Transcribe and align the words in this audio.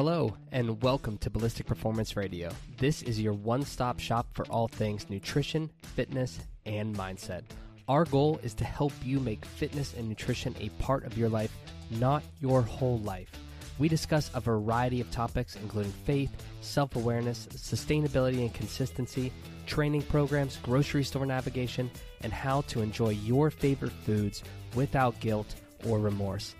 Hello, 0.00 0.36
and 0.52 0.80
welcome 0.82 1.18
to 1.18 1.28
Ballistic 1.28 1.66
Performance 1.66 2.16
Radio. 2.16 2.50
This 2.78 3.02
is 3.02 3.20
your 3.20 3.32
one 3.32 3.64
stop 3.64 3.98
shop 3.98 4.28
for 4.32 4.46
all 4.46 4.68
things 4.68 5.10
nutrition, 5.10 5.70
fitness, 5.82 6.38
and 6.64 6.96
mindset. 6.96 7.42
Our 7.88 8.04
goal 8.04 8.38
is 8.42 8.54
to 8.54 8.64
help 8.64 8.92
you 9.04 9.20
make 9.20 9.44
fitness 9.44 9.94
and 9.98 10.08
nutrition 10.08 10.54
a 10.60 10.68
part 10.82 11.04
of 11.04 11.18
your 11.18 11.28
life, 11.28 11.54
not 11.90 12.22
your 12.40 12.62
whole 12.62 13.00
life. 13.00 13.30
We 13.78 13.88
discuss 13.88 14.30
a 14.34 14.40
variety 14.40 15.00
of 15.00 15.10
topics, 15.10 15.56
including 15.56 15.92
faith, 16.04 16.30
self 16.60 16.96
awareness, 16.96 17.46
sustainability 17.48 18.40
and 18.40 18.54
consistency, 18.54 19.32
training 19.70 20.02
programs, 20.02 20.56
grocery 20.64 21.04
store 21.04 21.24
navigation, 21.24 21.88
and 22.22 22.32
how 22.32 22.62
to 22.62 22.82
enjoy 22.82 23.10
your 23.10 23.52
favorite 23.52 23.92
foods 24.04 24.42
without 24.74 25.18
guilt 25.20 25.54
or 25.86 26.00
remorse. 26.00 26.56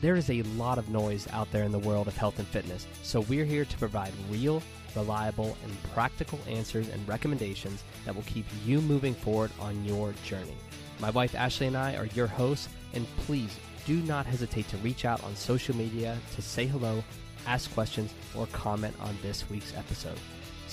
There 0.00 0.16
is 0.16 0.30
a 0.30 0.42
lot 0.42 0.78
of 0.78 0.88
noise 0.88 1.28
out 1.30 1.50
there 1.52 1.64
in 1.64 1.72
the 1.72 1.78
world 1.78 2.08
of 2.08 2.16
health 2.16 2.38
and 2.38 2.48
fitness, 2.48 2.86
so 3.02 3.20
we're 3.20 3.44
here 3.44 3.66
to 3.66 3.78
provide 3.78 4.12
real, 4.30 4.62
reliable, 4.96 5.58
and 5.62 5.92
practical 5.92 6.38
answers 6.48 6.88
and 6.88 7.06
recommendations 7.06 7.84
that 8.06 8.14
will 8.14 8.22
keep 8.22 8.46
you 8.64 8.80
moving 8.80 9.14
forward 9.14 9.50
on 9.60 9.84
your 9.84 10.14
journey. 10.24 10.56
My 11.00 11.10
wife 11.10 11.34
Ashley 11.34 11.66
and 11.66 11.76
I 11.76 11.96
are 11.96 12.06
your 12.06 12.26
hosts, 12.26 12.70
and 12.94 13.06
please 13.18 13.54
do 13.84 13.96
not 14.02 14.24
hesitate 14.24 14.68
to 14.68 14.78
reach 14.78 15.04
out 15.04 15.22
on 15.22 15.36
social 15.36 15.76
media 15.76 16.16
to 16.34 16.40
say 16.40 16.64
hello, 16.66 17.04
ask 17.46 17.70
questions, 17.74 18.14
or 18.34 18.46
comment 18.48 18.96
on 19.00 19.14
this 19.20 19.48
week's 19.50 19.76
episode. 19.76 20.18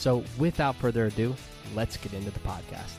So, 0.01 0.23
without 0.39 0.75
further 0.77 1.05
ado, 1.05 1.35
let's 1.75 1.95
get 1.95 2.13
into 2.13 2.31
the 2.31 2.39
podcast. 2.39 2.95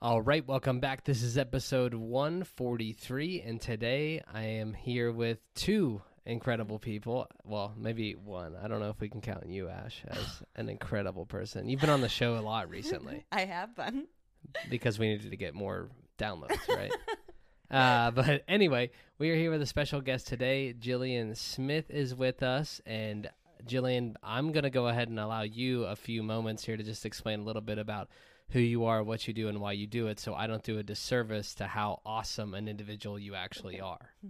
All 0.00 0.22
right, 0.22 0.48
welcome 0.48 0.80
back. 0.80 1.04
This 1.04 1.22
is 1.22 1.36
episode 1.36 1.92
143, 1.92 3.42
and 3.42 3.60
today 3.60 4.22
I 4.32 4.44
am 4.44 4.72
here 4.72 5.12
with 5.12 5.40
two 5.54 6.00
incredible 6.24 6.78
people. 6.78 7.26
Well, 7.44 7.74
maybe 7.76 8.14
one. 8.14 8.56
I 8.56 8.66
don't 8.66 8.80
know 8.80 8.88
if 8.88 8.98
we 8.98 9.10
can 9.10 9.20
count 9.20 9.46
you, 9.46 9.68
Ash, 9.68 10.02
as 10.08 10.42
an 10.56 10.70
incredible 10.70 11.26
person. 11.26 11.68
You've 11.68 11.82
been 11.82 11.90
on 11.90 12.00
the 12.00 12.08
show 12.08 12.38
a 12.38 12.40
lot 12.40 12.70
recently. 12.70 13.26
I 13.30 13.44
have 13.44 13.76
been. 13.76 14.06
Because 14.70 14.98
we 14.98 15.08
needed 15.08 15.30
to 15.30 15.36
get 15.36 15.54
more 15.54 15.88
downloads, 16.18 16.68
right? 16.68 16.92
uh, 17.70 18.10
but 18.10 18.44
anyway, 18.48 18.90
we 19.18 19.30
are 19.30 19.36
here 19.36 19.50
with 19.50 19.62
a 19.62 19.66
special 19.66 20.00
guest 20.00 20.26
today. 20.26 20.74
Jillian 20.78 21.36
Smith 21.36 21.90
is 21.90 22.14
with 22.14 22.42
us, 22.42 22.80
and 22.86 23.30
Jillian, 23.66 24.14
I'm 24.22 24.52
going 24.52 24.64
to 24.64 24.70
go 24.70 24.88
ahead 24.88 25.08
and 25.08 25.18
allow 25.18 25.42
you 25.42 25.84
a 25.84 25.96
few 25.96 26.22
moments 26.22 26.64
here 26.64 26.76
to 26.76 26.82
just 26.82 27.06
explain 27.06 27.40
a 27.40 27.44
little 27.44 27.62
bit 27.62 27.78
about 27.78 28.08
who 28.50 28.60
you 28.60 28.86
are, 28.86 29.02
what 29.02 29.28
you 29.28 29.34
do, 29.34 29.48
and 29.48 29.60
why 29.60 29.72
you 29.72 29.86
do 29.86 30.06
it, 30.06 30.18
so 30.18 30.34
I 30.34 30.46
don't 30.46 30.62
do 30.62 30.78
a 30.78 30.82
disservice 30.82 31.54
to 31.56 31.66
how 31.66 32.00
awesome 32.06 32.54
an 32.54 32.68
individual 32.68 33.18
you 33.18 33.34
actually 33.34 33.80
are. 33.80 34.10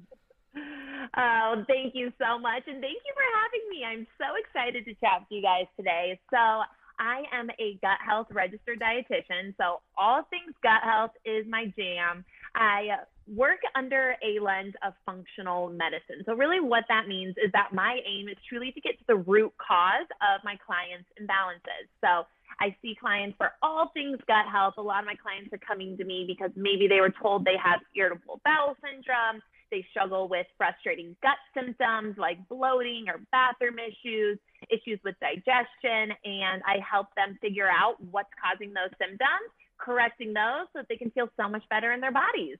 Oh, 1.16 1.64
thank 1.66 1.94
you 1.94 2.12
so 2.19 2.38
much. 2.38 2.62
And 2.66 2.80
thank 2.80 3.00
you 3.06 3.14
for 3.14 3.27
having 3.41 3.64
me. 3.70 3.84
I'm 3.84 4.06
so 4.19 4.36
excited 4.38 4.84
to 4.84 4.94
chat 5.00 5.20
with 5.20 5.30
you 5.30 5.42
guys 5.42 5.64
today. 5.77 6.20
So, 6.30 6.62
I 6.98 7.22
am 7.32 7.50
a 7.58 7.78
gut 7.82 7.98
health 8.04 8.28
registered 8.30 8.80
dietitian. 8.80 9.54
So, 9.56 9.80
all 9.96 10.22
things 10.30 10.54
gut 10.62 10.82
health 10.82 11.12
is 11.24 11.46
my 11.48 11.72
jam. 11.77 12.24
I 12.54 12.88
work 13.27 13.60
under 13.77 14.16
a 14.22 14.42
lens 14.42 14.74
of 14.86 14.94
functional 15.04 15.70
medicine. 15.70 16.24
So, 16.26 16.34
really, 16.34 16.60
what 16.60 16.84
that 16.88 17.08
means 17.08 17.34
is 17.42 17.50
that 17.52 17.72
my 17.72 18.00
aim 18.06 18.28
is 18.28 18.36
truly 18.48 18.72
to 18.72 18.80
get 18.80 18.98
to 18.98 19.04
the 19.06 19.16
root 19.16 19.52
cause 19.58 20.08
of 20.22 20.42
my 20.44 20.56
clients' 20.66 21.08
imbalances. 21.20 21.88
So, 22.00 22.26
I 22.60 22.75
see 22.82 22.97
clients 22.98 23.36
for 23.36 23.53
all 23.62 23.91
things 23.94 24.19
gut 24.26 24.47
health. 24.50 24.75
A 24.78 24.82
lot 24.82 25.00
of 25.00 25.06
my 25.06 25.15
clients 25.15 25.53
are 25.53 25.62
coming 25.62 25.97
to 25.97 26.04
me 26.04 26.25
because 26.26 26.50
maybe 26.56 26.88
they 26.88 27.00
were 27.00 27.12
told 27.22 27.44
they 27.44 27.59
have 27.62 27.80
irritable 27.94 28.41
bowel 28.44 28.76
syndrome. 28.82 29.41
They 29.70 29.86
struggle 29.90 30.28
with 30.28 30.46
frustrating 30.56 31.16
gut 31.22 31.38
symptoms 31.54 32.16
like 32.18 32.38
bloating 32.48 33.06
or 33.08 33.20
bathroom 33.32 33.76
issues, 33.78 34.38
issues 34.70 34.98
with 35.04 35.14
digestion, 35.20 36.16
and 36.24 36.62
I 36.66 36.78
help 36.88 37.08
them 37.16 37.38
figure 37.40 37.68
out 37.68 38.02
what's 38.10 38.30
causing 38.42 38.72
those 38.72 38.90
symptoms, 38.98 39.50
correcting 39.78 40.32
those 40.32 40.66
so 40.72 40.80
that 40.80 40.86
they 40.88 40.96
can 40.96 41.10
feel 41.10 41.28
so 41.36 41.48
much 41.48 41.62
better 41.70 41.92
in 41.92 42.00
their 42.00 42.12
bodies. 42.12 42.58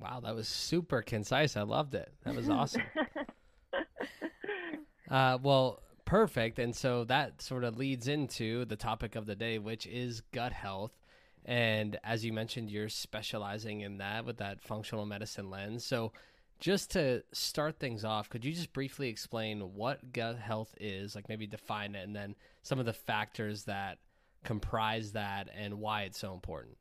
Wow, 0.00 0.20
that 0.20 0.34
was 0.34 0.48
super 0.48 1.02
concise. 1.02 1.56
I 1.56 1.62
loved 1.62 1.94
it. 1.94 2.12
That 2.24 2.34
was 2.34 2.48
awesome. 2.50 2.82
uh, 5.10 5.38
well, 5.42 5.82
perfect. 6.04 6.58
And 6.58 6.74
so 6.74 7.04
that 7.04 7.40
sort 7.40 7.64
of 7.64 7.76
leads 7.76 8.08
into 8.08 8.64
the 8.64 8.76
topic 8.76 9.14
of 9.14 9.26
the 9.26 9.36
day, 9.36 9.58
which 9.58 9.86
is 9.86 10.22
gut 10.32 10.52
health. 10.52 10.92
And 11.44 11.98
as 12.02 12.24
you 12.24 12.32
mentioned, 12.32 12.70
you're 12.70 12.88
specializing 12.88 13.80
in 13.80 13.98
that 13.98 14.24
with 14.24 14.38
that 14.38 14.62
functional 14.62 15.04
medicine 15.04 15.50
lens. 15.50 15.84
So, 15.84 16.12
just 16.60 16.92
to 16.92 17.22
start 17.32 17.78
things 17.78 18.04
off, 18.04 18.30
could 18.30 18.44
you 18.44 18.52
just 18.52 18.72
briefly 18.72 19.08
explain 19.08 19.60
what 19.74 20.12
gut 20.12 20.38
health 20.38 20.74
is, 20.80 21.14
like 21.14 21.28
maybe 21.28 21.46
define 21.46 21.94
it, 21.94 22.04
and 22.04 22.14
then 22.14 22.34
some 22.62 22.78
of 22.78 22.86
the 22.86 22.92
factors 22.92 23.64
that 23.64 23.98
comprise 24.44 25.12
that 25.12 25.48
and 25.54 25.74
why 25.74 26.02
it's 26.02 26.18
so 26.18 26.32
important? 26.32 26.76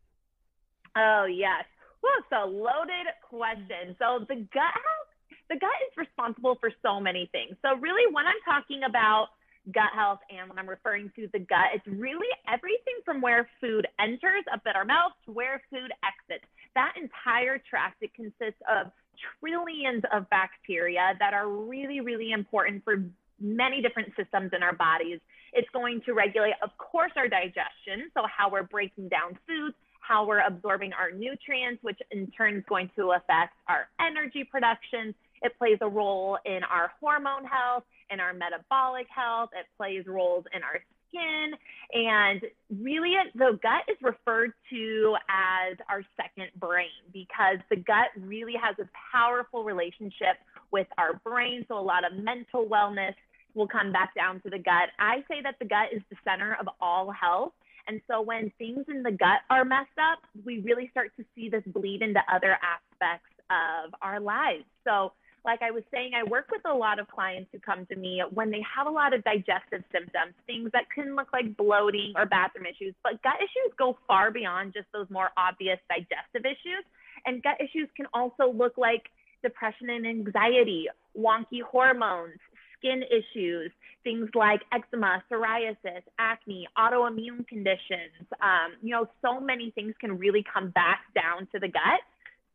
Oh, 0.96 1.26
yes. 1.26 1.66
Well, 2.02 2.14
it's 2.20 2.32
a 2.32 2.46
loaded 2.46 3.08
question. 3.28 3.96
So, 4.00 4.26
the 4.30 4.36
gut 4.36 4.74
health 4.74 5.14
the 5.50 5.60
gut 5.60 5.76
is 5.92 5.98
responsible 5.98 6.58
for 6.60 6.72
so 6.82 7.00
many 7.00 7.30
things. 7.32 7.56
So, 7.62 7.76
really, 7.78 8.12
when 8.14 8.26
I'm 8.26 8.40
talking 8.46 8.84
about 8.88 9.28
gut 9.72 9.92
health 9.96 10.20
and 10.30 10.50
when 10.50 10.60
I'm 10.60 10.68
referring 10.68 11.12
to 11.16 11.28
the 11.32 11.40
gut, 11.40 11.72
it's 11.74 11.88
really 11.88 12.28
everything 12.52 13.00
from 13.06 13.22
where 13.22 13.48
food 13.62 13.88
enters 14.00 14.44
up 14.52 14.62
at 14.68 14.76
our 14.76 14.86
mouth 14.86 15.14
to 15.26 15.32
where 15.32 15.62
food 15.70 15.92
exits. 16.04 16.46
That 16.76 16.94
entire 17.00 17.62
tract, 17.70 18.02
it 18.02 18.14
consists 18.14 18.62
of 18.70 18.92
trillions 19.40 20.04
of 20.12 20.30
bacteria 20.30 21.14
that 21.20 21.34
are 21.34 21.48
really, 21.48 22.02
really 22.02 22.32
important 22.32 22.84
for 22.84 23.04
many 23.40 23.82
different 23.82 24.10
systems 24.18 24.52
in 24.56 24.64
our 24.64 24.74
bodies. 24.74 25.20
It's 25.54 25.70
going 25.72 26.02
to 26.06 26.14
regulate, 26.14 26.56
of 26.64 26.76
course, 26.78 27.12
our 27.16 27.28
digestion, 27.28 28.10
so 28.14 28.24
how 28.26 28.50
we're 28.50 28.64
breaking 28.64 29.10
down 29.10 29.38
foods, 29.48 29.76
how 30.00 30.26
we're 30.26 30.42
absorbing 30.42 30.92
our 30.94 31.12
nutrients, 31.12 31.82
which 31.84 32.00
in 32.12 32.30
turn 32.32 32.58
is 32.58 32.64
going 32.68 32.90
to 32.96 33.12
affect 33.12 33.54
our 33.68 33.88
energy 34.00 34.44
production, 34.44 35.14
it 35.44 35.58
plays 35.58 35.78
a 35.82 35.88
role 35.88 36.38
in 36.46 36.62
our 36.64 36.92
hormone 37.00 37.46
health, 37.46 37.84
in 38.10 38.20
our 38.20 38.34
metabolic 38.34 39.08
health. 39.14 39.50
It 39.54 39.66
plays 39.78 40.06
roles 40.08 40.46
in 40.56 40.64
our 40.64 40.80
skin. 41.10 41.52
And 41.94 42.42
really, 42.82 43.14
the 43.36 43.60
gut 43.62 43.84
is 43.88 43.98
referred 44.02 44.54
to 44.72 45.16
as 45.30 45.78
our 45.90 46.04
second 46.18 46.50
brain 46.60 46.90
because 47.12 47.58
the 47.70 47.76
gut 47.76 48.10
really 48.20 48.56
has 48.62 48.76
a 48.80 48.90
powerful 49.12 49.64
relationship 49.64 50.38
with 50.72 50.88
our 50.98 51.20
brain. 51.24 51.66
So, 51.68 51.78
a 51.78 51.82
lot 51.82 52.04
of 52.10 52.18
mental 52.18 52.66
wellness 52.68 53.14
will 53.54 53.68
come 53.68 53.92
back 53.92 54.16
down 54.16 54.42
to 54.42 54.50
the 54.50 54.58
gut. 54.58 54.90
I 54.98 55.24
say 55.30 55.42
that 55.44 55.56
the 55.60 55.66
gut 55.66 55.94
is 55.94 56.02
the 56.10 56.18
center 56.24 56.58
of 56.60 56.68
all 56.82 57.12
health. 57.12 57.54
And 57.88 58.02
so, 58.10 58.22
when 58.22 58.52
things 58.58 58.86
in 58.88 59.04
the 59.04 59.12
gut 59.12 59.42
are 59.50 59.66
messed 59.66 60.00
up, 60.02 60.20
we 60.44 60.60
really 60.60 60.88
start 60.90 61.12
to 61.18 61.26
see 61.36 61.50
this 61.50 61.64
bleed 61.68 62.02
into 62.02 62.22
other 62.34 62.58
aspects 62.64 63.30
of 63.50 63.94
our 64.02 64.20
lives. 64.20 64.64
So, 64.86 65.12
like 65.46 65.62
I 65.62 65.72
was 65.72 65.84
saying, 65.92 66.12
I 66.16 66.24
work 66.24 66.48
with 66.52 66.62
a 66.66 66.74
lot 66.74 67.00
of 67.00 67.08
clients 67.08 67.50
who 67.52 67.60
come 67.60 67.86
to 67.88 67.96
me 67.96 68.22
when 68.34 68.50
they 68.50 68.62
have 68.64 68.88
a 68.88 68.90
lot 68.90 69.14
of 69.14 69.24
digestive 69.24 69.84
symptoms, 69.92 70.34
things 70.48 70.72
that 70.72 70.86
can 70.94 71.16
look 71.16 71.28
like 71.34 71.58
bloating 71.58 72.14
or 72.16 72.26
bathroom 72.26 72.66
issues, 72.66 72.96
but 73.04 73.22
gut 73.24 73.36
issues 73.40 73.74
go 73.78 73.98
far 74.08 74.32
beyond 74.32 74.74
just 74.74 74.88
those 74.94 75.10
more 75.10 75.32
obvious 75.38 75.80
digestive 75.90 76.46
issues. 76.46 76.86
And 77.26 77.44
gut 77.44 77.58
issues 77.60 77.90
can 77.96 78.08
also 78.14 78.52
look 78.52 78.78
like 78.78 79.10
depression 79.44 79.90
and 79.90 80.08
anxiety, 80.08 80.88
wonky 81.18 81.62
hormones, 81.62 82.40
skin 82.78 83.04
issues, 83.04 83.72
things 84.04 84.30
like 84.36 84.62
eczema, 84.72 85.24
psoriasis, 85.32 86.04
acne, 86.20 86.68
autoimmune 86.78 87.48
conditions. 87.48 88.28
Um, 88.42 88.74
you 88.82 88.92
know, 88.92 89.08
so 89.22 89.40
many 89.40 89.72
things 89.72 89.94
can 90.00 90.18
really 90.18 90.44
come 90.54 90.70
back 90.70 91.02
down 91.16 91.48
to 91.54 91.60
the 91.60 91.68
gut. 91.68 92.02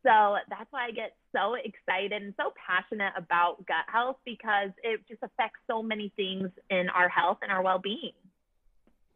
So 0.03 0.37
that's 0.49 0.71
why 0.71 0.85
I 0.85 0.91
get 0.91 1.15
so 1.35 1.55
excited 1.55 2.13
and 2.21 2.33
so 2.37 2.53
passionate 2.65 3.13
about 3.17 3.65
gut 3.65 3.85
health 3.87 4.17
because 4.25 4.69
it 4.83 5.01
just 5.07 5.21
affects 5.21 5.59
so 5.67 5.83
many 5.83 6.13
things 6.15 6.49
in 6.69 6.87
our 6.89 7.09
health 7.09 7.39
and 7.41 7.51
our 7.51 7.61
well 7.61 7.79
being. 7.79 8.13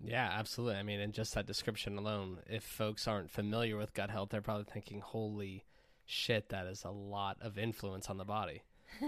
Yeah, 0.03 0.29
absolutely. 0.29 0.75
I 0.75 0.83
mean, 0.83 0.99
in 0.99 1.13
just 1.13 1.33
that 1.35 1.45
description 1.45 1.97
alone, 1.97 2.39
if 2.47 2.63
folks 2.63 3.07
aren't 3.07 3.31
familiar 3.31 3.77
with 3.77 3.93
gut 3.93 4.09
health, 4.09 4.29
they're 4.29 4.41
probably 4.41 4.65
thinking, 4.65 4.99
holy 4.99 5.63
shit, 6.05 6.49
that 6.49 6.67
is 6.67 6.83
a 6.83 6.91
lot 6.91 7.37
of 7.41 7.57
influence 7.57 8.09
on 8.09 8.17
the 8.17 8.25
body. 8.25 8.63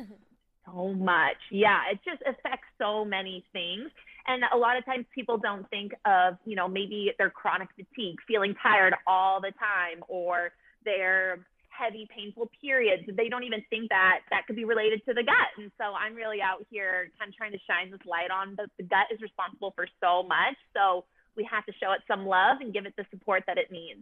so 0.66 0.94
much. 0.94 1.36
Yeah, 1.52 1.82
it 1.92 2.00
just 2.06 2.22
affects 2.22 2.68
so 2.80 3.04
many 3.04 3.44
things. 3.52 3.92
And 4.28 4.44
a 4.54 4.58
lot 4.58 4.78
of 4.78 4.86
times 4.86 5.06
people 5.14 5.38
don't 5.38 5.70
think 5.70 5.94
of, 6.06 6.38
you 6.46 6.56
know, 6.56 6.68
maybe 6.68 7.12
their 7.18 7.30
chronic 7.30 7.68
fatigue, 7.76 8.18
feeling 8.28 8.56
tired 8.64 8.96
all 9.06 9.42
the 9.42 9.52
time, 9.52 10.04
or 10.08 10.52
their 10.84 11.46
heavy, 11.78 12.08
painful 12.16 12.50
periods. 12.62 13.04
They 13.08 13.30
don't 13.30 13.44
even 13.44 13.64
think 13.70 13.90
that 13.90 14.20
that 14.30 14.48
could 14.48 14.56
be 14.56 14.66
related 14.66 15.04
to 15.06 15.14
the 15.14 15.24
gut. 15.24 15.52
And 15.58 15.72
so 15.78 15.94
I'm 15.94 16.16
really 16.16 16.42
out 16.42 16.66
here 16.70 17.12
kind 17.20 17.30
of 17.30 17.36
trying 17.36 17.52
to 17.52 17.60
shine 17.68 17.92
this 17.92 18.00
light 18.06 18.32
on 18.32 18.56
that 18.58 18.70
the 18.78 18.84
gut 18.84 19.08
is 19.14 19.22
responsible 19.22 19.72
for 19.76 19.88
so 20.02 20.24
much. 20.24 20.56
So 20.74 21.06
we 21.36 21.48
have 21.52 21.66
to 21.66 21.74
show 21.74 21.92
it 21.92 22.02
some 22.08 22.26
love 22.26 22.58
and 22.62 22.74
give 22.74 22.86
it 22.86 22.94
the 22.98 23.06
support 23.12 23.44
that 23.48 23.58
it 23.58 23.72
needs. 23.72 24.00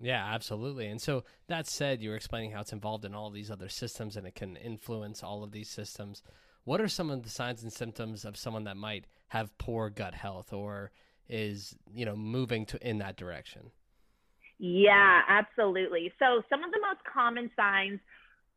Yeah, 0.00 0.24
absolutely. 0.32 0.86
And 0.86 1.00
so 1.00 1.24
that 1.48 1.66
said, 1.66 2.00
you 2.00 2.10
were 2.10 2.16
explaining 2.16 2.52
how 2.52 2.62
it's 2.62 2.72
involved 2.72 3.04
in 3.04 3.14
all 3.14 3.30
these 3.30 3.50
other 3.50 3.68
systems 3.68 4.16
and 4.16 4.26
it 4.26 4.34
can 4.34 4.56
influence 4.56 5.22
all 5.22 5.44
of 5.44 5.52
these 5.52 5.68
systems. 5.68 6.22
What 6.64 6.80
are 6.80 6.88
some 6.88 7.10
of 7.10 7.22
the 7.22 7.28
signs 7.28 7.62
and 7.62 7.72
symptoms 7.72 8.24
of 8.24 8.36
someone 8.36 8.64
that 8.64 8.76
might 8.76 9.06
have 9.28 9.56
poor 9.58 9.90
gut 9.90 10.14
health 10.14 10.52
or 10.52 10.90
is, 11.28 11.76
you 11.92 12.06
know, 12.06 12.16
moving 12.16 12.64
to 12.66 12.88
in 12.88 12.98
that 12.98 13.16
direction? 13.16 13.72
Yeah, 14.60 15.22
absolutely. 15.26 16.12
So 16.18 16.42
some 16.50 16.62
of 16.62 16.70
the 16.70 16.80
most 16.84 17.00
common 17.10 17.50
signs 17.56 17.98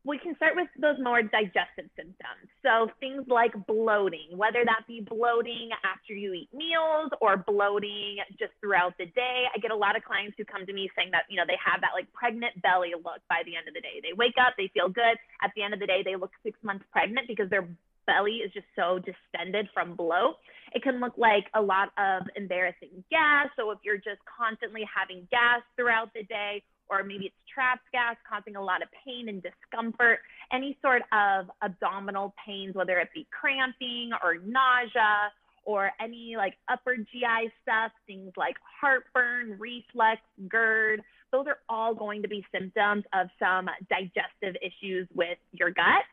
we 0.04 0.18
can 0.18 0.36
start 0.36 0.52
with 0.54 0.68
those 0.76 1.00
more 1.00 1.22
digestive 1.22 1.88
symptoms. 1.96 2.44
So 2.60 2.92
things 3.00 3.24
like 3.26 3.56
bloating, 3.66 4.36
whether 4.36 4.60
that 4.62 4.84
be 4.86 5.00
bloating 5.00 5.70
after 5.80 6.12
you 6.12 6.34
eat 6.34 6.52
meals 6.52 7.08
or 7.22 7.38
bloating 7.38 8.18
just 8.38 8.52
throughout 8.60 8.92
the 8.98 9.06
day. 9.06 9.48
I 9.48 9.58
get 9.58 9.70
a 9.70 9.76
lot 9.76 9.96
of 9.96 10.04
clients 10.04 10.36
who 10.36 10.44
come 10.44 10.66
to 10.66 10.74
me 10.74 10.90
saying 10.94 11.08
that, 11.12 11.24
you 11.30 11.38
know, 11.40 11.48
they 11.48 11.56
have 11.56 11.80
that 11.80 11.96
like 11.96 12.12
pregnant 12.12 12.60
belly 12.60 12.92
look 12.92 13.24
by 13.32 13.40
the 13.48 13.56
end 13.56 13.66
of 13.66 13.72
the 13.72 13.80
day. 13.80 14.04
They 14.04 14.12
wake 14.12 14.36
up, 14.36 14.52
they 14.60 14.70
feel 14.74 14.90
good. 14.90 15.16
At 15.40 15.56
the 15.56 15.62
end 15.62 15.72
of 15.72 15.80
the 15.80 15.88
day, 15.88 16.02
they 16.04 16.16
look 16.16 16.32
six 16.44 16.60
months 16.62 16.84
pregnant 16.92 17.26
because 17.26 17.48
their 17.48 17.66
belly 18.06 18.44
is 18.44 18.52
just 18.52 18.68
so 18.76 19.00
distended 19.00 19.72
from 19.72 19.96
bloat. 19.96 20.36
It 20.74 20.82
can 20.82 21.00
look 21.00 21.16
like 21.16 21.46
a 21.54 21.62
lot 21.62 21.90
of 21.96 22.26
embarrassing 22.36 23.04
gas. 23.10 23.48
So 23.56 23.70
if 23.70 23.78
you're 23.84 23.96
just 23.96 24.20
constantly 24.26 24.82
having 24.92 25.26
gas 25.30 25.62
throughout 25.76 26.12
the 26.14 26.24
day, 26.24 26.62
or 26.90 27.02
maybe 27.02 27.26
it's 27.26 27.36
trapped 27.52 27.90
gas 27.92 28.16
causing 28.28 28.56
a 28.56 28.62
lot 28.62 28.82
of 28.82 28.88
pain 29.04 29.28
and 29.28 29.42
discomfort, 29.42 30.18
any 30.52 30.76
sort 30.82 31.02
of 31.12 31.46
abdominal 31.62 32.34
pains, 32.44 32.74
whether 32.74 32.98
it 32.98 33.08
be 33.14 33.26
cramping 33.30 34.10
or 34.22 34.36
nausea 34.44 35.32
or 35.64 35.92
any 36.00 36.34
like 36.36 36.54
upper 36.68 36.96
GI 36.96 37.52
stuff, 37.62 37.92
things 38.06 38.32
like 38.36 38.56
heartburn, 38.80 39.56
reflux, 39.58 40.20
GERD, 40.48 41.02
those 41.32 41.46
are 41.46 41.58
all 41.68 41.94
going 41.94 42.22
to 42.22 42.28
be 42.28 42.44
symptoms 42.52 43.04
of 43.12 43.28
some 43.38 43.68
digestive 43.88 44.60
issues 44.62 45.08
with 45.14 45.38
your 45.52 45.70
gut. 45.70 46.04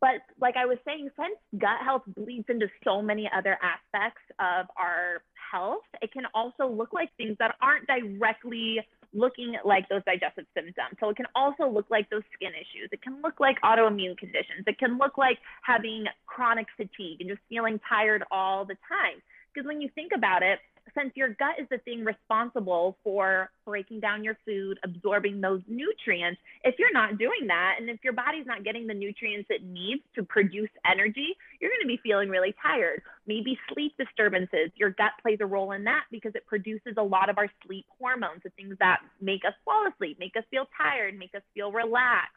But 0.00 0.20
like 0.40 0.56
I 0.56 0.66
was 0.66 0.78
saying, 0.84 1.08
since 1.16 1.38
gut 1.58 1.80
health 1.82 2.02
bleeds 2.06 2.46
into 2.48 2.68
so 2.84 3.00
many 3.00 3.30
other 3.34 3.58
aspects 3.62 4.22
of 4.38 4.66
our 4.76 5.22
health, 5.50 5.84
it 6.02 6.12
can 6.12 6.24
also 6.34 6.68
look 6.68 6.92
like 6.92 7.10
things 7.16 7.36
that 7.38 7.54
aren't 7.62 7.86
directly 7.86 8.80
looking 9.14 9.54
like 9.64 9.88
those 9.88 10.02
digestive 10.04 10.44
symptoms. 10.54 10.96
So 11.00 11.08
it 11.08 11.16
can 11.16 11.26
also 11.34 11.68
look 11.68 11.86
like 11.90 12.10
those 12.10 12.22
skin 12.34 12.52
issues. 12.52 12.90
It 12.92 13.02
can 13.02 13.22
look 13.22 13.40
like 13.40 13.60
autoimmune 13.62 14.18
conditions. 14.18 14.64
It 14.66 14.78
can 14.78 14.98
look 14.98 15.16
like 15.16 15.38
having 15.62 16.04
chronic 16.26 16.66
fatigue 16.76 17.20
and 17.20 17.30
just 17.30 17.40
feeling 17.48 17.80
tired 17.88 18.24
all 18.30 18.64
the 18.64 18.76
time. 18.88 19.22
Because 19.52 19.66
when 19.66 19.80
you 19.80 19.88
think 19.94 20.12
about 20.14 20.42
it, 20.42 20.58
since 20.96 21.12
your 21.14 21.30
gut 21.30 21.60
is 21.60 21.66
the 21.70 21.78
thing 21.78 22.04
responsible 22.04 22.96
for 23.04 23.50
breaking 23.64 24.00
down 24.00 24.24
your 24.24 24.38
food, 24.46 24.78
absorbing 24.84 25.40
those 25.40 25.60
nutrients, 25.68 26.40
if 26.64 26.76
you're 26.78 26.92
not 26.92 27.18
doing 27.18 27.46
that, 27.48 27.74
and 27.78 27.90
if 27.90 27.98
your 28.02 28.12
body's 28.12 28.46
not 28.46 28.64
getting 28.64 28.86
the 28.86 28.94
nutrients 28.94 29.48
it 29.50 29.62
needs 29.64 30.02
to 30.14 30.22
produce 30.22 30.70
energy, 30.90 31.36
you're 31.60 31.70
going 31.70 31.82
to 31.82 31.88
be 31.88 32.00
feeling 32.02 32.28
really 32.28 32.54
tired. 32.62 33.02
Maybe 33.26 33.58
sleep 33.72 33.92
disturbances. 33.98 34.70
Your 34.76 34.90
gut 34.90 35.12
plays 35.20 35.38
a 35.40 35.46
role 35.46 35.72
in 35.72 35.84
that 35.84 36.04
because 36.10 36.32
it 36.34 36.46
produces 36.46 36.94
a 36.96 37.02
lot 37.02 37.28
of 37.28 37.38
our 37.38 37.50
sleep 37.66 37.86
hormones, 37.98 38.42
the 38.44 38.50
things 38.50 38.76
that 38.80 39.00
make 39.20 39.44
us 39.44 39.54
fall 39.64 39.86
asleep, 39.86 40.18
make 40.18 40.36
us 40.36 40.44
feel 40.50 40.66
tired, 40.76 41.18
make 41.18 41.34
us 41.34 41.42
feel 41.54 41.72
relaxed. 41.72 42.36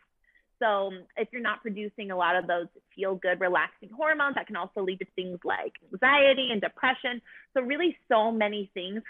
So 0.60 0.66
um, 0.66 1.04
if 1.18 1.30
you're 1.32 1.42
not 1.42 1.62
producing 1.62 2.12
a 2.12 2.18
lot 2.18 2.36
of 2.36 2.48
those 2.48 2.68
feel 2.96 3.16
good, 3.16 3.40
relaxing 3.40 3.90
hormones, 3.96 4.36
that 4.36 4.48
can 4.48 4.56
also 4.56 4.82
lead 4.82 5.00
to 5.00 5.06
things 5.16 5.40
like 5.44 5.74
anxiety 5.92 6.50
and 6.52 6.62
depression. 6.62 7.22
So 7.54 7.62
really 7.62 7.98
so 8.08 8.32
many 8.32 8.70
things 8.74 9.02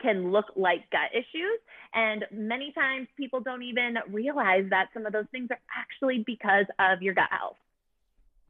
can 0.00 0.30
look 0.30 0.46
like 0.56 0.90
gut 0.90 1.10
issues. 1.12 1.58
And 1.94 2.24
many 2.30 2.72
times 2.72 3.08
people 3.16 3.40
don't 3.40 3.62
even 3.62 3.96
realize 4.10 4.64
that 4.70 4.88
some 4.92 5.06
of 5.06 5.12
those 5.12 5.26
things 5.32 5.48
are 5.50 5.60
actually 5.74 6.24
because 6.26 6.66
of 6.78 7.02
your 7.02 7.14
gut 7.14 7.28
health. 7.30 7.56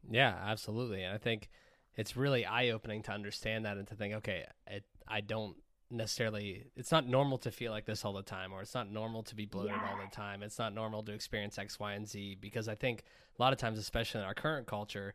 Yeah, 0.09 0.35
absolutely. 0.45 1.03
And 1.03 1.13
I 1.13 1.17
think 1.17 1.49
it's 1.95 2.17
really 2.17 2.45
eye 2.45 2.69
opening 2.69 3.03
to 3.03 3.11
understand 3.11 3.65
that 3.65 3.77
and 3.77 3.87
to 3.87 3.95
think, 3.95 4.15
okay, 4.15 4.45
it, 4.67 4.83
I 5.07 5.21
don't 5.21 5.55
necessarily 5.89 6.65
it's 6.75 6.91
not 6.91 7.07
normal 7.07 7.37
to 7.37 7.49
feel 7.49 7.71
like 7.71 7.85
this 7.85 8.03
all 8.03 8.13
the 8.13 8.21
time 8.21 8.51
or 8.51 8.61
it's 8.61 8.73
not 8.73 8.91
normal 8.91 9.23
to 9.23 9.35
be 9.35 9.45
bloated 9.45 9.71
yeah. 9.71 9.89
all 9.89 9.97
the 9.97 10.15
time 10.15 10.43
it's 10.43 10.59
not 10.59 10.73
normal 10.73 11.01
to 11.01 11.13
experience 11.13 11.57
x 11.57 11.79
y 11.79 11.93
and 11.93 12.07
z 12.07 12.35
because 12.39 12.67
i 12.67 12.75
think 12.75 13.03
a 13.37 13.41
lot 13.41 13.53
of 13.53 13.59
times 13.59 13.79
especially 13.79 14.19
in 14.19 14.27
our 14.27 14.33
current 14.33 14.67
culture 14.67 15.13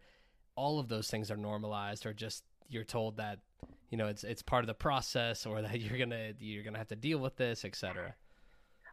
all 0.55 0.79
of 0.79 0.89
those 0.89 1.11
things 1.11 1.31
are 1.31 1.37
normalized 1.37 2.07
or 2.07 2.15
just 2.15 2.45
you're 2.69 2.85
told 2.85 3.19
that 3.19 3.41
you 3.91 3.99
know 3.99 4.07
it's 4.07 4.25
it's 4.25 4.41
part 4.43 4.63
of 4.63 4.67
the 4.67 4.75
process 4.75 5.45
or 5.45 5.61
that 5.63 5.81
you're 5.81 5.99
gonna 5.99 6.33
you're 6.39 6.65
gonna 6.65 6.79
have 6.79 6.89
to 6.89 6.97
deal 6.97 7.19
with 7.19 7.37
this 7.37 7.65
etc 7.65 8.15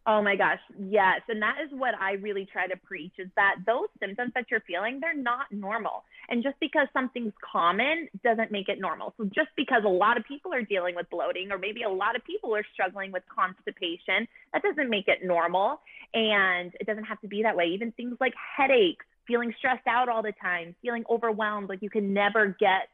Oh 0.07 0.21
my 0.21 0.35
gosh, 0.35 0.59
yes. 0.79 1.21
And 1.27 1.41
that 1.41 1.57
is 1.63 1.69
what 1.71 1.93
I 1.99 2.13
really 2.13 2.47
try 2.51 2.67
to 2.67 2.77
preach 2.77 3.13
is 3.19 3.27
that 3.35 3.57
those 3.65 3.89
symptoms 3.99 4.31
that 4.33 4.45
you're 4.49 4.61
feeling, 4.61 4.99
they're 4.99 5.15
not 5.15 5.51
normal. 5.51 6.03
And 6.29 6.41
just 6.41 6.55
because 6.59 6.87
something's 6.93 7.33
common 7.51 8.07
doesn't 8.23 8.51
make 8.51 8.69
it 8.69 8.79
normal. 8.79 9.13
So 9.17 9.25
just 9.25 9.49
because 9.55 9.83
a 9.85 9.89
lot 9.89 10.17
of 10.17 10.23
people 10.25 10.53
are 10.53 10.63
dealing 10.63 10.95
with 10.95 11.09
bloating 11.09 11.51
or 11.51 11.57
maybe 11.57 11.83
a 11.83 11.89
lot 11.89 12.15
of 12.15 12.23
people 12.23 12.55
are 12.55 12.63
struggling 12.73 13.11
with 13.11 13.23
constipation, 13.33 14.27
that 14.53 14.63
doesn't 14.63 14.89
make 14.89 15.07
it 15.07 15.19
normal. 15.23 15.81
And 16.13 16.73
it 16.79 16.87
doesn't 16.87 17.05
have 17.05 17.19
to 17.21 17.27
be 17.27 17.43
that 17.43 17.55
way. 17.55 17.65
Even 17.65 17.91
things 17.91 18.17
like 18.19 18.33
headaches, 18.57 19.05
feeling 19.27 19.53
stressed 19.57 19.85
out 19.85 20.09
all 20.09 20.23
the 20.23 20.33
time, 20.41 20.75
feeling 20.81 21.03
overwhelmed, 21.09 21.69
like 21.69 21.81
you 21.81 21.89
can 21.89 22.13
never 22.13 22.55
get 22.59 22.89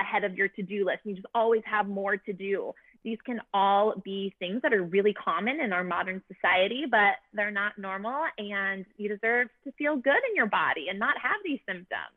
ahead 0.00 0.24
of 0.24 0.34
your 0.34 0.48
to-do 0.48 0.84
list. 0.84 1.00
You 1.04 1.14
just 1.14 1.26
always 1.34 1.62
have 1.64 1.86
more 1.86 2.16
to 2.16 2.32
do 2.32 2.72
these 3.04 3.18
can 3.24 3.40
all 3.54 3.94
be 4.04 4.34
things 4.38 4.62
that 4.62 4.72
are 4.72 4.82
really 4.82 5.12
common 5.12 5.60
in 5.60 5.72
our 5.72 5.84
modern 5.84 6.22
society, 6.32 6.84
but 6.90 7.16
they're 7.32 7.50
not 7.50 7.78
normal. 7.78 8.24
And 8.38 8.84
you 8.96 9.08
deserve 9.08 9.48
to 9.64 9.72
feel 9.72 9.96
good 9.96 10.20
in 10.28 10.36
your 10.36 10.46
body 10.46 10.86
and 10.88 10.98
not 10.98 11.16
have 11.22 11.36
these 11.44 11.60
symptoms. 11.66 12.16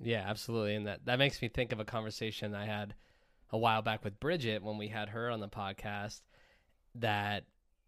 Yeah, 0.00 0.24
absolutely. 0.26 0.74
And 0.76 0.86
that, 0.86 1.04
that 1.06 1.18
makes 1.18 1.42
me 1.42 1.48
think 1.48 1.72
of 1.72 1.80
a 1.80 1.84
conversation 1.84 2.54
I 2.54 2.66
had 2.66 2.94
a 3.50 3.58
while 3.58 3.82
back 3.82 4.04
with 4.04 4.20
Bridget 4.20 4.62
when 4.62 4.78
we 4.78 4.88
had 4.88 5.08
her 5.10 5.30
on 5.30 5.40
the 5.40 5.48
podcast. 5.48 6.20
That 6.94 7.44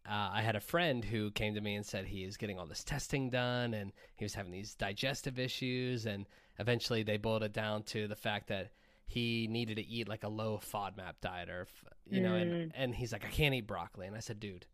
uh, 0.08 0.30
I 0.32 0.42
had 0.42 0.56
a 0.56 0.60
friend 0.60 1.04
who 1.04 1.30
came 1.30 1.54
to 1.54 1.60
me 1.60 1.74
and 1.74 1.84
said 1.84 2.06
he 2.06 2.24
is 2.24 2.36
getting 2.36 2.58
all 2.58 2.66
this 2.66 2.84
testing 2.84 3.30
done 3.30 3.74
and 3.74 3.92
he 4.16 4.24
was 4.24 4.34
having 4.34 4.52
these 4.52 4.74
digestive 4.74 5.38
issues. 5.38 6.06
And 6.06 6.26
eventually 6.58 7.02
they 7.02 7.16
boiled 7.16 7.42
it 7.42 7.52
down 7.52 7.82
to 7.84 8.08
the 8.08 8.16
fact 8.16 8.48
that 8.48 8.70
he 9.10 9.48
needed 9.50 9.76
to 9.76 9.84
eat 9.84 10.08
like 10.08 10.22
a 10.22 10.28
low 10.28 10.60
FODMAP 10.72 11.14
diet 11.20 11.50
or 11.50 11.66
you 12.08 12.20
know, 12.20 12.34
and 12.34 12.52
mm. 12.52 12.72
and 12.76 12.94
he's 12.94 13.12
like, 13.12 13.24
I 13.24 13.28
can't 13.28 13.52
eat 13.52 13.66
broccoli, 13.66 14.06
and 14.06 14.14
I 14.14 14.20
said, 14.20 14.38
dude, 14.38 14.66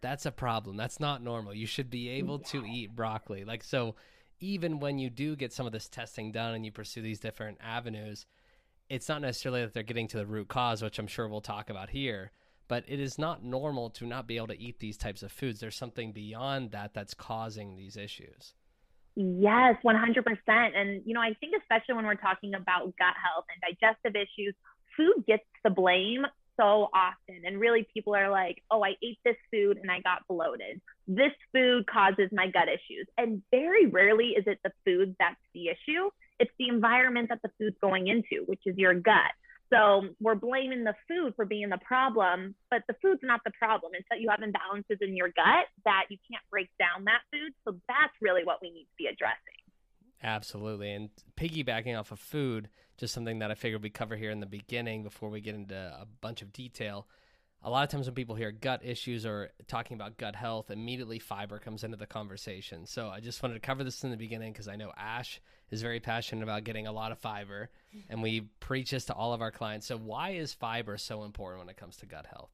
that's 0.00 0.26
a 0.26 0.32
problem. 0.32 0.76
That's 0.76 0.98
not 0.98 1.22
normal. 1.22 1.54
You 1.54 1.66
should 1.66 1.88
be 1.88 2.08
able 2.08 2.40
to 2.40 2.64
eat 2.66 2.96
broccoli. 2.96 3.44
Like 3.44 3.62
so, 3.62 3.94
even 4.40 4.80
when 4.80 4.98
you 4.98 5.10
do 5.10 5.36
get 5.36 5.52
some 5.52 5.64
of 5.64 5.70
this 5.70 5.88
testing 5.88 6.32
done 6.32 6.54
and 6.54 6.64
you 6.64 6.72
pursue 6.72 7.02
these 7.02 7.20
different 7.20 7.58
avenues, 7.62 8.26
it's 8.90 9.08
not 9.08 9.20
necessarily 9.20 9.60
that 9.60 9.74
they're 9.74 9.84
getting 9.84 10.08
to 10.08 10.18
the 10.18 10.26
root 10.26 10.48
cause, 10.48 10.82
which 10.82 10.98
I'm 10.98 11.06
sure 11.06 11.28
we'll 11.28 11.40
talk 11.40 11.70
about 11.70 11.90
here. 11.90 12.32
But 12.66 12.82
it 12.88 12.98
is 12.98 13.16
not 13.16 13.44
normal 13.44 13.90
to 13.90 14.06
not 14.06 14.26
be 14.26 14.38
able 14.38 14.48
to 14.48 14.60
eat 14.60 14.80
these 14.80 14.96
types 14.96 15.22
of 15.22 15.30
foods. 15.30 15.60
There's 15.60 15.76
something 15.76 16.10
beyond 16.10 16.72
that 16.72 16.94
that's 16.94 17.14
causing 17.14 17.76
these 17.76 17.96
issues. 17.96 18.54
Yes, 19.16 19.76
100%. 19.82 20.26
And, 20.48 21.02
you 21.06 21.14
know, 21.14 21.20
I 21.22 21.34
think 21.40 21.54
especially 21.58 21.94
when 21.94 22.04
we're 22.04 22.16
talking 22.16 22.54
about 22.54 22.94
gut 22.98 23.14
health 23.22 23.46
and 23.50 23.76
digestive 23.80 24.14
issues, 24.14 24.54
food 24.96 25.24
gets 25.26 25.44
the 25.64 25.70
blame 25.70 26.26
so 26.58 26.88
often. 26.94 27.42
And 27.46 27.58
really, 27.58 27.88
people 27.94 28.14
are 28.14 28.30
like, 28.30 28.62
oh, 28.70 28.84
I 28.84 28.94
ate 29.02 29.18
this 29.24 29.36
food 29.50 29.78
and 29.78 29.90
I 29.90 30.00
got 30.00 30.26
bloated. 30.28 30.80
This 31.08 31.32
food 31.52 31.86
causes 31.86 32.28
my 32.30 32.48
gut 32.48 32.68
issues. 32.68 33.06
And 33.16 33.42
very 33.50 33.86
rarely 33.86 34.34
is 34.36 34.44
it 34.46 34.58
the 34.62 34.72
food 34.84 35.16
that's 35.18 35.36
the 35.54 35.68
issue, 35.68 36.10
it's 36.38 36.52
the 36.58 36.68
environment 36.68 37.30
that 37.30 37.40
the 37.42 37.50
food's 37.58 37.76
going 37.80 38.08
into, 38.08 38.44
which 38.46 38.60
is 38.66 38.76
your 38.76 38.94
gut. 38.94 39.32
So 39.72 40.08
we're 40.20 40.36
blaming 40.36 40.84
the 40.84 40.94
food 41.08 41.34
for 41.34 41.44
being 41.44 41.68
the 41.70 41.78
problem, 41.78 42.54
but 42.70 42.82
the 42.86 42.94
food's 43.02 43.22
not 43.22 43.40
the 43.44 43.50
problem. 43.58 43.92
It's 43.94 44.06
that 44.10 44.20
you 44.20 44.28
have 44.30 44.40
imbalances 44.40 45.00
in 45.00 45.16
your 45.16 45.28
gut 45.28 45.66
that 45.84 46.04
you 46.08 46.18
can't 46.30 46.42
break 46.50 46.68
down 46.78 47.04
that 47.04 47.22
food. 47.32 47.52
So 47.64 47.76
that's 47.88 48.12
really 48.20 48.44
what 48.44 48.58
we 48.62 48.70
need 48.70 48.84
to 48.84 48.96
be 48.96 49.06
addressing. 49.06 49.36
Absolutely. 50.22 50.92
And 50.92 51.10
piggybacking 51.36 51.98
off 51.98 52.12
of 52.12 52.20
food, 52.20 52.68
just 52.96 53.12
something 53.12 53.40
that 53.40 53.50
I 53.50 53.54
figured 53.54 53.82
we 53.82 53.90
cover 53.90 54.16
here 54.16 54.30
in 54.30 54.40
the 54.40 54.46
beginning 54.46 55.02
before 55.02 55.30
we 55.30 55.40
get 55.40 55.54
into 55.54 55.76
a 55.76 56.06
bunch 56.20 56.42
of 56.42 56.52
detail. 56.52 57.06
A 57.62 57.70
lot 57.70 57.82
of 57.82 57.90
times 57.90 58.06
when 58.06 58.14
people 58.14 58.36
hear 58.36 58.52
gut 58.52 58.84
issues 58.84 59.26
or 59.26 59.50
talking 59.66 59.96
about 59.96 60.16
gut 60.16 60.36
health, 60.36 60.70
immediately 60.70 61.18
fiber 61.18 61.58
comes 61.58 61.82
into 61.82 61.96
the 61.96 62.06
conversation. 62.06 62.86
So 62.86 63.08
I 63.08 63.20
just 63.20 63.42
wanted 63.42 63.54
to 63.54 63.60
cover 63.60 63.82
this 63.82 64.04
in 64.04 64.10
the 64.10 64.16
beginning 64.16 64.52
because 64.52 64.68
I 64.68 64.76
know 64.76 64.92
Ash 64.96 65.40
is 65.70 65.82
very 65.82 66.00
passionate 66.00 66.42
about 66.42 66.64
getting 66.64 66.86
a 66.86 66.92
lot 66.92 67.12
of 67.12 67.18
fiber, 67.18 67.70
and 68.08 68.22
we 68.22 68.48
preach 68.60 68.90
this 68.90 69.04
to 69.06 69.14
all 69.14 69.32
of 69.32 69.40
our 69.40 69.50
clients. 69.50 69.86
So 69.86 69.96
why 69.96 70.30
is 70.30 70.52
fiber 70.52 70.96
so 70.98 71.24
important 71.24 71.60
when 71.60 71.68
it 71.68 71.76
comes 71.76 71.96
to 71.98 72.06
gut 72.06 72.26
health? 72.26 72.50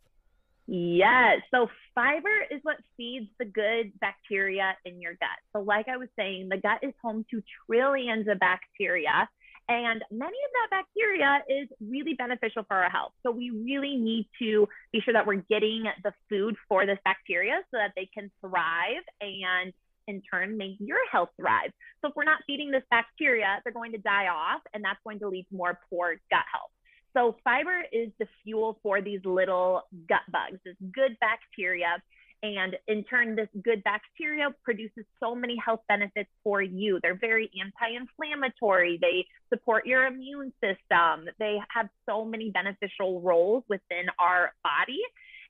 Yes. 0.66 1.40
So 1.52 1.68
fiber 1.94 2.46
is 2.50 2.60
what 2.62 2.76
feeds 2.96 3.28
the 3.38 3.44
good 3.44 3.92
bacteria 4.00 4.76
in 4.84 5.00
your 5.00 5.12
gut. 5.14 5.28
So, 5.52 5.60
like 5.60 5.88
I 5.88 5.96
was 5.96 6.08
saying, 6.16 6.48
the 6.48 6.56
gut 6.56 6.78
is 6.82 6.94
home 7.02 7.26
to 7.30 7.42
trillions 7.66 8.28
of 8.28 8.38
bacteria. 8.38 9.28
And 9.68 10.02
many 10.10 10.36
of 10.36 10.70
that 10.70 10.82
bacteria 10.82 11.42
is 11.48 11.68
really 11.80 12.14
beneficial 12.14 12.64
for 12.66 12.76
our 12.76 12.90
health. 12.90 13.12
So 13.22 13.30
we 13.30 13.50
really 13.50 13.96
need 13.96 14.28
to 14.40 14.68
be 14.92 15.00
sure 15.00 15.14
that 15.14 15.26
we're 15.26 15.44
getting 15.48 15.84
the 16.02 16.12
food 16.28 16.56
for 16.68 16.84
this 16.84 16.98
bacteria 17.04 17.60
so 17.70 17.78
that 17.78 17.92
they 17.94 18.08
can 18.12 18.30
thrive 18.40 19.04
and 19.20 19.72
in 20.08 20.22
turn 20.22 20.56
make 20.56 20.76
your 20.78 20.98
health 21.10 21.30
thrive. 21.40 21.70
So 22.00 22.08
if 22.08 22.16
we're 22.16 22.24
not 22.24 22.40
feeding 22.46 22.70
this 22.70 22.82
bacteria, 22.90 23.60
they're 23.64 23.72
going 23.72 23.92
to 23.92 23.98
die 23.98 24.28
off 24.28 24.62
and 24.74 24.84
that's 24.84 25.00
going 25.04 25.18
to 25.20 25.28
lead 25.28 25.46
to 25.50 25.56
more 25.56 25.78
poor 25.90 26.16
gut 26.30 26.44
health. 26.52 26.70
So 27.14 27.36
fiber 27.44 27.82
is 27.92 28.10
the 28.18 28.26
fuel 28.42 28.78
for 28.82 29.02
these 29.02 29.20
little 29.24 29.82
gut 30.08 30.22
bugs, 30.30 30.58
this 30.64 30.76
good 30.92 31.16
bacteria 31.20 32.02
and 32.42 32.76
in 32.88 33.04
turn, 33.04 33.36
this 33.36 33.48
good 33.62 33.84
bacteria 33.84 34.48
produces 34.64 35.04
so 35.20 35.34
many 35.34 35.56
health 35.64 35.80
benefits 35.88 36.28
for 36.42 36.60
you. 36.60 36.98
They're 37.00 37.18
very 37.18 37.48
anti 37.60 37.96
inflammatory, 37.96 38.98
they 39.00 39.26
support 39.48 39.86
your 39.86 40.06
immune 40.06 40.52
system, 40.60 41.28
they 41.38 41.58
have 41.72 41.88
so 42.08 42.24
many 42.24 42.50
beneficial 42.50 43.20
roles 43.20 43.62
within 43.68 44.06
our 44.18 44.52
body. 44.64 45.00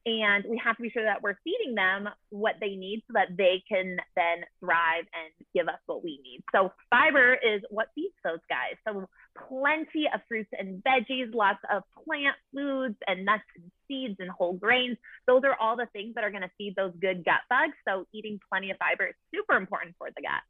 And 0.04 0.44
we 0.48 0.60
have 0.64 0.76
to 0.76 0.82
be 0.82 0.90
sure 0.90 1.04
that 1.04 1.22
we're 1.22 1.38
feeding 1.44 1.76
them 1.76 2.08
what 2.30 2.56
they 2.60 2.74
need 2.74 3.04
so 3.06 3.12
that 3.14 3.36
they 3.36 3.62
can 3.68 3.98
then 4.16 4.44
thrive 4.58 5.04
and 5.14 5.46
give 5.54 5.68
us 5.68 5.78
what 5.86 6.02
we 6.02 6.18
need. 6.24 6.42
So, 6.52 6.72
fiber 6.90 7.34
is 7.34 7.62
what 7.70 7.86
feeds 7.94 8.14
those 8.24 8.40
guys. 8.48 8.74
So, 8.86 9.08
plenty 9.48 10.10
of 10.12 10.20
fruits 10.26 10.50
and 10.58 10.82
veggies, 10.82 11.32
lots 11.32 11.60
of 11.72 11.84
plant 12.04 12.34
foods 12.52 12.96
and 13.06 13.24
nuts 13.24 13.44
and 13.54 13.70
seeds 13.86 14.16
and 14.18 14.28
whole 14.28 14.54
grains. 14.54 14.96
Those 15.28 15.42
are 15.44 15.56
all 15.60 15.76
the 15.76 15.86
things 15.92 16.14
that 16.16 16.24
are 16.24 16.30
going 16.30 16.42
to 16.42 16.50
feed 16.58 16.74
those 16.76 16.92
good 17.00 17.24
gut 17.24 17.42
bugs. 17.48 17.76
So, 17.86 18.06
eating 18.12 18.40
plenty 18.50 18.72
of 18.72 18.78
fiber 18.78 19.06
is 19.06 19.14
super 19.32 19.56
important 19.56 19.94
for 19.98 20.08
the 20.08 20.22
gut. 20.22 20.42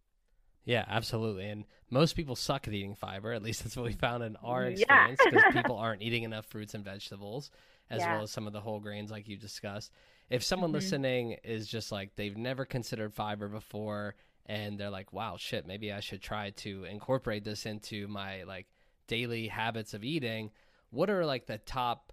Yeah, 0.65 0.85
absolutely. 0.89 1.49
And 1.49 1.65
most 1.91 2.15
people 2.15 2.37
suck 2.37 2.69
at 2.69 2.75
eating 2.75 2.95
fiber. 2.95 3.33
At 3.33 3.43
least 3.43 3.65
that's 3.65 3.77
what 3.77 3.85
we 3.85 3.93
found 3.93 4.23
in 4.23 4.37
our 4.37 4.65
experience 4.65 5.21
because 5.23 5.43
yeah. 5.45 5.63
people 5.63 5.77
aren't 5.79 6.03
eating 6.03 6.23
enough 6.23 6.47
fruits 6.47 6.73
and 6.73 6.85
vegetables 6.85 7.51
as 7.93 8.01
yeah. 8.01 8.15
well 8.15 8.23
as 8.23 8.31
some 8.31 8.47
of 8.47 8.53
the 8.53 8.61
whole 8.61 8.81
grains 8.81 9.11
like 9.11 9.29
you 9.29 9.37
discussed. 9.37 9.93
If 10.31 10.43
someone 10.43 10.71
mm-hmm. 10.71 10.77
listening 10.77 11.37
is 11.45 11.69
just 11.69 11.93
like 11.93 12.17
they've 12.17 12.37
never 12.37 12.65
considered 12.65 13.13
fiber 13.13 13.49
before 13.49 14.15
and 14.47 14.79
they're 14.79 14.91
like, 14.91 15.13
"Wow, 15.13 15.37
shit, 15.39 15.67
maybe 15.67 15.93
I 15.93 16.01
should 16.01 16.23
try 16.23 16.51
to 16.51 16.85
incorporate 16.85 17.45
this 17.45 17.67
into 17.67 18.09
my 18.09 18.45
like 18.45 18.67
daily 19.07 19.47
habits 19.49 19.95
of 19.95 20.03
eating." 20.03 20.51
What 20.91 21.11
are 21.11 21.25
like 21.25 21.47
the 21.47 21.59
top 21.59 22.13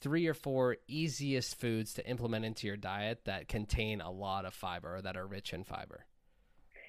3 0.00 0.26
or 0.28 0.34
4 0.34 0.76
easiest 0.86 1.58
foods 1.60 1.94
to 1.94 2.08
implement 2.08 2.44
into 2.44 2.66
your 2.66 2.76
diet 2.76 3.24
that 3.24 3.48
contain 3.48 4.00
a 4.00 4.10
lot 4.10 4.44
of 4.44 4.54
fiber 4.54 4.96
or 4.96 5.02
that 5.02 5.16
are 5.16 5.26
rich 5.26 5.52
in 5.52 5.64
fiber? 5.64 6.06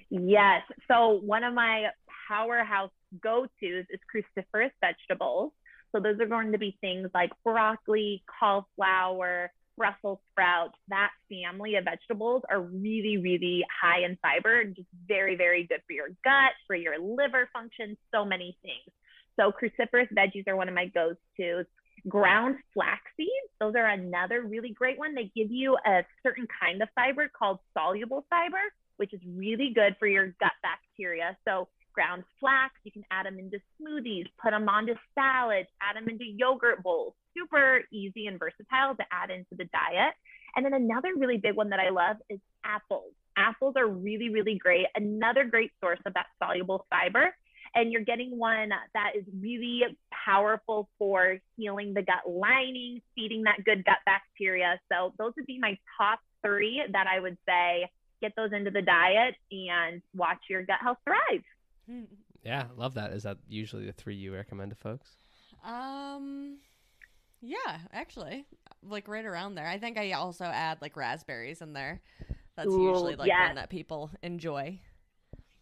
Yes. 0.09 0.61
So 0.87 1.19
one 1.23 1.43
of 1.43 1.53
my 1.53 1.87
powerhouse 2.27 2.91
go-tos 3.21 3.85
is 3.89 3.99
cruciferous 4.13 4.71
vegetables. 4.81 5.51
So 5.91 5.99
those 5.99 6.19
are 6.19 6.27
going 6.27 6.51
to 6.51 6.57
be 6.57 6.77
things 6.81 7.09
like 7.13 7.31
broccoli, 7.43 8.23
cauliflower, 8.39 9.51
Brussels 9.79 10.19
sprouts, 10.31 10.77
that 10.89 11.09
family 11.29 11.75
of 11.75 11.85
vegetables 11.85 12.43
are 12.49 12.61
really, 12.61 13.17
really 13.17 13.65
high 13.81 14.03
in 14.03 14.17
fiber 14.21 14.59
and 14.59 14.75
just 14.75 14.89
very, 15.07 15.35
very 15.35 15.63
good 15.63 15.81
for 15.87 15.93
your 15.93 16.09
gut, 16.23 16.51
for 16.67 16.75
your 16.75 16.99
liver 16.99 17.49
function, 17.53 17.97
so 18.13 18.25
many 18.25 18.57
things. 18.61 18.93
So 19.39 19.51
cruciferous 19.51 20.11
veggies 20.13 20.47
are 20.47 20.57
one 20.57 20.67
of 20.67 20.75
my 20.75 20.87
go-tos. 20.87 21.65
Ground 22.07 22.57
flax 22.73 23.01
seeds, 23.17 23.29
those 23.59 23.75
are 23.75 23.87
another 23.87 24.41
really 24.41 24.71
great 24.71 24.97
one. 24.97 25.15
They 25.15 25.31
give 25.35 25.51
you 25.51 25.77
a 25.85 26.03
certain 26.23 26.47
kind 26.61 26.81
of 26.81 26.87
fiber 26.95 27.29
called 27.29 27.59
soluble 27.73 28.25
fiber, 28.29 28.61
which 28.97 29.13
is 29.13 29.19
really 29.27 29.71
good 29.73 29.95
for 29.99 30.07
your 30.07 30.27
gut 30.39 30.53
bacteria. 30.61 31.37
So 31.45 31.67
ground 31.99 32.23
flax. 32.39 32.75
You 32.85 32.93
can 32.93 33.03
add 33.11 33.25
them 33.25 33.37
into 33.37 33.59
smoothies, 33.75 34.23
put 34.41 34.51
them 34.51 34.69
onto 34.69 34.93
salads, 35.13 35.67
add 35.81 35.97
them 35.97 36.07
into 36.07 36.23
yogurt 36.23 36.81
bowls. 36.81 37.13
Super 37.37 37.81
easy 37.91 38.27
and 38.27 38.39
versatile 38.39 38.95
to 38.95 39.03
add 39.11 39.29
into 39.29 39.51
the 39.51 39.65
diet. 39.65 40.13
And 40.55 40.65
then 40.65 40.73
another 40.73 41.09
really 41.17 41.37
big 41.37 41.55
one 41.55 41.71
that 41.71 41.79
I 41.81 41.89
love 41.89 42.15
is 42.29 42.39
apples. 42.63 43.11
Apples 43.35 43.73
are 43.75 43.85
really, 43.87 44.29
really 44.29 44.57
great. 44.57 44.85
Another 44.95 45.43
great 45.43 45.71
source 45.81 45.99
of 46.05 46.13
that 46.13 46.27
soluble 46.41 46.85
fiber. 46.89 47.35
And 47.75 47.91
you're 47.91 48.05
getting 48.05 48.37
one 48.37 48.69
that 48.69 49.11
is 49.17 49.25
really 49.41 49.81
powerful 50.25 50.89
for 50.97 51.37
healing 51.57 51.93
the 51.93 52.01
gut 52.01 52.23
lining, 52.25 53.01
feeding 53.13 53.43
that 53.43 53.65
good 53.65 53.83
gut 53.83 53.99
bacteria. 54.05 54.79
So 54.89 55.13
those 55.17 55.33
would 55.35 55.45
be 55.45 55.59
my 55.59 55.77
top 55.97 56.19
three 56.45 56.81
that 56.93 57.07
I 57.07 57.19
would 57.19 57.37
say 57.45 57.89
get 58.21 58.33
those 58.37 58.51
into 58.53 58.71
the 58.71 58.81
diet 58.81 59.35
and 59.51 60.01
watch 60.15 60.39
your 60.49 60.63
gut 60.63 60.79
health 60.81 60.97
thrive. 61.03 61.43
Yeah, 62.43 62.65
love 62.75 62.93
that. 62.95 63.11
Is 63.11 63.23
that 63.23 63.37
usually 63.47 63.85
the 63.85 63.91
three 63.91 64.15
you 64.15 64.33
recommend 64.33 64.71
to 64.71 64.75
folks? 64.75 65.17
Um, 65.63 66.59
yeah, 67.41 67.79
actually, 67.91 68.45
like 68.83 69.07
right 69.07 69.25
around 69.25 69.55
there. 69.55 69.67
I 69.67 69.77
think 69.77 69.97
I 69.97 70.13
also 70.13 70.45
add 70.45 70.81
like 70.81 70.95
raspberries 70.95 71.61
in 71.61 71.73
there. 71.73 72.01
That's 72.55 72.69
Ooh, 72.69 72.89
usually 72.89 73.15
like 73.15 73.27
yes. 73.27 73.47
one 73.47 73.55
that 73.55 73.69
people 73.69 74.11
enjoy. 74.21 74.79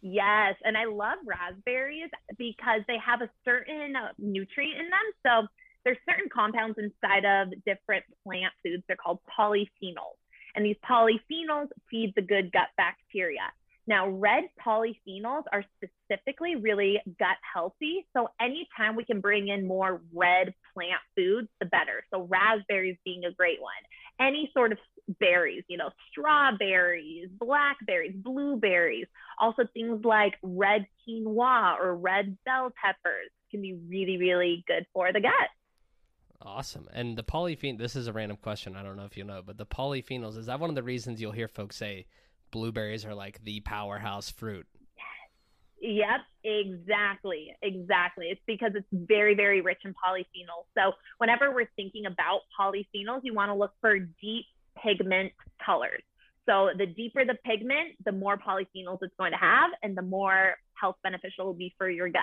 Yes, 0.00 0.54
and 0.64 0.76
I 0.76 0.84
love 0.84 1.18
raspberries 1.26 2.10
because 2.36 2.82
they 2.86 2.98
have 3.04 3.20
a 3.20 3.30
certain 3.44 3.94
nutrient 4.18 4.80
in 4.80 4.90
them. 4.90 5.12
So 5.26 5.48
there's 5.84 5.98
certain 6.08 6.28
compounds 6.32 6.78
inside 6.78 7.24
of 7.24 7.48
different 7.64 8.04
plant 8.24 8.52
foods. 8.62 8.84
They're 8.86 8.96
called 8.96 9.18
polyphenols. 9.38 10.18
And 10.54 10.64
these 10.64 10.76
polyphenols 10.88 11.68
feed 11.90 12.12
the 12.16 12.22
good 12.22 12.52
gut 12.52 12.68
bacteria. 12.76 13.52
Now, 13.88 14.06
red 14.06 14.44
polyphenols 14.64 15.44
are 15.50 15.64
specifically 15.76 16.56
really 16.56 17.00
gut 17.18 17.38
healthy. 17.54 18.06
So, 18.14 18.28
anytime 18.38 18.96
we 18.96 19.04
can 19.04 19.22
bring 19.22 19.48
in 19.48 19.66
more 19.66 20.02
red 20.14 20.52
plant 20.74 21.00
foods, 21.16 21.48
the 21.58 21.64
better. 21.66 22.04
So, 22.12 22.28
raspberries 22.30 22.98
being 23.06 23.24
a 23.24 23.32
great 23.32 23.62
one. 23.62 23.72
Any 24.20 24.50
sort 24.52 24.72
of 24.72 24.78
berries, 25.18 25.64
you 25.68 25.78
know, 25.78 25.88
strawberries, 26.10 27.30
blackberries, 27.40 28.14
blueberries, 28.14 29.06
also 29.40 29.62
things 29.72 30.04
like 30.04 30.34
red 30.42 30.86
quinoa 31.08 31.80
or 31.80 31.96
red 31.96 32.36
bell 32.44 32.70
peppers 32.78 33.30
can 33.50 33.62
be 33.62 33.72
really, 33.88 34.18
really 34.18 34.64
good 34.66 34.84
for 34.92 35.14
the 35.14 35.20
gut. 35.20 35.32
Awesome. 36.42 36.88
And 36.92 37.16
the 37.16 37.24
polyphen 37.24 37.78
this 37.78 37.96
is 37.96 38.06
a 38.06 38.12
random 38.12 38.36
question. 38.36 38.76
I 38.76 38.82
don't 38.82 38.96
know 38.96 39.06
if 39.06 39.16
you 39.16 39.24
know, 39.24 39.40
but 39.44 39.56
the 39.56 39.64
polyphenols, 39.66 40.36
is 40.36 40.46
that 40.46 40.60
one 40.60 40.68
of 40.68 40.76
the 40.76 40.82
reasons 40.82 41.22
you'll 41.22 41.32
hear 41.32 41.48
folks 41.48 41.76
say 41.76 42.06
blueberries 42.50 43.04
are 43.04 43.14
like 43.14 43.42
the 43.44 43.60
powerhouse 43.60 44.30
fruit. 44.30 44.66
Yep, 45.80 46.20
exactly. 46.42 47.54
Exactly. 47.62 48.26
It's 48.26 48.40
because 48.46 48.72
it's 48.74 48.86
very, 48.92 49.34
very 49.34 49.60
rich 49.60 49.78
in 49.84 49.92
polyphenols. 49.92 50.66
So, 50.76 50.92
whenever 51.18 51.54
we're 51.54 51.68
thinking 51.76 52.06
about 52.06 52.40
polyphenols, 52.58 53.20
you 53.22 53.32
want 53.32 53.50
to 53.50 53.54
look 53.54 53.72
for 53.80 53.98
deep 53.98 54.46
pigment 54.82 55.32
colors. 55.64 56.02
So, 56.46 56.70
the 56.76 56.86
deeper 56.86 57.24
the 57.24 57.36
pigment, 57.44 57.94
the 58.04 58.12
more 58.12 58.36
polyphenols 58.36 58.98
it's 59.02 59.14
going 59.18 59.32
to 59.32 59.38
have, 59.38 59.70
and 59.82 59.96
the 59.96 60.02
more 60.02 60.54
health 60.74 60.96
beneficial 61.02 61.44
it 61.44 61.46
will 61.46 61.54
be 61.54 61.74
for 61.78 61.88
your 61.88 62.08
gut. 62.08 62.22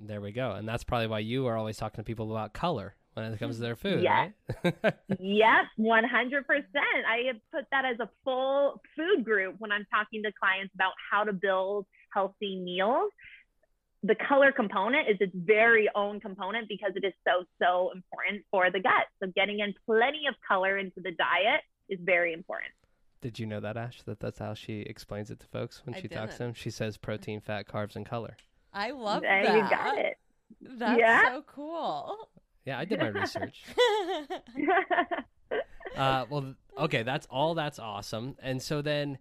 There 0.00 0.20
we 0.20 0.32
go. 0.32 0.52
And 0.52 0.66
that's 0.66 0.84
probably 0.84 1.06
why 1.06 1.18
you 1.20 1.46
are 1.46 1.56
always 1.56 1.76
talking 1.76 1.98
to 1.98 2.04
people 2.04 2.30
about 2.30 2.54
color 2.54 2.94
when 3.16 3.32
it 3.32 3.38
comes 3.38 3.56
to 3.56 3.62
their 3.62 3.76
food, 3.76 4.02
yes. 4.02 4.30
right? 4.62 4.74
yep, 5.18 5.64
100%. 5.78 6.02
I 6.04 7.26
have 7.28 7.36
put 7.52 7.64
that 7.70 7.84
as 7.86 7.98
a 7.98 8.10
full 8.24 8.82
food 8.94 9.24
group 9.24 9.56
when 9.58 9.72
I'm 9.72 9.86
talking 9.90 10.22
to 10.22 10.32
clients 10.38 10.74
about 10.74 10.92
how 11.10 11.24
to 11.24 11.32
build 11.32 11.86
healthy 12.12 12.60
meals. 12.60 13.10
The 14.02 14.16
color 14.28 14.52
component 14.52 15.08
is 15.08 15.16
its 15.20 15.32
very 15.34 15.88
own 15.94 16.20
component 16.20 16.68
because 16.68 16.92
it 16.94 17.06
is 17.06 17.14
so, 17.26 17.44
so 17.60 17.90
important 17.94 18.44
for 18.50 18.70
the 18.70 18.80
gut. 18.80 19.06
So, 19.20 19.32
getting 19.34 19.60
in 19.60 19.74
plenty 19.86 20.26
of 20.28 20.34
color 20.46 20.76
into 20.76 21.00
the 21.00 21.12
diet 21.12 21.62
is 21.88 21.98
very 22.02 22.34
important. 22.34 22.72
Did 23.22 23.38
you 23.38 23.46
know 23.46 23.60
that, 23.60 23.78
Ash? 23.78 24.02
That 24.02 24.20
that's 24.20 24.38
how 24.38 24.52
she 24.52 24.80
explains 24.80 25.30
it 25.30 25.40
to 25.40 25.46
folks 25.46 25.82
when 25.84 25.94
I 25.94 25.96
she 25.96 26.02
didn't. 26.02 26.20
talks 26.20 26.34
to 26.34 26.44
them? 26.44 26.54
She 26.54 26.70
says 26.70 26.98
protein, 26.98 27.40
fat, 27.40 27.66
carbs, 27.66 27.96
and 27.96 28.04
color. 28.04 28.36
I 28.74 28.90
love 28.90 29.22
there 29.22 29.42
that. 29.42 29.54
You 29.54 29.70
got 29.70 29.98
it. 29.98 30.16
That's 30.60 31.00
yeah. 31.00 31.24
so 31.24 31.42
cool. 31.46 32.28
Yeah, 32.66 32.78
I 32.78 32.84
did 32.84 32.98
my 32.98 33.08
research. 33.08 33.62
uh, 35.96 36.26
well, 36.28 36.54
okay, 36.76 37.04
that's 37.04 37.26
all. 37.30 37.54
That's 37.54 37.78
awesome. 37.78 38.36
And 38.42 38.60
so 38.60 38.82
then, 38.82 39.18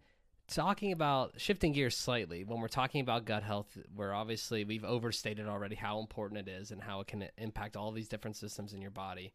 talking 0.47 0.91
about 0.91 1.33
shifting 1.37 1.71
gears 1.71 1.95
slightly, 1.95 2.43
when 2.43 2.59
we're 2.59 2.67
talking 2.67 3.01
about 3.01 3.25
gut 3.25 3.43
health, 3.43 3.77
we're 3.95 4.13
obviously 4.13 4.63
we've 4.63 4.83
overstated 4.83 5.47
already 5.47 5.75
how 5.75 5.99
important 5.99 6.47
it 6.47 6.51
is 6.51 6.71
and 6.71 6.81
how 6.81 7.01
it 7.01 7.07
can 7.07 7.27
impact 7.37 7.77
all 7.77 7.91
these 7.91 8.07
different 8.07 8.35
systems 8.35 8.73
in 8.73 8.81
your 8.81 8.91
body. 8.91 9.31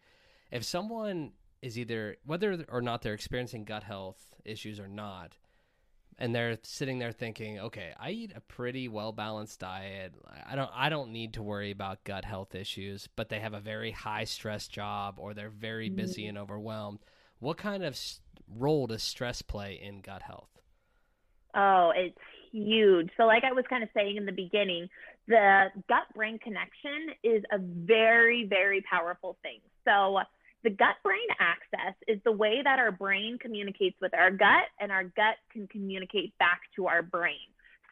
If 0.50 0.64
someone 0.64 1.33
is 1.62 1.79
either 1.79 2.17
whether 2.26 2.64
or 2.69 2.81
not 2.81 3.02
they're 3.02 3.14
experiencing 3.14 3.64
gut 3.64 3.85
health 3.85 4.35
issues 4.45 4.81
or 4.81 4.88
not, 4.88 5.37
and 6.20 6.34
they're 6.34 6.58
sitting 6.62 6.98
there 6.98 7.12
thinking, 7.12 7.58
okay, 7.58 7.94
I 7.98 8.10
eat 8.10 8.32
a 8.36 8.40
pretty 8.40 8.88
well 8.88 9.10
balanced 9.10 9.60
diet. 9.60 10.14
I 10.46 10.54
don't 10.54 10.70
I 10.74 10.90
don't 10.90 11.12
need 11.12 11.32
to 11.34 11.42
worry 11.42 11.70
about 11.70 12.04
gut 12.04 12.26
health 12.26 12.54
issues, 12.54 13.08
but 13.16 13.30
they 13.30 13.40
have 13.40 13.54
a 13.54 13.60
very 13.60 13.90
high 13.90 14.24
stress 14.24 14.68
job 14.68 15.14
or 15.18 15.32
they're 15.32 15.48
very 15.48 15.88
busy 15.88 16.22
mm-hmm. 16.22 16.28
and 16.30 16.38
overwhelmed. 16.38 16.98
What 17.38 17.56
kind 17.56 17.82
of 17.82 17.98
role 18.46 18.86
does 18.86 19.02
stress 19.02 19.40
play 19.40 19.80
in 19.82 20.02
gut 20.02 20.22
health? 20.22 20.50
Oh, 21.54 21.92
it's 21.96 22.18
huge. 22.52 23.10
So, 23.16 23.24
like 23.24 23.44
I 23.44 23.52
was 23.52 23.64
kind 23.68 23.82
of 23.82 23.88
saying 23.94 24.16
in 24.16 24.26
the 24.26 24.32
beginning, 24.32 24.88
the 25.26 25.66
gut 25.88 26.04
brain 26.14 26.38
connection 26.38 27.14
is 27.24 27.42
a 27.50 27.58
very, 27.58 28.44
very 28.44 28.82
powerful 28.82 29.38
thing. 29.42 29.60
So, 29.84 30.18
the 30.62 30.71
gut 30.71 30.97
brain 31.02 31.26
axis 31.38 31.97
is 32.07 32.19
the 32.25 32.33
way 32.33 32.61
that 32.62 32.79
our 32.79 32.93
brain 32.93 33.38
communicates 33.40 33.97
with 34.00 34.14
our 34.14 34.31
gut, 34.31 34.64
and 34.79 34.93
our 34.93 35.05
gut 35.05 35.37
can 35.52 35.67
communicate 35.69 36.37
back 36.38 36.61
to 36.76 36.87
our 36.87 37.02
brain. 37.02 37.38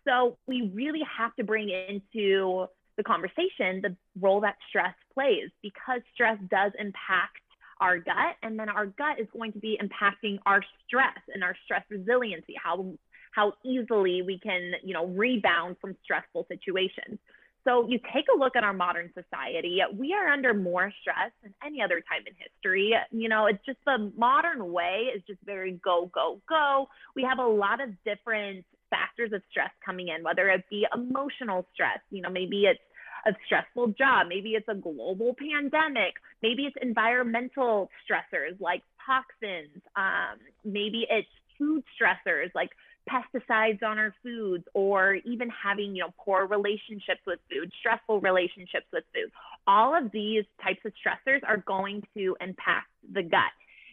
So, 0.07 0.39
we 0.47 0.71
really 0.75 1.03
have 1.19 1.35
to 1.37 1.45
bring 1.45 1.69
into 1.71 2.67
the 2.97 3.05
conversation 3.05 3.81
the 3.81 3.97
role 4.21 4.41
that 4.41 4.57
stress 4.69 4.95
plays 5.15 5.51
because 5.63 6.01
stress 6.13 6.39
does 6.51 6.73
impact 6.79 7.41
our 7.81 7.99
gut 7.99 8.35
and 8.43 8.59
then 8.59 8.69
our 8.69 8.87
gut 8.87 9.21
is 9.21 9.29
going 9.33 9.53
to 9.53 9.59
be 9.61 9.79
impacting 9.81 10.39
our 10.45 10.61
stress 10.85 11.19
and 11.33 11.45
our 11.45 11.55
stress 11.65 11.85
resiliency 11.89 12.55
how 12.61 12.93
how 13.33 13.53
easily 13.65 14.23
we 14.23 14.39
can, 14.39 14.73
you 14.83 14.95
know, 14.95 15.07
rebound 15.07 15.77
from 15.81 15.95
stressful 16.03 16.47
situations. 16.49 17.19
So 17.65 17.87
you 17.89 17.99
take 18.15 18.27
a 18.35 18.39
look 18.39 18.57
at 18.57 18.65
our 18.65 18.73
modern 18.73 19.11
society, 19.15 19.81
we 19.95 20.15
are 20.15 20.29
under 20.29 20.55
more 20.55 20.93
stress 21.01 21.31
than 21.43 21.55
any 21.65 21.83
other 21.83 22.01
time 22.01 22.23
in 22.27 22.33
history. 22.39 22.95
You 23.11 23.29
know, 23.29 23.47
it's 23.47 23.65
just 23.67 23.79
the 23.85 24.13
modern 24.17 24.73
way 24.73 25.11
is 25.15 25.23
just 25.27 25.41
very 25.45 25.73
go, 25.73 26.11
go, 26.15 26.41
go. 26.49 26.89
We 27.15 27.23
have 27.25 27.39
a 27.39 27.47
lot 27.47 27.81
of 27.81 27.91
different 28.05 28.65
factors 28.91 29.33
of 29.33 29.43
stress 29.51 29.71
coming 29.85 30.09
in, 30.09 30.23
whether 30.23 30.49
it 30.49 30.65
be 30.71 30.87
emotional 30.95 31.67
stress, 31.75 31.99
you 32.11 32.23
know, 32.23 32.31
maybe 32.31 32.65
it's 32.65 32.81
a 33.27 33.33
stressful 33.45 33.89
job, 33.89 34.29
maybe 34.29 34.51
it's 34.51 34.69
a 34.69 34.75
global 34.75 35.35
pandemic, 35.39 36.15
maybe 36.43 36.65
it's 36.65 36.77
environmental 36.81 37.91
stressors 38.09 38.59
like 38.61 38.83
toxins, 39.05 39.83
um, 39.97 40.39
maybe 40.65 41.07
it's 41.11 41.29
food 41.59 41.83
stressors 42.01 42.51
like 42.55 42.71
pesticides 43.09 43.83
on 43.83 43.99
our 43.99 44.15
foods 44.23 44.65
or 44.75 45.15
even 45.25 45.51
having 45.51 45.97
you 45.97 46.03
know 46.03 46.15
poor 46.19 46.47
relationships 46.47 47.21
with 47.27 47.39
food 47.51 47.73
stressful 47.81 48.21
relationships 48.21 48.87
with 48.93 49.05
food. 49.15 49.31
All 49.67 49.97
of 49.97 50.11
these 50.13 50.45
types 50.63 50.81
of 50.85 50.93
stressors 50.93 51.41
are 51.47 51.59
going 51.59 52.03
to 52.15 52.37
impact 52.41 52.89
the 53.13 53.23
gut. 53.23 53.53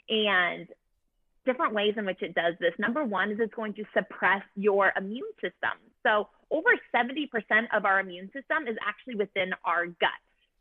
And 0.10 0.68
different 1.46 1.74
ways 1.74 1.94
in 1.98 2.06
which 2.06 2.22
it 2.22 2.36
does 2.36 2.56
this. 2.60 2.74
Number 2.78 3.04
one 3.04 3.32
is 3.32 3.38
it's 3.40 3.54
going 3.54 3.74
to 3.76 3.84
suppress 3.94 4.42
your 4.56 4.92
immune 4.98 5.32
system. 5.36 5.78
So 6.04 6.28
over 6.52 6.70
70% 6.94 7.28
of 7.76 7.86
our 7.86 8.00
immune 8.00 8.28
system 8.34 8.68
is 8.68 8.76
actually 8.86 9.16
within 9.16 9.52
our 9.64 9.86
gut. 9.88 10.10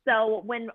So 0.04 0.42
when 0.44 0.68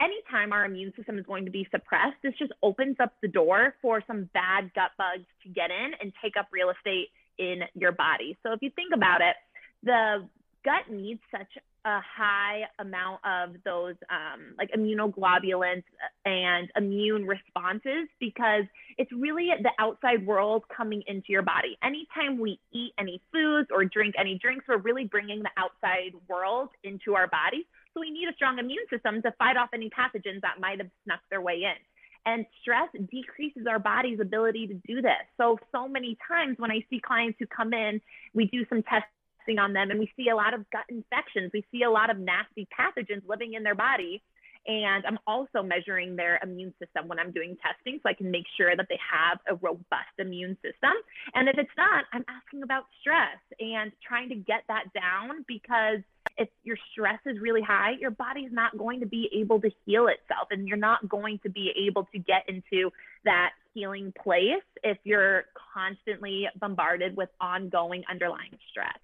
anytime 0.00 0.52
our 0.52 0.64
immune 0.64 0.92
system 0.96 1.18
is 1.18 1.26
going 1.26 1.44
to 1.44 1.50
be 1.50 1.66
suppressed, 1.70 2.16
this 2.22 2.34
just 2.38 2.52
opens 2.62 2.96
up 3.00 3.12
the 3.22 3.28
door 3.28 3.74
for 3.82 4.02
some 4.06 4.28
bad 4.34 4.72
gut 4.74 4.90
bugs 4.96 5.26
to 5.42 5.48
get 5.48 5.70
in 5.70 5.92
and 6.00 6.12
take 6.22 6.36
up 6.36 6.48
real 6.52 6.70
estate 6.70 7.08
in 7.38 7.60
your 7.74 7.92
body. 7.92 8.36
So 8.42 8.52
if 8.52 8.62
you 8.62 8.70
think 8.70 8.92
about 8.94 9.20
it, 9.20 9.36
the 9.82 10.28
gut 10.64 10.90
needs 10.90 11.20
such 11.30 11.50
a 11.86 12.00
high 12.00 12.62
amount 12.78 13.20
of 13.24 13.56
those 13.62 13.94
um, 14.08 14.54
like 14.56 14.70
immunoglobulins 14.72 15.82
and 16.24 16.70
immune 16.76 17.26
responses 17.26 18.08
because 18.18 18.64
it's 18.96 19.12
really 19.12 19.50
the 19.62 19.70
outside 19.78 20.24
world 20.24 20.64
coming 20.74 21.02
into 21.06 21.26
your 21.28 21.42
body. 21.42 21.76
Anytime 21.82 22.38
we 22.40 22.58
eat 22.72 22.92
any 22.98 23.20
foods 23.30 23.68
or 23.70 23.84
drink 23.84 24.14
any 24.18 24.38
drinks, 24.38 24.64
we're 24.66 24.78
really 24.78 25.04
bringing 25.04 25.42
the 25.42 25.50
outside 25.58 26.12
world 26.26 26.70
into 26.84 27.14
our 27.14 27.26
body. 27.26 27.66
So 27.94 28.00
we 28.00 28.10
need 28.10 28.28
a 28.28 28.34
strong 28.34 28.58
immune 28.58 28.84
system 28.90 29.22
to 29.22 29.32
fight 29.38 29.56
off 29.56 29.70
any 29.72 29.88
pathogens 29.88 30.42
that 30.42 30.60
might 30.60 30.78
have 30.78 30.90
snuck 31.04 31.20
their 31.30 31.40
way 31.40 31.62
in. 31.62 31.78
And 32.26 32.46
stress 32.60 32.88
decreases 33.10 33.66
our 33.68 33.78
body's 33.78 34.18
ability 34.18 34.66
to 34.66 34.74
do 34.86 35.00
this. 35.00 35.24
So, 35.36 35.58
so 35.72 35.86
many 35.86 36.16
times 36.26 36.56
when 36.58 36.70
I 36.70 36.84
see 36.90 37.00
clients 37.00 37.36
who 37.38 37.46
come 37.46 37.72
in, 37.72 38.00
we 38.32 38.46
do 38.46 38.64
some 38.68 38.82
testing 38.82 39.58
on 39.58 39.74
them 39.74 39.90
and 39.90 40.00
we 40.00 40.10
see 40.16 40.30
a 40.30 40.36
lot 40.36 40.54
of 40.54 40.68
gut 40.70 40.84
infections. 40.88 41.50
We 41.52 41.64
see 41.70 41.82
a 41.82 41.90
lot 41.90 42.10
of 42.10 42.18
nasty 42.18 42.66
pathogens 42.76 43.22
living 43.28 43.54
in 43.54 43.62
their 43.62 43.74
body. 43.74 44.22
And 44.66 45.04
I'm 45.06 45.18
also 45.26 45.62
measuring 45.62 46.16
their 46.16 46.40
immune 46.42 46.72
system 46.78 47.06
when 47.06 47.18
I'm 47.18 47.32
doing 47.32 47.56
testing 47.62 48.00
so 48.02 48.08
I 48.08 48.14
can 48.14 48.30
make 48.30 48.44
sure 48.56 48.74
that 48.76 48.86
they 48.88 48.98
have 49.12 49.38
a 49.48 49.54
robust 49.56 50.14
immune 50.18 50.56
system. 50.62 50.92
And 51.34 51.48
if 51.48 51.56
it's 51.58 51.76
not, 51.76 52.04
I'm 52.12 52.24
asking 52.28 52.62
about 52.62 52.84
stress 53.00 53.38
and 53.60 53.92
trying 54.06 54.30
to 54.30 54.36
get 54.36 54.64
that 54.68 54.84
down 54.94 55.44
because 55.46 56.00
if 56.38 56.48
your 56.64 56.76
stress 56.92 57.18
is 57.26 57.38
really 57.40 57.62
high, 57.62 57.92
your 58.00 58.10
body's 58.10 58.50
not 58.52 58.76
going 58.76 59.00
to 59.00 59.06
be 59.06 59.28
able 59.38 59.60
to 59.60 59.70
heal 59.84 60.08
itself 60.08 60.48
and 60.50 60.66
you're 60.66 60.76
not 60.76 61.08
going 61.08 61.38
to 61.42 61.50
be 61.50 61.72
able 61.86 62.08
to 62.12 62.18
get 62.18 62.48
into 62.48 62.90
that 63.24 63.50
healing 63.74 64.12
place 64.22 64.62
if 64.82 64.98
you're 65.04 65.44
constantly 65.74 66.46
bombarded 66.58 67.16
with 67.16 67.28
ongoing 67.40 68.02
underlying 68.10 68.56
stress. 68.70 68.98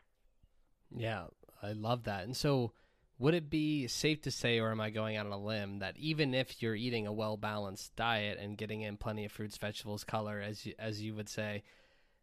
Yeah, 0.97 1.25
I 1.63 1.73
love 1.73 2.05
that. 2.05 2.25
And 2.25 2.37
so, 2.37 2.73
would 3.21 3.35
it 3.35 3.51
be 3.51 3.87
safe 3.87 4.23
to 4.23 4.31
say, 4.31 4.59
or 4.59 4.71
am 4.71 4.81
I 4.81 4.89
going 4.89 5.19
out 5.19 5.27
on 5.27 5.33
a 5.33 5.39
limb, 5.39 5.81
that 5.81 5.99
even 5.99 6.33
if 6.33 6.63
you're 6.63 6.75
eating 6.75 7.07
a 7.07 7.13
well 7.13 7.37
balanced 7.37 7.95
diet 7.95 8.39
and 8.41 8.57
getting 8.57 8.81
in 8.81 8.97
plenty 8.97 9.27
of 9.27 9.31
fruits, 9.31 9.59
vegetables, 9.59 10.05
color, 10.05 10.41
as 10.41 10.65
you, 10.65 10.73
as 10.79 11.03
you 11.03 11.15
would 11.15 11.29
say, 11.29 11.63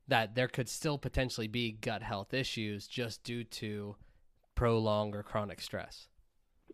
that 0.08 0.34
there 0.34 0.48
could 0.48 0.68
still 0.68 0.98
potentially 0.98 1.48
be 1.48 1.72
gut 1.72 2.02
health 2.02 2.34
issues 2.34 2.88
just 2.88 3.24
due 3.24 3.44
to 3.44 3.96
prolonged 4.56 5.16
or 5.16 5.22
chronic 5.22 5.62
stress? 5.62 6.08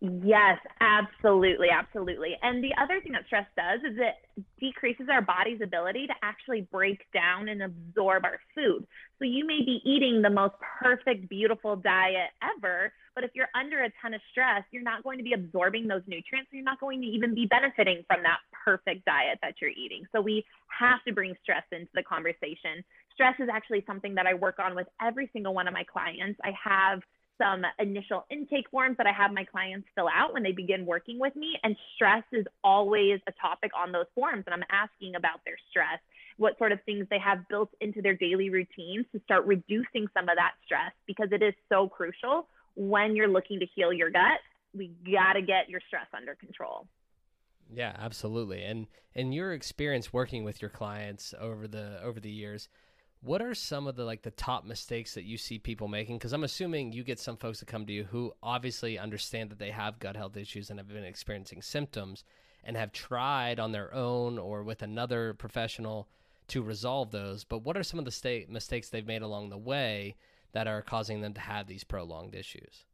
Yes, 0.00 0.58
absolutely, 0.80 1.68
absolutely. 1.70 2.36
And 2.42 2.62
the 2.62 2.74
other 2.82 3.00
thing 3.00 3.12
that 3.12 3.24
stress 3.26 3.46
does 3.56 3.80
is 3.90 3.96
it 3.98 4.44
decreases 4.60 5.06
our 5.10 5.22
body's 5.22 5.60
ability 5.62 6.06
to 6.08 6.14
actually 6.22 6.62
break 6.62 7.06
down 7.14 7.48
and 7.48 7.62
absorb 7.62 8.24
our 8.24 8.38
food. 8.54 8.86
So 9.18 9.24
you 9.24 9.46
may 9.46 9.60
be 9.64 9.80
eating 9.84 10.20
the 10.20 10.28
most 10.30 10.54
perfect, 10.82 11.30
beautiful 11.30 11.76
diet 11.76 12.30
ever, 12.42 12.92
but 13.14 13.24
if 13.24 13.30
you're 13.34 13.48
under 13.54 13.84
a 13.84 13.90
ton 14.02 14.12
of 14.12 14.20
stress, 14.30 14.64
you're 14.72 14.82
not 14.82 15.04
going 15.04 15.18
to 15.18 15.24
be 15.24 15.32
absorbing 15.32 15.86
those 15.86 16.02
nutrients. 16.06 16.50
So 16.50 16.56
you're 16.56 16.64
not 16.64 16.80
going 16.80 17.00
to 17.00 17.06
even 17.06 17.32
be 17.34 17.46
benefiting 17.46 18.02
from 18.06 18.22
that 18.24 18.38
perfect 18.64 19.04
diet 19.06 19.38
that 19.42 19.54
you're 19.62 19.70
eating. 19.70 20.04
So 20.12 20.20
we 20.20 20.44
have 20.68 21.02
to 21.06 21.14
bring 21.14 21.34
stress 21.42 21.62
into 21.70 21.90
the 21.94 22.02
conversation. 22.02 22.84
Stress 23.14 23.36
is 23.38 23.48
actually 23.50 23.84
something 23.86 24.16
that 24.16 24.26
I 24.26 24.34
work 24.34 24.58
on 24.58 24.74
with 24.74 24.88
every 25.00 25.30
single 25.32 25.54
one 25.54 25.68
of 25.68 25.72
my 25.72 25.84
clients. 25.84 26.38
I 26.42 26.52
have 26.62 27.00
some 27.38 27.62
initial 27.78 28.24
intake 28.30 28.70
forms 28.70 28.96
that 28.98 29.06
I 29.06 29.12
have 29.12 29.32
my 29.32 29.44
clients 29.44 29.88
fill 29.94 30.08
out 30.12 30.32
when 30.32 30.42
they 30.42 30.52
begin 30.52 30.86
working 30.86 31.18
with 31.18 31.34
me. 31.36 31.58
And 31.62 31.76
stress 31.94 32.24
is 32.32 32.46
always 32.62 33.20
a 33.26 33.32
topic 33.32 33.72
on 33.76 33.92
those 33.92 34.06
forms. 34.14 34.44
And 34.46 34.54
I'm 34.54 34.64
asking 34.70 35.14
about 35.16 35.40
their 35.44 35.56
stress, 35.70 35.98
what 36.36 36.58
sort 36.58 36.72
of 36.72 36.82
things 36.84 37.06
they 37.10 37.18
have 37.18 37.46
built 37.48 37.70
into 37.80 38.02
their 38.02 38.14
daily 38.14 38.50
routines 38.50 39.06
to 39.12 39.20
start 39.24 39.46
reducing 39.46 40.06
some 40.14 40.28
of 40.28 40.36
that 40.36 40.52
stress 40.64 40.92
because 41.06 41.28
it 41.32 41.42
is 41.42 41.54
so 41.68 41.88
crucial 41.88 42.48
when 42.76 43.14
you're 43.14 43.28
looking 43.28 43.60
to 43.60 43.66
heal 43.74 43.92
your 43.92 44.10
gut. 44.10 44.40
We 44.74 44.92
got 45.10 45.34
to 45.34 45.42
get 45.42 45.68
your 45.68 45.80
stress 45.86 46.06
under 46.16 46.34
control. 46.34 46.86
Yeah, 47.72 47.94
absolutely. 47.98 48.62
And 48.62 48.86
in 49.14 49.32
your 49.32 49.52
experience 49.52 50.12
working 50.12 50.44
with 50.44 50.60
your 50.60 50.70
clients 50.70 51.34
over 51.40 51.66
the 51.66 52.00
over 52.02 52.20
the 52.20 52.30
years, 52.30 52.68
what 53.24 53.40
are 53.40 53.54
some 53.54 53.86
of 53.86 53.96
the 53.96 54.04
like 54.04 54.22
the 54.22 54.30
top 54.30 54.66
mistakes 54.66 55.14
that 55.14 55.24
you 55.24 55.38
see 55.38 55.58
people 55.58 55.88
making? 55.88 56.18
Because 56.18 56.32
i'm 56.34 56.44
assuming 56.44 56.92
you 56.92 57.02
get 57.02 57.18
some 57.18 57.36
folks 57.36 57.60
that 57.60 57.66
come 57.66 57.86
to 57.86 57.92
you 57.92 58.04
who 58.04 58.32
obviously 58.42 58.98
understand 58.98 59.50
that 59.50 59.58
they 59.58 59.70
have 59.70 59.98
gut 59.98 60.16
health 60.16 60.36
issues 60.36 60.68
and 60.68 60.78
have 60.78 60.88
been 60.88 61.04
experiencing 61.04 61.62
symptoms 61.62 62.22
and 62.62 62.76
have 62.76 62.92
tried 62.92 63.58
on 63.58 63.72
their 63.72 63.92
own 63.94 64.38
or 64.38 64.62
with 64.62 64.82
another 64.82 65.34
professional 65.34 66.08
to 66.48 66.62
resolve 66.62 67.10
those. 67.10 67.44
But 67.44 67.58
what 67.58 67.76
are 67.76 67.82
some 67.82 67.98
of 67.98 68.04
the 68.04 68.10
state 68.10 68.50
mistakes 68.50 68.90
they've 68.90 69.06
made 69.06 69.22
along 69.22 69.48
the 69.48 69.58
way 69.58 70.16
that 70.52 70.66
are 70.66 70.82
causing 70.82 71.20
them 71.20 71.34
to 71.34 71.40
have 71.40 71.66
these 71.66 71.84
prolonged 71.84 72.34
issues 72.34 72.84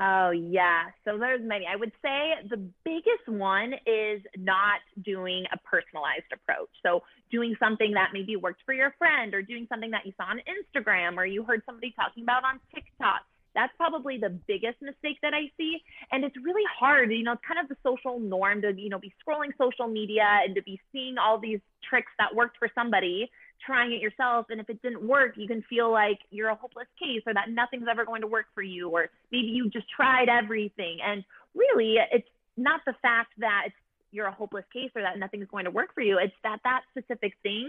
Oh, 0.00 0.30
yeah. 0.30 0.84
So 1.04 1.18
there's 1.18 1.40
many. 1.42 1.66
I 1.66 1.74
would 1.74 1.90
say 2.02 2.34
the 2.48 2.70
biggest 2.84 3.26
one 3.26 3.74
is 3.84 4.22
not 4.36 4.78
doing 5.04 5.44
a 5.52 5.58
personalized 5.58 6.30
approach. 6.32 6.70
So 6.84 7.02
doing 7.32 7.56
something 7.58 7.92
that 7.94 8.10
maybe 8.12 8.36
worked 8.36 8.62
for 8.64 8.74
your 8.74 8.94
friend 8.96 9.34
or 9.34 9.42
doing 9.42 9.66
something 9.68 9.90
that 9.90 10.06
you 10.06 10.12
saw 10.16 10.30
on 10.30 10.40
Instagram 10.46 11.16
or 11.16 11.26
you 11.26 11.42
heard 11.42 11.62
somebody 11.66 11.92
talking 11.96 12.22
about 12.22 12.44
on 12.44 12.60
TikTok. 12.72 13.22
That's 13.56 13.72
probably 13.76 14.18
the 14.18 14.30
biggest 14.46 14.80
mistake 14.80 15.18
that 15.22 15.34
I 15.34 15.50
see. 15.56 15.82
And 16.12 16.22
it's 16.22 16.36
really 16.36 16.62
hard, 16.78 17.10
you 17.10 17.24
know, 17.24 17.32
it's 17.32 17.42
kind 17.46 17.58
of 17.58 17.68
the 17.68 17.76
social 17.82 18.20
norm 18.20 18.62
to, 18.62 18.72
you 18.72 18.90
know, 18.90 19.00
be 19.00 19.12
scrolling 19.18 19.50
social 19.58 19.88
media 19.88 20.42
and 20.44 20.54
to 20.54 20.62
be 20.62 20.80
seeing 20.92 21.18
all 21.18 21.40
these 21.40 21.58
tricks 21.82 22.12
that 22.20 22.32
worked 22.36 22.56
for 22.58 22.68
somebody 22.72 23.28
trying 23.64 23.92
it 23.92 24.00
yourself 24.00 24.46
and 24.50 24.60
if 24.60 24.68
it 24.70 24.80
didn't 24.82 25.06
work 25.06 25.34
you 25.36 25.46
can 25.46 25.62
feel 25.68 25.90
like 25.90 26.18
you're 26.30 26.48
a 26.48 26.54
hopeless 26.54 26.86
case 26.98 27.22
or 27.26 27.34
that 27.34 27.50
nothing's 27.50 27.86
ever 27.90 28.04
going 28.04 28.20
to 28.20 28.26
work 28.26 28.46
for 28.54 28.62
you 28.62 28.88
or 28.88 29.08
maybe 29.32 29.48
you 29.48 29.68
just 29.70 29.86
tried 29.94 30.28
everything. 30.28 30.98
And 31.04 31.24
really 31.54 31.96
it's 32.12 32.28
not 32.56 32.80
the 32.86 32.94
fact 33.02 33.32
that 33.38 33.68
you're 34.10 34.26
a 34.26 34.32
hopeless 34.32 34.64
case 34.72 34.90
or 34.94 35.02
that 35.02 35.18
nothing's 35.18 35.48
going 35.48 35.64
to 35.64 35.70
work 35.70 35.94
for 35.94 36.00
you. 36.00 36.18
It's 36.18 36.34
that 36.42 36.60
that 36.64 36.82
specific 36.90 37.34
thing 37.42 37.68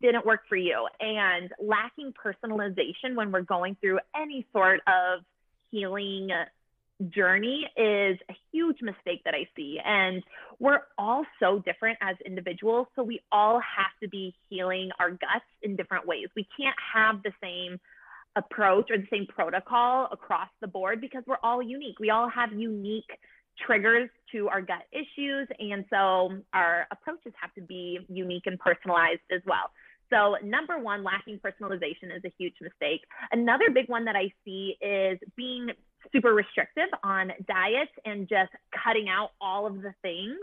didn't 0.00 0.24
work 0.24 0.42
for 0.48 0.56
you. 0.56 0.86
And 1.00 1.50
lacking 1.60 2.14
personalization 2.14 3.16
when 3.16 3.32
we're 3.32 3.42
going 3.42 3.76
through 3.80 3.98
any 4.14 4.46
sort 4.52 4.80
of 4.86 5.24
healing 5.70 6.28
journey 7.08 7.66
is 7.76 8.18
a 8.28 8.34
huge 8.52 8.82
mistake 8.82 9.22
that 9.24 9.34
I 9.34 9.48
see. 9.56 9.78
And 9.84 10.22
we're 10.58 10.80
all 10.98 11.24
so 11.40 11.60
different 11.60 11.98
as 12.00 12.16
individuals. 12.24 12.86
So 12.96 13.02
we 13.02 13.20
all 13.32 13.60
have 13.60 13.92
to 14.02 14.08
be 14.08 14.34
healing 14.48 14.90
our 14.98 15.10
guts 15.10 15.46
in 15.62 15.76
different 15.76 16.06
ways. 16.06 16.28
We 16.36 16.46
can't 16.58 16.76
have 16.94 17.22
the 17.22 17.32
same 17.42 17.78
approach 18.36 18.90
or 18.90 18.98
the 18.98 19.08
same 19.10 19.26
protocol 19.26 20.08
across 20.12 20.48
the 20.60 20.68
board 20.68 21.00
because 21.00 21.22
we're 21.26 21.40
all 21.42 21.62
unique. 21.62 21.98
We 21.98 22.10
all 22.10 22.28
have 22.28 22.52
unique 22.52 23.10
triggers 23.66 24.08
to 24.32 24.48
our 24.48 24.62
gut 24.62 24.82
issues. 24.92 25.48
And 25.58 25.84
so 25.90 26.38
our 26.52 26.86
approaches 26.90 27.32
have 27.40 27.52
to 27.54 27.62
be 27.62 27.98
unique 28.08 28.44
and 28.46 28.58
personalized 28.58 29.20
as 29.32 29.42
well. 29.46 29.70
So, 30.10 30.36
number 30.42 30.78
one, 30.78 31.04
lacking 31.04 31.38
personalization 31.38 32.14
is 32.14 32.24
a 32.24 32.32
huge 32.36 32.54
mistake. 32.60 33.02
Another 33.30 33.70
big 33.72 33.88
one 33.88 34.04
that 34.06 34.16
I 34.16 34.32
see 34.44 34.76
is 34.80 35.18
being 35.36 35.70
super 36.12 36.34
restrictive 36.34 36.88
on 37.02 37.32
diets 37.46 37.92
and 38.04 38.28
just 38.28 38.52
cutting 38.84 39.08
out 39.08 39.30
all 39.40 39.66
of 39.66 39.82
the 39.82 39.94
things 40.02 40.38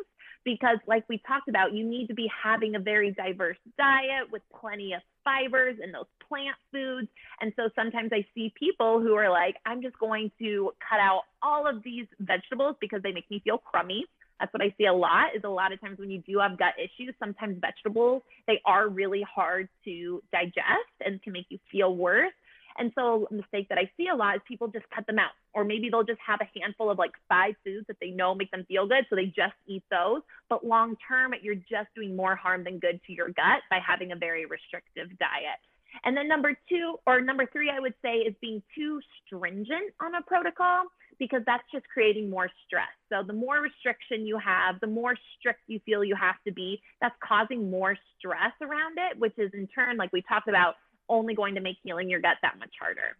because 0.47 0.77
like 0.87 1.03
we 1.09 1.21
talked 1.27 1.49
about 1.49 1.73
you 1.73 1.83
need 1.83 2.07
to 2.07 2.13
be 2.13 2.29
having 2.43 2.75
a 2.75 2.79
very 2.79 3.11
diverse 3.11 3.57
diet 3.77 4.31
with 4.31 4.41
plenty 4.59 4.93
of 4.93 5.01
fibers 5.25 5.75
and 5.83 5.93
those 5.93 6.05
plant 6.25 6.55
foods. 6.71 7.09
And 7.41 7.51
so 7.57 7.69
sometimes 7.75 8.11
i 8.13 8.25
see 8.33 8.53
people 8.57 9.01
who 9.01 9.13
are 9.13 9.29
like 9.29 9.55
i'm 9.65 9.81
just 9.81 9.99
going 9.99 10.31
to 10.39 10.71
cut 10.89 10.99
out 10.99 11.23
all 11.41 11.67
of 11.67 11.83
these 11.83 12.07
vegetables 12.19 12.77
because 12.79 13.01
they 13.03 13.11
make 13.11 13.29
me 13.29 13.41
feel 13.43 13.57
crummy. 13.57 14.05
That's 14.39 14.53
what 14.53 14.63
i 14.63 14.73
see 14.77 14.85
a 14.85 14.93
lot 14.93 15.35
is 15.35 15.43
a 15.43 15.49
lot 15.49 15.73
of 15.73 15.81
times 15.81 15.99
when 15.99 16.09
you 16.09 16.23
do 16.25 16.39
have 16.39 16.57
gut 16.57 16.75
issues 16.77 17.13
sometimes 17.19 17.57
vegetables 17.59 18.21
they 18.47 18.61
are 18.65 18.87
really 18.87 19.23
hard 19.23 19.67
to 19.83 20.23
digest 20.31 20.95
and 21.05 21.21
can 21.21 21.33
make 21.33 21.47
you 21.49 21.59
feel 21.71 21.93
worse 21.93 22.31
and 22.77 22.91
so 22.95 23.27
a 23.29 23.33
mistake 23.33 23.69
that 23.69 23.77
I 23.77 23.89
see 23.97 24.07
a 24.07 24.15
lot 24.15 24.35
is 24.35 24.41
people 24.47 24.67
just 24.67 24.85
cut 24.93 25.05
them 25.07 25.19
out, 25.19 25.31
or 25.53 25.63
maybe 25.63 25.89
they'll 25.89 26.03
just 26.03 26.19
have 26.25 26.39
a 26.41 26.59
handful 26.59 26.89
of 26.89 26.97
like 26.97 27.11
five 27.29 27.55
foods 27.63 27.87
that 27.87 27.97
they 27.99 28.09
know 28.09 28.35
make 28.35 28.51
them 28.51 28.65
feel 28.67 28.87
good, 28.87 29.05
so 29.09 29.15
they 29.15 29.25
just 29.25 29.55
eat 29.67 29.83
those. 29.89 30.21
But 30.49 30.65
long 30.65 30.95
term, 31.07 31.33
you're 31.41 31.55
just 31.55 31.89
doing 31.95 32.15
more 32.15 32.35
harm 32.35 32.63
than 32.63 32.79
good 32.79 32.99
to 33.07 33.13
your 33.13 33.27
gut 33.29 33.61
by 33.69 33.79
having 33.85 34.11
a 34.11 34.15
very 34.15 34.45
restrictive 34.45 35.09
diet. 35.19 35.59
And 36.03 36.15
then 36.15 36.27
number 36.27 36.55
two, 36.69 36.97
or 37.07 37.21
number 37.21 37.45
three, 37.51 37.69
I 37.69 37.79
would 37.79 37.93
say 38.03 38.17
is 38.17 38.35
being 38.41 38.61
too 38.75 38.99
stringent 39.25 39.93
on 39.99 40.15
a 40.15 40.21
protocol 40.21 40.85
because 41.19 41.41
that's 41.45 41.63
just 41.73 41.85
creating 41.91 42.29
more 42.29 42.49
stress. 42.65 42.93
So 43.09 43.23
the 43.25 43.33
more 43.33 43.59
restriction 43.61 44.27
you 44.27 44.37
have, 44.37 44.79
the 44.79 44.87
more 44.87 45.15
strict 45.39 45.61
you 45.67 45.79
feel 45.85 46.03
you 46.03 46.15
have 46.15 46.35
to 46.45 46.53
be, 46.53 46.81
that's 47.01 47.15
causing 47.27 47.71
more 47.71 47.97
stress 48.17 48.53
around 48.61 48.97
it, 48.97 49.17
which 49.17 49.33
is 49.37 49.51
in 49.53 49.67
turn, 49.67 49.97
like 49.97 50.13
we 50.13 50.21
talked 50.21 50.47
about, 50.47 50.75
only 51.09 51.33
going 51.33 51.55
to 51.55 51.61
make 51.61 51.77
healing 51.83 52.09
your 52.09 52.19
gut 52.19 52.37
that 52.41 52.59
much 52.59 52.73
harder. 52.79 53.15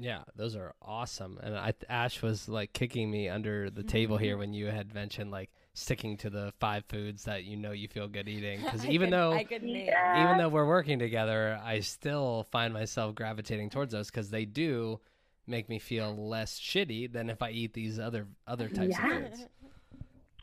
Yeah, 0.00 0.22
those 0.36 0.54
are 0.54 0.74
awesome. 0.80 1.38
And 1.42 1.56
I, 1.56 1.72
Ash 1.88 2.22
was 2.22 2.48
like 2.48 2.72
kicking 2.72 3.10
me 3.10 3.28
under 3.28 3.70
the 3.70 3.82
table 3.82 4.16
here 4.16 4.32
mm-hmm. 4.32 4.40
when 4.40 4.52
you 4.52 4.66
had 4.66 4.94
mentioned 4.94 5.30
like 5.30 5.50
sticking 5.74 6.16
to 6.18 6.30
the 6.30 6.52
five 6.60 6.84
foods 6.88 7.24
that 7.24 7.44
you 7.44 7.56
know 7.56 7.72
you 7.72 7.88
feel 7.88 8.06
good 8.06 8.28
eating. 8.28 8.60
Because 8.62 8.84
even 8.86 9.10
though 9.10 9.32
yeah. 9.32 10.24
even 10.24 10.38
though 10.38 10.48
we're 10.48 10.66
working 10.66 10.98
together, 10.98 11.60
I 11.62 11.80
still 11.80 12.46
find 12.50 12.72
myself 12.72 13.14
gravitating 13.14 13.70
towards 13.70 13.92
those 13.92 14.10
because 14.10 14.30
they 14.30 14.44
do 14.44 15.00
make 15.46 15.68
me 15.68 15.78
feel 15.78 16.14
less 16.14 16.60
shitty 16.60 17.10
than 17.10 17.30
if 17.30 17.42
I 17.42 17.50
eat 17.50 17.72
these 17.72 17.98
other 17.98 18.26
other 18.46 18.68
types 18.68 18.96
yeah. 18.98 19.16
of 19.16 19.22
foods. 19.22 19.46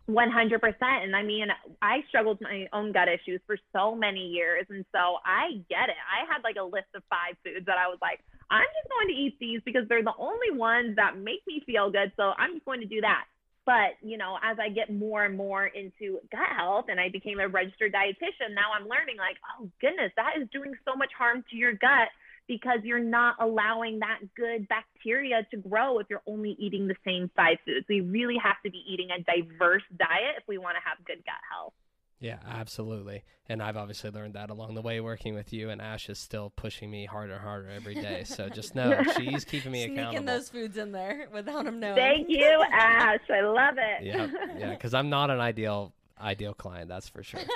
100%. 0.09 0.75
And 0.81 1.15
I 1.15 1.23
mean, 1.23 1.47
I 1.81 2.03
struggled 2.09 2.39
with 2.39 2.47
my 2.47 2.67
own 2.73 2.91
gut 2.91 3.07
issues 3.07 3.41
for 3.47 3.57
so 3.73 3.95
many 3.95 4.27
years. 4.27 4.65
And 4.69 4.85
so 4.91 5.17
I 5.25 5.63
get 5.69 5.89
it. 5.89 5.97
I 6.05 6.31
had 6.31 6.43
like 6.43 6.57
a 6.59 6.63
list 6.63 6.93
of 6.95 7.03
five 7.09 7.35
foods 7.43 7.65
that 7.65 7.77
I 7.77 7.87
was 7.87 7.97
like, 8.01 8.19
I'm 8.49 8.69
just 8.77 8.89
going 8.89 9.07
to 9.09 9.17
eat 9.19 9.37
these 9.39 9.61
because 9.65 9.87
they're 9.89 10.03
the 10.03 10.13
only 10.19 10.51
ones 10.51 10.95
that 10.97 11.17
make 11.17 11.41
me 11.47 11.63
feel 11.65 11.89
good. 11.89 12.11
So 12.17 12.33
I'm 12.37 12.53
just 12.53 12.65
going 12.65 12.81
to 12.81 12.87
do 12.87 13.01
that. 13.01 13.25
But, 13.65 13.97
you 14.05 14.17
know, 14.17 14.37
as 14.45 14.57
I 14.61 14.69
get 14.69 14.93
more 14.93 15.25
and 15.25 15.35
more 15.35 15.65
into 15.65 16.21
gut 16.31 16.53
health 16.55 16.85
and 16.87 16.99
I 16.99 17.09
became 17.09 17.39
a 17.39 17.47
registered 17.47 17.93
dietitian, 17.93 18.53
now 18.53 18.77
I'm 18.77 18.87
learning 18.87 19.17
like, 19.17 19.37
oh, 19.57 19.67
goodness, 19.81 20.11
that 20.17 20.37
is 20.39 20.47
doing 20.53 20.73
so 20.85 20.95
much 20.95 21.09
harm 21.17 21.43
to 21.49 21.55
your 21.57 21.73
gut 21.73 22.13
because 22.47 22.79
you're 22.83 22.99
not 22.99 23.35
allowing 23.39 23.99
that 23.99 24.19
good 24.35 24.67
bacteria 24.67 25.45
to 25.51 25.57
grow 25.57 25.99
if 25.99 26.07
you're 26.09 26.21
only 26.27 26.55
eating 26.59 26.87
the 26.87 26.95
same 27.05 27.29
five 27.35 27.57
foods. 27.65 27.85
We 27.89 28.01
really 28.01 28.37
have 28.43 28.57
to 28.65 28.71
be 28.71 28.83
eating 28.87 29.09
a 29.11 29.21
diverse 29.21 29.83
diet 29.97 30.35
if 30.37 30.43
we 30.47 30.57
want 30.57 30.75
to 30.75 30.87
have 30.87 31.03
good 31.05 31.23
gut 31.25 31.35
health. 31.51 31.73
Yeah, 32.19 32.37
absolutely. 32.47 33.23
And 33.49 33.61
I've 33.61 33.75
obviously 33.77 34.09
learned 34.09 34.35
that 34.35 34.49
along 34.49 34.73
the 34.75 34.81
way 34.81 34.99
working 35.01 35.35
with 35.35 35.51
you. 35.51 35.69
And 35.69 35.81
Ash 35.81 36.09
is 36.09 36.17
still 36.17 36.49
pushing 36.55 36.89
me 36.89 37.05
harder 37.05 37.33
and 37.33 37.41
harder 37.41 37.69
every 37.69 37.95
day. 37.95 38.23
So 38.23 38.47
just 38.49 38.73
know 38.73 39.03
she's 39.17 39.43
keeping 39.43 39.71
me 39.71 39.83
Sneaking 39.83 39.99
accountable. 39.99 40.25
those 40.25 40.49
foods 40.49 40.77
in 40.77 40.91
there 40.91 41.27
without 41.33 41.67
him 41.67 41.79
knowing. 41.79 41.95
Thank 41.97 42.27
you, 42.29 42.63
Ash. 42.71 43.19
I 43.29 43.41
love 43.41 43.75
it. 43.77 44.05
Yeah, 44.05 44.27
yeah. 44.57 44.69
Because 44.71 44.93
I'm 44.93 45.09
not 45.09 45.29
an 45.29 45.39
ideal 45.39 45.93
ideal 46.19 46.53
client, 46.53 46.87
that's 46.89 47.09
for 47.09 47.23
sure. 47.23 47.41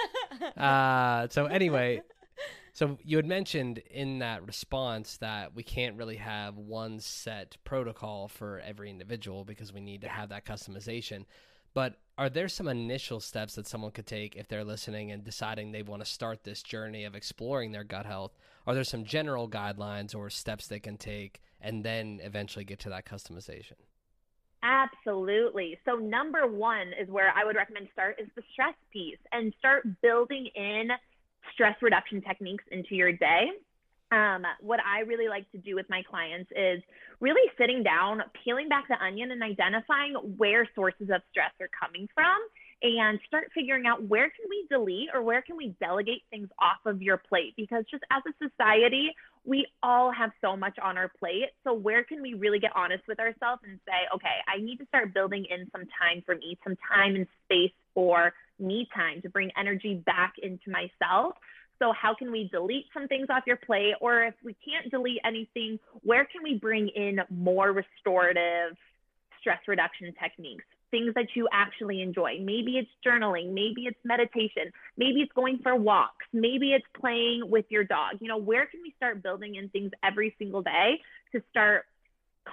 Uh, 0.56 1.28
so 1.30 1.47
anyway, 1.47 2.02
so 2.79 2.97
you 3.03 3.17
had 3.17 3.25
mentioned 3.25 3.79
in 3.91 4.19
that 4.19 4.47
response 4.47 5.17
that 5.17 5.53
we 5.53 5.63
can't 5.63 5.97
really 5.97 6.15
have 6.15 6.55
one 6.55 7.01
set 7.01 7.57
protocol 7.65 8.29
for 8.29 8.61
every 8.61 8.89
individual 8.89 9.43
because 9.43 9.73
we 9.73 9.81
need 9.81 9.99
to 9.99 10.07
have 10.07 10.29
that 10.29 10.45
customization. 10.45 11.25
But 11.73 11.95
are 12.17 12.29
there 12.29 12.47
some 12.47 12.69
initial 12.69 13.19
steps 13.19 13.55
that 13.55 13.67
someone 13.67 13.91
could 13.91 14.07
take 14.07 14.37
if 14.37 14.47
they're 14.47 14.63
listening 14.63 15.11
and 15.11 15.25
deciding 15.25 15.73
they 15.73 15.83
want 15.83 16.05
to 16.05 16.09
start 16.09 16.45
this 16.45 16.63
journey 16.63 17.03
of 17.03 17.15
exploring 17.15 17.73
their 17.73 17.83
gut 17.83 18.05
health? 18.05 18.37
Are 18.65 18.73
there 18.73 18.85
some 18.85 19.03
general 19.03 19.49
guidelines 19.49 20.15
or 20.15 20.29
steps 20.29 20.67
they 20.67 20.79
can 20.79 20.95
take 20.95 21.41
and 21.59 21.83
then 21.83 22.21
eventually 22.23 22.63
get 22.63 22.79
to 22.79 22.89
that 22.91 23.05
customization? 23.05 23.75
Absolutely. 24.63 25.77
So 25.83 25.95
number 25.95 26.47
one 26.47 26.93
is 26.97 27.09
where 27.09 27.33
I 27.35 27.43
would 27.43 27.57
recommend 27.57 27.89
start 27.91 28.21
is 28.21 28.29
the 28.37 28.43
stress 28.53 28.75
piece 28.93 29.19
and 29.33 29.53
start 29.59 29.85
building 30.01 30.47
in 30.55 30.91
stress 31.53 31.75
reduction 31.81 32.21
techniques 32.21 32.63
into 32.71 32.95
your 32.95 33.12
day. 33.12 33.51
Um, 34.12 34.43
what 34.62 34.79
I 34.79 35.01
really 35.01 35.27
like 35.27 35.49
to 35.51 35.59
do 35.59 35.75
with 35.75 35.85
my 35.89 36.01
clients 36.09 36.51
is 36.55 36.81
really 37.19 37.51
sitting 37.59 37.83
down, 37.83 38.23
peeling 38.43 38.67
back 38.67 38.88
the 38.88 38.99
onion, 39.03 39.31
and 39.31 39.43
identifying 39.43 40.15
where 40.38 40.67
sources 40.73 41.09
of 41.13 41.21
stress 41.31 41.51
are 41.62 41.69
coming 41.79 42.07
from 42.15 42.38
and 42.81 43.19
start 43.27 43.51
figuring 43.53 43.85
out 43.85 44.01
where 44.03 44.29
can 44.29 44.45
we 44.49 44.65
delete 44.69 45.09
or 45.13 45.21
where 45.21 45.41
can 45.41 45.57
we 45.57 45.75
delegate 45.81 46.23
things 46.29 46.47
off 46.59 46.79
of 46.85 47.01
your 47.01 47.17
plate 47.17 47.53
because 47.57 47.83
just 47.91 48.03
as 48.09 48.23
a 48.25 48.49
society 48.49 49.13
we 49.45 49.65
all 49.83 50.12
have 50.12 50.31
so 50.41 50.55
much 50.55 50.77
on 50.81 50.97
our 50.97 51.12
plate 51.19 51.49
so 51.63 51.73
where 51.73 52.03
can 52.03 52.21
we 52.21 52.33
really 52.35 52.59
get 52.59 52.71
honest 52.75 53.03
with 53.07 53.19
ourselves 53.19 53.62
and 53.65 53.79
say 53.85 54.07
okay 54.13 54.38
i 54.47 54.62
need 54.62 54.77
to 54.77 54.85
start 54.85 55.13
building 55.13 55.45
in 55.49 55.69
some 55.71 55.83
time 55.99 56.23
for 56.25 56.35
me 56.35 56.57
some 56.63 56.77
time 56.88 57.15
and 57.15 57.27
space 57.45 57.71
for 57.99 58.31
me 58.59 58.88
time 58.95 59.21
to 59.21 59.29
bring 59.29 59.51
energy 59.59 60.01
back 60.05 60.35
into 60.41 60.71
myself 60.71 61.35
so 61.79 61.91
how 61.91 62.15
can 62.15 62.31
we 62.31 62.47
delete 62.49 62.85
some 62.93 63.09
things 63.09 63.27
off 63.29 63.43
your 63.45 63.57
plate 63.57 63.95
or 63.99 64.23
if 64.23 64.35
we 64.41 64.55
can't 64.65 64.89
delete 64.89 65.19
anything 65.25 65.77
where 66.03 66.23
can 66.23 66.41
we 66.41 66.57
bring 66.57 66.88
in 66.95 67.19
more 67.29 67.73
restorative 67.73 68.77
stress 69.41 69.59
reduction 69.67 70.13
techniques 70.21 70.63
things 70.91 71.13
that 71.13 71.27
you 71.35 71.47
actually 71.53 72.01
enjoy. 72.01 72.39
Maybe 72.41 72.79
it's 72.79 72.89
journaling, 73.05 73.53
maybe 73.53 73.83
it's 73.85 73.99
meditation, 74.03 74.71
maybe 74.97 75.21
it's 75.21 75.31
going 75.33 75.59
for 75.62 75.75
walks, 75.75 76.25
maybe 76.33 76.73
it's 76.73 76.85
playing 76.99 77.43
with 77.45 77.65
your 77.69 77.83
dog. 77.83 78.15
You 78.21 78.27
know, 78.27 78.39
where 78.39 78.65
can 78.65 78.81
we 78.81 78.91
start 78.97 79.21
building 79.21 79.53
in 79.53 79.69
things 79.69 79.91
every 80.03 80.33
single 80.39 80.63
day 80.63 80.99
to 81.33 81.43
start 81.51 81.85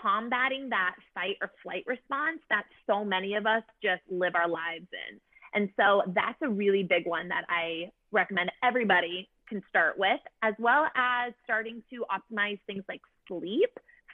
combating 0.03 0.69
that 0.69 0.97
fight 1.15 1.39
or 1.41 1.51
flight 1.63 1.85
response 1.87 2.41
that 2.51 2.65
so 2.87 3.07
many 3.07 3.37
of 3.37 3.47
us 3.47 3.63
just 3.83 4.03
live 4.11 4.35
our 4.35 4.49
lives 4.49 4.89
in? 4.93 5.19
And 5.57 5.71
so 5.77 6.03
that's 6.15 6.39
a 6.43 6.49
really 6.49 6.85
big 6.85 7.07
one 7.07 7.29
that 7.29 7.45
I 7.49 7.91
recommend 8.13 8.53
everybody 8.63 9.29
can 9.49 9.63
start 9.69 9.99
with, 9.99 10.21
as 10.43 10.55
well 10.59 10.87
as 10.95 11.33
starting 11.45 11.83
to 11.91 12.05
optimize 12.11 12.61
things 12.67 12.85
like 12.89 13.01
sleep 13.27 13.71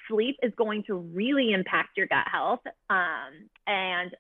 sleep 0.09 0.37
is 0.43 0.53
going 0.57 0.83
to 0.85 0.95
really 0.95 1.53
impact 1.53 1.97
your 1.97 2.07
gut 2.07 2.27
health. 2.31 2.61
Um, 2.91 3.49
and 3.67 4.11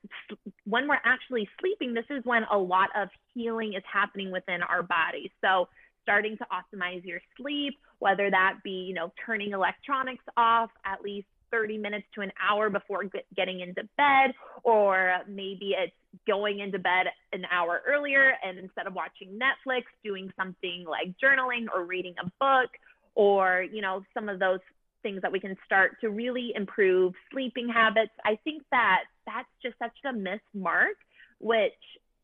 when 0.64 0.88
we're 0.88 1.00
actually 1.04 1.48
sleeping, 1.60 1.94
this 1.94 2.04
is 2.10 2.24
when 2.24 2.44
a 2.50 2.56
lot 2.56 2.88
of 2.96 3.08
healing 3.34 3.74
is 3.74 3.82
happening 3.90 4.30
within 4.30 4.62
our 4.62 4.82
body. 4.82 5.32
So 5.40 5.68
starting 6.02 6.36
to 6.38 6.46
optimize 6.52 7.04
your 7.04 7.20
sleep, 7.36 7.78
whether 7.98 8.30
that 8.30 8.58
be, 8.64 8.84
you 8.88 8.94
know, 8.94 9.12
turning 9.24 9.52
electronics 9.52 10.24
off 10.36 10.70
at 10.84 11.02
least 11.02 11.26
30 11.52 11.78
minutes 11.78 12.06
to 12.14 12.22
an 12.22 12.32
hour 12.40 12.70
before 12.70 13.04
getting 13.36 13.60
into 13.60 13.82
bed, 13.96 14.32
or 14.64 15.18
maybe 15.28 15.74
it's 15.78 15.92
going 16.26 16.58
into 16.58 16.78
bed 16.78 17.06
an 17.32 17.44
hour 17.52 17.82
earlier 17.86 18.34
and 18.44 18.58
instead 18.58 18.86
of 18.86 18.94
watching 18.94 19.38
Netflix, 19.38 19.82
doing 20.02 20.32
something 20.36 20.84
like 20.88 21.14
journaling 21.22 21.66
or 21.72 21.84
reading 21.84 22.14
a 22.20 22.24
book, 22.40 22.70
or, 23.14 23.64
you 23.70 23.82
know, 23.82 24.02
some 24.14 24.28
of 24.28 24.38
those 24.38 24.60
things 25.02 25.20
that 25.22 25.30
we 25.30 25.40
can 25.40 25.56
start 25.66 26.00
to 26.00 26.08
really 26.08 26.52
improve 26.56 27.12
sleeping 27.30 27.68
habits. 27.68 28.12
I 28.24 28.38
think 28.44 28.62
that 28.70 29.04
that's 29.26 29.48
just 29.62 29.78
such 29.78 29.96
a 30.04 30.12
miss 30.12 30.40
mark, 30.54 30.96
which 31.38 31.72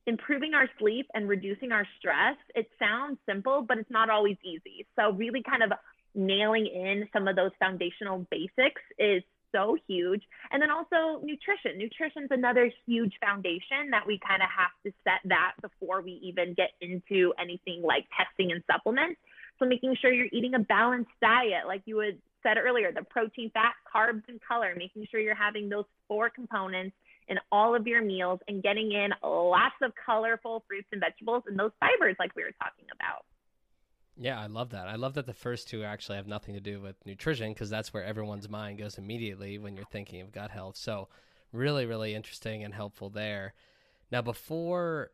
improving 0.07 0.55
our 0.55 0.69
sleep 0.79 1.07
and 1.15 1.29
reducing 1.29 1.71
our 1.71 1.87
stress, 1.99 2.37
it 2.55 2.71
sounds 2.79 3.19
simple, 3.27 3.63
but 3.63 3.77
it's 3.77 3.91
not 3.91 4.09
always 4.09 4.37
easy. 4.43 4.87
So, 4.97 5.13
really 5.13 5.43
kind 5.43 5.63
of 5.63 5.73
nailing 6.15 6.67
in 6.67 7.09
some 7.13 7.29
of 7.29 7.37
those 7.37 7.51
foundational 7.59 8.27
basics 8.31 8.83
is 8.99 9.23
so 9.53 9.77
huge. 9.87 10.23
And 10.51 10.61
then 10.61 10.71
also 10.71 11.25
nutrition. 11.25 11.79
Nutrition 11.79 12.25
is 12.25 12.31
another 12.31 12.71
huge 12.87 13.15
foundation 13.21 13.91
that 13.91 14.07
we 14.07 14.19
kind 14.27 14.43
of 14.43 14.49
have 14.49 14.71
to 14.85 14.93
set 15.05 15.21
that 15.25 15.53
before 15.63 16.03
we 16.03 16.21
even 16.23 16.55
get 16.55 16.71
into 16.81 17.33
anything 17.41 17.83
like 17.83 18.07
testing 18.17 18.53
and 18.53 18.63
supplements. 18.71 19.19
So 19.59 19.67
making 19.67 19.97
sure 20.01 20.13
you're 20.13 20.29
eating 20.33 20.55
a 20.55 20.61
balanced 20.61 21.11
diet, 21.21 21.67
like 21.67 21.83
you 21.87 21.99
had 21.99 22.19
said 22.43 22.59
earlier, 22.59 22.93
the 22.93 23.03
protein, 23.03 23.51
fat, 23.53 23.75
carbs, 23.93 24.23
and 24.29 24.41
color, 24.47 24.75
making 24.77 25.07
sure 25.11 25.19
you're 25.21 25.35
having 25.35 25.69
those 25.69 25.87
four 26.07 26.31
components 26.31 26.95
in 27.27 27.39
all 27.53 27.75
of 27.75 27.87
your 27.87 28.03
meals 28.03 28.41
and 28.49 28.63
getting 28.63 28.93
in 28.93 29.11
lots 29.23 29.75
of 29.83 29.93
colorful 30.07 30.65
fruits 30.69 30.89
and 30.93 31.01
vegetables 31.01 31.43
and 31.47 31.59
those 31.59 31.73
fibers 31.81 32.17
like 32.19 32.35
we 32.37 32.43
were 32.43 32.55
talking 32.63 32.87
about. 32.95 33.25
Yeah, 34.21 34.41
I 34.41 34.47
love 34.47 34.71
that. 34.71 34.89
I 34.89 34.97
love 34.97 35.15
that 35.15 35.27
the 35.27 35.33
first 35.33 35.69
two 35.69 35.85
actually 35.85 36.17
have 36.17 36.27
nothing 36.27 36.55
to 36.55 36.61
do 36.61 36.81
with 36.81 36.97
nutrition 37.07 37.53
because 37.53 37.71
that's 37.71 37.95
where 37.95 38.05
everyone's 38.05 38.49
mind 38.49 38.79
goes 38.79 38.99
immediately 38.99 39.59
when 39.59 39.77
you're 39.77 39.85
thinking 39.87 40.21
of 40.21 40.33
gut 40.33 40.51
health. 40.51 40.77
So, 40.77 41.09
really, 41.53 41.87
really 41.87 42.15
interesting 42.15 42.65
and 42.65 42.75
helpful 42.75 43.11
there. 43.11 43.55
Now, 44.11 44.23
before, 44.23 45.13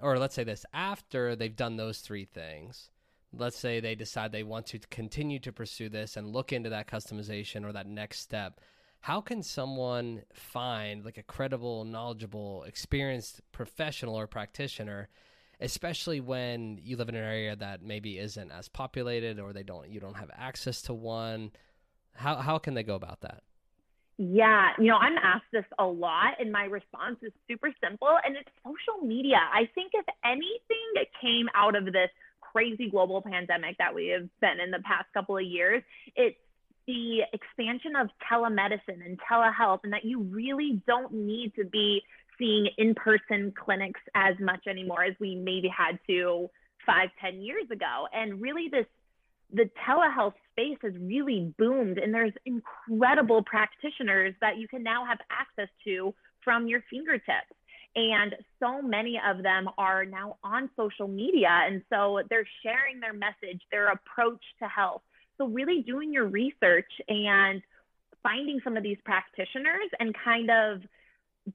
or 0.00 0.18
let's 0.18 0.34
say 0.34 0.42
this, 0.42 0.66
after 0.72 1.36
they've 1.36 1.54
done 1.54 1.76
those 1.76 2.00
three 2.00 2.24
things, 2.24 2.90
let's 3.32 3.56
say 3.56 3.78
they 3.78 3.94
decide 3.94 4.32
they 4.32 4.42
want 4.42 4.66
to 4.66 4.80
continue 4.90 5.38
to 5.38 5.52
pursue 5.52 5.88
this 5.88 6.16
and 6.16 6.32
look 6.32 6.52
into 6.52 6.70
that 6.70 6.88
customization 6.88 7.64
or 7.64 7.72
that 7.72 7.86
next 7.86 8.20
step. 8.20 8.60
How 9.00 9.20
can 9.20 9.40
someone 9.42 10.22
find 10.34 11.04
like 11.04 11.18
a 11.18 11.22
credible, 11.22 11.84
knowledgeable, 11.84 12.64
experienced 12.64 13.40
professional 13.52 14.18
or 14.18 14.26
practitioner 14.26 15.10
especially 15.60 16.20
when 16.20 16.78
you 16.82 16.96
live 16.96 17.08
in 17.08 17.14
an 17.14 17.24
area 17.24 17.56
that 17.56 17.82
maybe 17.82 18.18
isn't 18.18 18.50
as 18.50 18.68
populated 18.68 19.38
or 19.40 19.52
they 19.52 19.62
don't 19.62 19.88
you 19.88 20.00
don't 20.00 20.16
have 20.16 20.30
access 20.36 20.82
to 20.82 20.94
one. 20.94 21.50
How 22.14 22.36
how 22.36 22.58
can 22.58 22.74
they 22.74 22.82
go 22.82 22.94
about 22.94 23.20
that? 23.22 23.42
Yeah, 24.18 24.70
you 24.78 24.86
know, 24.86 24.96
I'm 24.96 25.18
asked 25.18 25.44
this 25.52 25.66
a 25.78 25.84
lot, 25.84 26.40
and 26.40 26.50
my 26.50 26.64
response 26.64 27.18
is 27.20 27.32
super 27.46 27.70
simple, 27.84 28.16
and 28.24 28.34
it's 28.34 28.48
social 28.64 29.06
media. 29.06 29.36
I 29.36 29.68
think 29.74 29.92
if 29.92 30.06
anything 30.24 31.10
came 31.20 31.48
out 31.54 31.76
of 31.76 31.84
this 31.84 32.08
crazy 32.40 32.88
global 32.88 33.20
pandemic 33.20 33.76
that 33.76 33.94
we 33.94 34.08
have 34.08 34.26
been 34.40 34.58
in 34.58 34.70
the 34.70 34.80
past 34.86 35.06
couple 35.12 35.36
of 35.36 35.44
years, 35.44 35.82
it's 36.14 36.38
the 36.86 37.24
expansion 37.34 37.94
of 37.94 38.08
telemedicine 38.30 39.04
and 39.04 39.18
telehealth, 39.20 39.80
and 39.84 39.92
that 39.92 40.06
you 40.06 40.22
really 40.22 40.80
don't 40.86 41.12
need 41.12 41.52
to 41.56 41.64
be 41.64 42.02
seeing 42.38 42.68
in-person 42.78 43.52
clinics 43.56 44.00
as 44.14 44.34
much 44.40 44.66
anymore 44.68 45.04
as 45.04 45.14
we 45.20 45.34
maybe 45.36 45.68
had 45.68 45.98
to 46.08 46.48
five, 46.84 47.10
ten 47.20 47.40
years 47.40 47.70
ago. 47.70 48.06
And 48.12 48.40
really 48.40 48.68
this 48.70 48.86
the 49.52 49.70
telehealth 49.86 50.34
space 50.52 50.78
has 50.82 50.92
really 51.00 51.54
boomed 51.56 51.98
and 51.98 52.12
there's 52.12 52.32
incredible 52.44 53.44
practitioners 53.44 54.34
that 54.40 54.58
you 54.58 54.66
can 54.66 54.82
now 54.82 55.04
have 55.06 55.18
access 55.30 55.68
to 55.84 56.12
from 56.42 56.66
your 56.66 56.82
fingertips. 56.90 57.54
And 57.94 58.34
so 58.60 58.82
many 58.82 59.20
of 59.24 59.42
them 59.42 59.68
are 59.78 60.04
now 60.04 60.36
on 60.44 60.68
social 60.76 61.08
media. 61.08 61.48
And 61.50 61.82
so 61.90 62.20
they're 62.28 62.46
sharing 62.62 63.00
their 63.00 63.14
message, 63.14 63.62
their 63.70 63.88
approach 63.90 64.42
to 64.58 64.68
health. 64.68 65.02
So, 65.38 65.46
really 65.46 65.82
doing 65.82 66.12
your 66.12 66.26
research 66.26 66.90
and 67.08 67.62
finding 68.22 68.60
some 68.64 68.76
of 68.76 68.82
these 68.82 68.98
practitioners 69.04 69.88
and 69.98 70.14
kind 70.24 70.50
of 70.50 70.82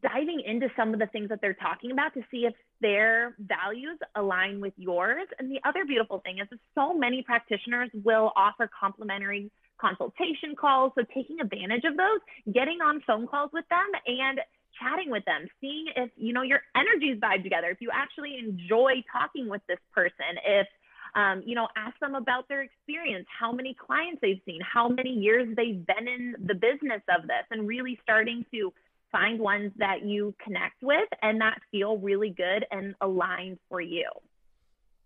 diving 0.01 0.41
into 0.45 0.69
some 0.75 0.93
of 0.93 0.99
the 0.99 1.07
things 1.07 1.29
that 1.29 1.39
they're 1.41 1.53
talking 1.53 1.91
about 1.91 2.13
to 2.13 2.21
see 2.31 2.45
if 2.45 2.53
their 2.79 3.35
values 3.39 3.99
align 4.15 4.61
with 4.61 4.73
yours. 4.77 5.27
And 5.37 5.51
the 5.51 5.59
other 5.67 5.85
beautiful 5.85 6.19
thing 6.19 6.39
is 6.39 6.47
that 6.49 6.59
so 6.75 6.93
many 6.93 7.21
practitioners 7.23 7.89
will 8.03 8.31
offer 8.35 8.69
complimentary 8.79 9.51
consultation 9.79 10.55
calls. 10.59 10.93
So 10.95 11.03
taking 11.13 11.41
advantage 11.41 11.83
of 11.83 11.97
those, 11.97 12.19
getting 12.53 12.79
on 12.81 13.01
phone 13.05 13.27
calls 13.27 13.49
with 13.51 13.65
them 13.69 13.87
and 14.07 14.39
chatting 14.79 15.11
with 15.11 15.25
them, 15.25 15.47
seeing 15.59 15.87
if, 15.95 16.09
you 16.15 16.33
know, 16.33 16.43
your 16.43 16.61
energies 16.75 17.19
vibe 17.19 17.43
together, 17.43 17.67
if 17.69 17.81
you 17.81 17.89
actually 17.93 18.37
enjoy 18.39 19.03
talking 19.11 19.49
with 19.49 19.61
this 19.67 19.79
person, 19.93 20.39
if 20.45 20.67
um, 21.13 21.43
you 21.45 21.55
know, 21.55 21.67
ask 21.75 21.99
them 21.99 22.15
about 22.15 22.47
their 22.47 22.61
experience, 22.61 23.27
how 23.37 23.51
many 23.51 23.75
clients 23.75 24.19
they've 24.21 24.39
seen, 24.45 24.61
how 24.61 24.87
many 24.87 25.09
years 25.09 25.45
they've 25.57 25.85
been 25.85 26.07
in 26.07 26.35
the 26.39 26.53
business 26.53 27.01
of 27.09 27.23
this, 27.23 27.43
and 27.51 27.67
really 27.67 27.99
starting 28.01 28.45
to 28.53 28.71
find 29.11 29.39
ones 29.39 29.71
that 29.77 30.03
you 30.05 30.33
connect 30.43 30.81
with 30.81 31.07
and 31.21 31.41
that 31.41 31.59
feel 31.71 31.97
really 31.97 32.29
good 32.29 32.65
and 32.71 32.95
aligned 33.01 33.59
for 33.69 33.81
you. 33.81 34.09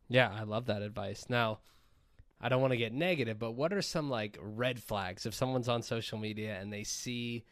Yeah, 0.07 0.31
I 0.33 0.43
love 0.43 0.67
that 0.67 0.81
advice. 0.81 1.25
Now, 1.29 1.59
I 2.39 2.49
don't 2.49 2.61
want 2.61 2.71
to 2.71 2.77
get 2.77 2.93
negative, 2.93 3.39
but 3.39 3.51
what 3.51 3.73
are 3.73 3.81
some 3.81 4.09
like 4.09 4.37
red 4.41 4.81
flags 4.81 5.25
if 5.25 5.33
someone's 5.33 5.69
on 5.69 5.81
social 5.81 6.17
media 6.17 6.57
and 6.59 6.71
they 6.71 6.83
see 6.83 7.43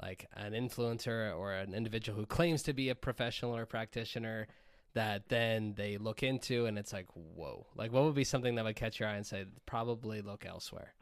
like 0.00 0.28
an 0.36 0.52
influencer 0.52 1.36
or 1.36 1.52
an 1.52 1.74
individual 1.74 2.18
who 2.18 2.26
claims 2.26 2.62
to 2.64 2.72
be 2.72 2.88
a 2.88 2.94
professional 2.94 3.56
or 3.56 3.64
practitioner 3.66 4.48
that 4.94 5.28
then 5.28 5.74
they 5.76 5.96
look 5.96 6.22
into 6.22 6.66
and 6.66 6.76
it's 6.76 6.92
like, 6.92 7.06
whoa. 7.14 7.66
Like 7.76 7.92
what 7.92 8.04
would 8.04 8.14
be 8.14 8.24
something 8.24 8.56
that 8.56 8.64
would 8.64 8.76
catch 8.76 9.00
your 9.00 9.08
eye 9.08 9.16
and 9.16 9.26
say, 9.26 9.46
probably 9.64 10.20
look 10.20 10.44
elsewhere? 10.44 10.92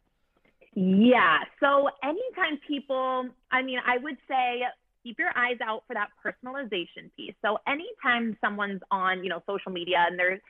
Yeah. 0.74 1.38
So 1.58 1.88
anytime 2.02 2.60
people, 2.68 3.28
I 3.50 3.62
mean, 3.62 3.78
I 3.84 3.98
would 3.98 4.16
say 4.28 4.62
keep 5.02 5.18
your 5.18 5.30
eyes 5.36 5.58
out 5.64 5.84
for 5.86 5.94
that 5.94 6.08
personalization 6.24 7.10
piece. 7.16 7.34
So 7.42 7.58
anytime 7.66 8.36
someone's 8.40 8.80
on, 8.90 9.22
you 9.24 9.30
know, 9.30 9.42
social 9.46 9.72
media 9.72 10.04
and 10.08 10.18
they're 10.18 10.40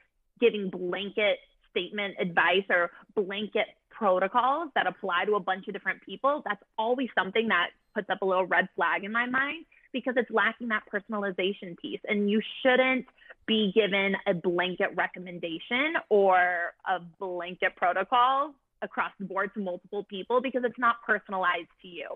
giving 0.40 0.70
blanket 0.70 1.38
statement 1.70 2.14
advice 2.20 2.64
or 2.68 2.90
blanket 3.14 3.66
protocols 3.90 4.70
that 4.74 4.86
apply 4.86 5.24
to 5.26 5.34
a 5.34 5.40
bunch 5.40 5.68
of 5.68 5.74
different 5.74 6.00
people, 6.02 6.42
that's 6.44 6.62
always 6.78 7.08
something 7.16 7.48
that 7.48 7.68
puts 7.94 8.08
up 8.10 8.22
a 8.22 8.24
little 8.24 8.46
red 8.46 8.68
flag 8.74 9.04
in 9.04 9.12
my 9.12 9.26
mind 9.26 9.64
because 9.92 10.14
it's 10.16 10.30
lacking 10.30 10.68
that 10.68 10.82
personalization 10.92 11.76
piece. 11.80 12.00
And 12.08 12.30
you 12.30 12.40
shouldn't 12.62 13.06
be 13.46 13.72
given 13.74 14.14
a 14.26 14.34
blanket 14.34 14.90
recommendation 14.94 15.94
or 16.08 16.72
a 16.88 17.00
blanket 17.18 17.76
protocol 17.76 18.54
across 18.82 19.12
the 19.18 19.26
board 19.26 19.50
to 19.54 19.60
multiple 19.60 20.04
people 20.04 20.40
because 20.40 20.62
it's 20.64 20.78
not 20.78 20.96
personalized 21.06 21.68
to 21.82 21.88
you. 21.88 22.06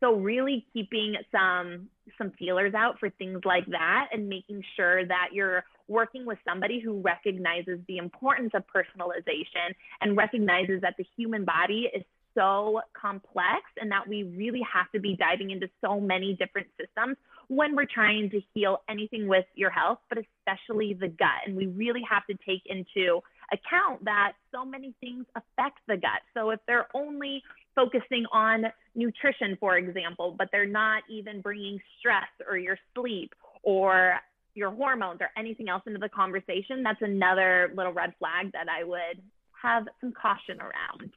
So 0.00 0.14
really 0.14 0.66
keeping 0.72 1.14
some 1.32 1.88
some 2.18 2.32
feelers 2.38 2.74
out 2.74 2.98
for 3.00 3.08
things 3.10 3.40
like 3.44 3.66
that 3.66 4.08
and 4.12 4.28
making 4.28 4.62
sure 4.76 5.06
that 5.06 5.28
you're 5.32 5.64
working 5.88 6.26
with 6.26 6.38
somebody 6.46 6.80
who 6.80 7.00
recognizes 7.00 7.78
the 7.88 7.96
importance 7.98 8.50
of 8.54 8.62
personalization 8.66 9.74
and 10.00 10.16
recognizes 10.16 10.80
that 10.82 10.94
the 10.98 11.04
human 11.16 11.44
body 11.44 11.90
is 11.94 12.02
so 12.34 12.80
complex 13.00 13.62
and 13.80 13.90
that 13.90 14.06
we 14.08 14.24
really 14.24 14.62
have 14.70 14.90
to 14.92 15.00
be 15.00 15.16
diving 15.16 15.50
into 15.50 15.68
so 15.80 16.00
many 16.00 16.34
different 16.34 16.66
systems 16.78 17.16
when 17.48 17.76
we're 17.76 17.86
trying 17.86 18.30
to 18.30 18.40
heal 18.52 18.82
anything 18.88 19.28
with 19.28 19.44
your 19.54 19.70
health, 19.70 19.98
but 20.08 20.18
especially 20.18 20.94
the 20.94 21.08
gut. 21.08 21.46
And 21.46 21.56
we 21.56 21.66
really 21.66 22.02
have 22.10 22.26
to 22.26 22.34
take 22.46 22.62
into 22.66 23.20
account 23.52 24.04
that 24.04 24.32
so 24.52 24.64
many 24.64 24.94
things 25.00 25.26
affect 25.36 25.78
the 25.86 25.96
gut. 25.96 26.22
So 26.34 26.50
if 26.50 26.60
they're 26.66 26.88
only 26.94 27.42
focusing 27.74 28.24
on 28.32 28.64
nutrition, 28.94 29.56
for 29.58 29.76
example, 29.76 30.34
but 30.36 30.48
they're 30.52 30.66
not 30.66 31.02
even 31.10 31.40
bringing 31.40 31.78
stress 31.98 32.28
or 32.48 32.56
your 32.56 32.78
sleep 32.94 33.34
or 33.62 34.16
your 34.54 34.70
hormones 34.70 35.20
or 35.20 35.30
anything 35.36 35.68
else 35.68 35.82
into 35.86 35.98
the 35.98 36.08
conversation, 36.08 36.82
that's 36.82 37.02
another 37.02 37.72
little 37.76 37.92
red 37.92 38.14
flag 38.18 38.52
that 38.52 38.66
I 38.68 38.84
would 38.84 39.20
have 39.60 39.84
some 40.00 40.12
caution 40.12 40.60
around. 40.60 41.12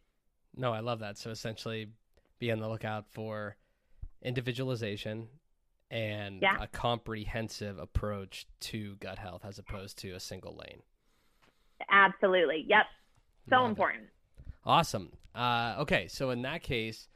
No, 0.56 0.74
I 0.74 0.80
love 0.80 1.00
that. 1.00 1.18
So 1.18 1.30
essentially, 1.30 1.90
be 2.40 2.52
on 2.52 2.60
the 2.60 2.68
lookout 2.68 3.06
for 3.12 3.56
individualization 4.22 5.28
and 5.92 6.42
yeah. 6.42 6.58
a 6.60 6.68
comprehensive 6.68 7.78
approach 7.78 8.48
to 8.60 8.96
gut 8.96 9.20
health 9.20 9.46
as 9.46 9.60
opposed 9.60 9.98
to 10.00 10.12
a 10.12 10.20
single 10.20 10.56
lane. 10.56 10.82
Absolutely. 11.90 12.66
Yep. 12.68 12.86
So 13.50 13.58
love 13.58 13.70
important. 13.70 14.04
It. 14.06 14.10
Awesome. 14.68 15.14
Uh, 15.34 15.76
okay, 15.80 16.10
so 16.10 16.30
in 16.32 16.42
that 16.42 16.62
case, 16.62 17.08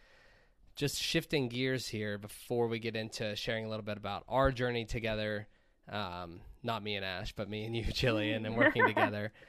just 0.77 0.97
shifting 0.97 1.49
gears 1.49 1.85
here 1.85 2.17
before 2.17 2.69
we 2.69 2.79
get 2.79 2.95
into 2.95 3.35
sharing 3.35 3.65
a 3.65 3.69
little 3.69 3.83
bit 3.83 3.97
about 3.97 4.23
our 4.29 4.53
journey 4.53 4.85
together. 4.85 5.49
Um, 5.89 6.39
not 6.63 6.81
me 6.81 6.95
and 6.95 7.03
Ash, 7.03 7.33
but 7.33 7.49
me 7.49 7.65
and 7.65 7.75
you, 7.75 7.83
Jillian, 7.87 8.45
and 8.45 8.55
working 8.55 8.87
together. 8.87 9.31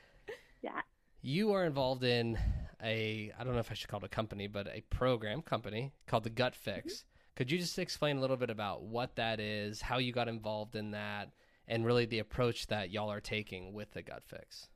Yeah. 0.62 0.80
You 1.22 1.54
are 1.54 1.64
involved 1.64 2.04
in 2.04 2.38
a, 2.80 3.32
I 3.36 3.42
don't 3.42 3.54
know 3.54 3.58
if 3.58 3.72
I 3.72 3.74
should 3.74 3.88
call 3.88 3.98
it 3.98 4.06
a 4.06 4.08
company, 4.08 4.46
but 4.46 4.68
a 4.68 4.80
program 4.90 5.42
company 5.42 5.92
called 6.06 6.22
the 6.22 6.30
Gut 6.30 6.54
Fix. 6.54 6.94
Mm-hmm. 6.94 7.34
Could 7.34 7.50
you 7.50 7.58
just 7.58 7.80
explain 7.80 8.16
a 8.16 8.20
little 8.20 8.36
bit 8.36 8.48
about 8.48 8.84
what 8.84 9.16
that 9.16 9.40
is, 9.40 9.82
how 9.82 9.98
you 9.98 10.12
got 10.12 10.28
involved 10.28 10.76
in 10.76 10.92
that, 10.92 11.30
and 11.66 11.84
really 11.84 12.06
the 12.06 12.20
approach 12.20 12.68
that 12.68 12.90
y'all 12.90 13.10
are 13.10 13.20
taking 13.20 13.72
with 13.72 13.90
the 13.90 14.02
Gut 14.02 14.22
Fix? 14.24 14.68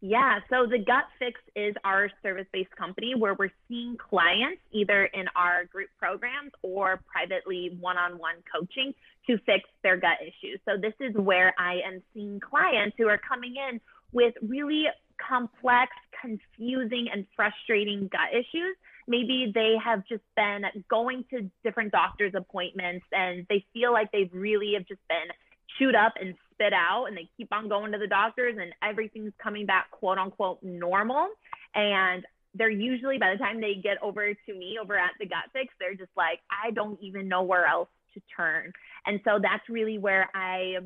Yeah, 0.00 0.38
so 0.48 0.64
the 0.64 0.78
Gut 0.78 1.06
Fix 1.18 1.40
is 1.56 1.74
our 1.84 2.08
service 2.22 2.46
based 2.52 2.74
company 2.76 3.14
where 3.16 3.34
we're 3.34 3.50
seeing 3.66 3.96
clients 3.96 4.62
either 4.70 5.06
in 5.06 5.26
our 5.34 5.64
group 5.64 5.88
programs 5.98 6.52
or 6.62 7.00
privately 7.10 7.76
one 7.80 7.98
on 7.98 8.12
one 8.12 8.36
coaching 8.54 8.94
to 9.26 9.38
fix 9.38 9.68
their 9.82 9.96
gut 9.96 10.18
issues. 10.22 10.60
So, 10.64 10.76
this 10.80 10.94
is 11.00 11.16
where 11.16 11.52
I 11.58 11.80
am 11.84 12.00
seeing 12.14 12.38
clients 12.38 12.96
who 12.96 13.08
are 13.08 13.18
coming 13.18 13.56
in 13.56 13.80
with 14.12 14.34
really 14.40 14.84
complex, 15.18 15.90
confusing, 16.20 17.08
and 17.12 17.26
frustrating 17.34 18.08
gut 18.12 18.32
issues 18.32 18.76
maybe 19.08 19.50
they 19.52 19.74
have 19.82 20.06
just 20.06 20.22
been 20.36 20.64
going 20.88 21.24
to 21.30 21.50
different 21.64 21.90
doctor's 21.90 22.34
appointments 22.36 23.04
and 23.10 23.46
they 23.48 23.64
feel 23.72 23.92
like 23.92 24.12
they've 24.12 24.30
really 24.32 24.74
have 24.74 24.86
just 24.86 25.00
been 25.08 25.28
chewed 25.78 25.94
up 25.94 26.14
and 26.20 26.34
spit 26.52 26.72
out 26.72 27.06
and 27.06 27.16
they 27.16 27.28
keep 27.36 27.52
on 27.52 27.68
going 27.68 27.92
to 27.92 27.98
the 27.98 28.06
doctors 28.06 28.56
and 28.60 28.72
everything's 28.82 29.32
coming 29.42 29.66
back 29.66 29.90
quote 29.90 30.18
unquote 30.18 30.62
normal. 30.62 31.28
And 31.74 32.24
they're 32.54 32.70
usually 32.70 33.18
by 33.18 33.32
the 33.32 33.38
time 33.38 33.60
they 33.60 33.74
get 33.74 34.02
over 34.02 34.32
to 34.32 34.54
me 34.54 34.78
over 34.82 34.98
at 34.98 35.12
the 35.20 35.26
gut 35.26 35.44
fix 35.52 35.72
they're 35.78 35.94
just 35.94 36.10
like 36.16 36.40
i 36.50 36.70
don't 36.70 36.98
even 37.02 37.28
know 37.28 37.42
where 37.42 37.66
else 37.66 37.88
to 38.14 38.22
turn. 38.34 38.72
And 39.04 39.20
so 39.24 39.38
that's 39.40 39.68
really 39.68 39.98
where 39.98 40.28
i 40.34 40.76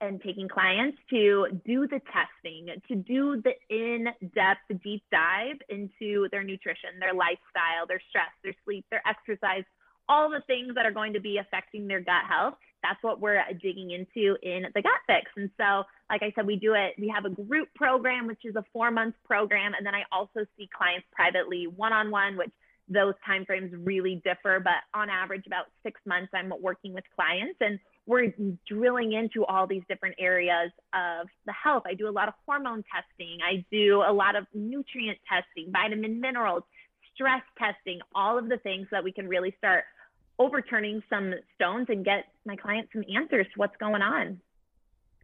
am 0.00 0.18
taking 0.20 0.48
clients 0.48 0.98
to 1.10 1.46
do 1.66 1.86
the 1.86 2.00
testing 2.12 2.68
to 2.88 2.94
do 2.94 3.42
the 3.42 3.52
in-depth 3.68 4.82
deep 4.82 5.02
dive 5.10 5.56
into 5.68 6.28
their 6.30 6.42
nutrition 6.42 6.90
their 7.00 7.14
lifestyle 7.14 7.86
their 7.86 8.00
stress 8.08 8.30
their 8.42 8.54
sleep 8.64 8.84
their 8.90 9.02
exercise 9.06 9.64
all 10.08 10.30
the 10.30 10.42
things 10.46 10.74
that 10.74 10.86
are 10.86 10.92
going 10.92 11.12
to 11.12 11.20
be 11.20 11.38
affecting 11.38 11.86
their 11.86 12.00
gut 12.00 12.24
health 12.28 12.54
that's 12.82 13.02
what 13.02 13.20
we're 13.20 13.38
uh, 13.38 13.52
digging 13.60 13.90
into 13.90 14.36
in 14.42 14.64
the 14.74 14.82
gut 14.82 15.00
fix. 15.06 15.30
And 15.36 15.50
so 15.56 15.84
like 16.12 16.22
i 16.22 16.32
said 16.34 16.46
we 16.46 16.56
do 16.56 16.74
it 16.74 16.92
we 16.98 17.08
have 17.08 17.24
a 17.24 17.30
group 17.30 17.68
program 17.74 18.26
which 18.26 18.44
is 18.44 18.54
a 18.54 18.64
four 18.72 18.90
month 18.90 19.14
program 19.24 19.72
and 19.76 19.84
then 19.84 19.94
i 19.94 20.02
also 20.12 20.46
see 20.56 20.68
clients 20.76 21.06
privately 21.12 21.66
one-on-one 21.66 22.36
which 22.36 22.52
those 22.88 23.14
timeframes 23.26 23.70
really 23.84 24.20
differ 24.24 24.60
but 24.62 24.84
on 24.94 25.08
average 25.08 25.46
about 25.46 25.66
six 25.82 26.00
months 26.06 26.30
i'm 26.34 26.52
working 26.60 26.92
with 26.92 27.04
clients 27.16 27.56
and 27.60 27.78
we're 28.04 28.34
drilling 28.68 29.12
into 29.12 29.44
all 29.44 29.66
these 29.66 29.82
different 29.88 30.16
areas 30.18 30.72
of 30.92 31.28
the 31.46 31.52
health. 31.52 31.84
I 31.86 31.94
do 31.94 32.08
a 32.08 32.10
lot 32.10 32.26
of 32.26 32.34
hormone 32.44 32.82
testing. 32.92 33.38
I 33.48 33.64
do 33.70 34.02
a 34.04 34.12
lot 34.12 34.34
of 34.34 34.44
nutrient 34.52 35.18
testing 35.28 35.70
vitamin 35.70 36.20
minerals 36.20 36.64
stress 37.14 37.42
testing 37.58 38.00
all 38.12 38.38
of 38.38 38.48
the 38.48 38.56
things 38.56 38.88
that 38.90 39.04
we 39.04 39.12
can 39.12 39.28
really 39.28 39.54
start 39.58 39.84
overturning 40.42 41.02
some 41.08 41.32
stones 41.54 41.86
and 41.88 42.04
get 42.04 42.24
my 42.44 42.56
clients 42.56 42.92
some 42.92 43.04
answers 43.16 43.46
to 43.46 43.52
what's 43.56 43.76
going 43.76 44.02
on. 44.02 44.40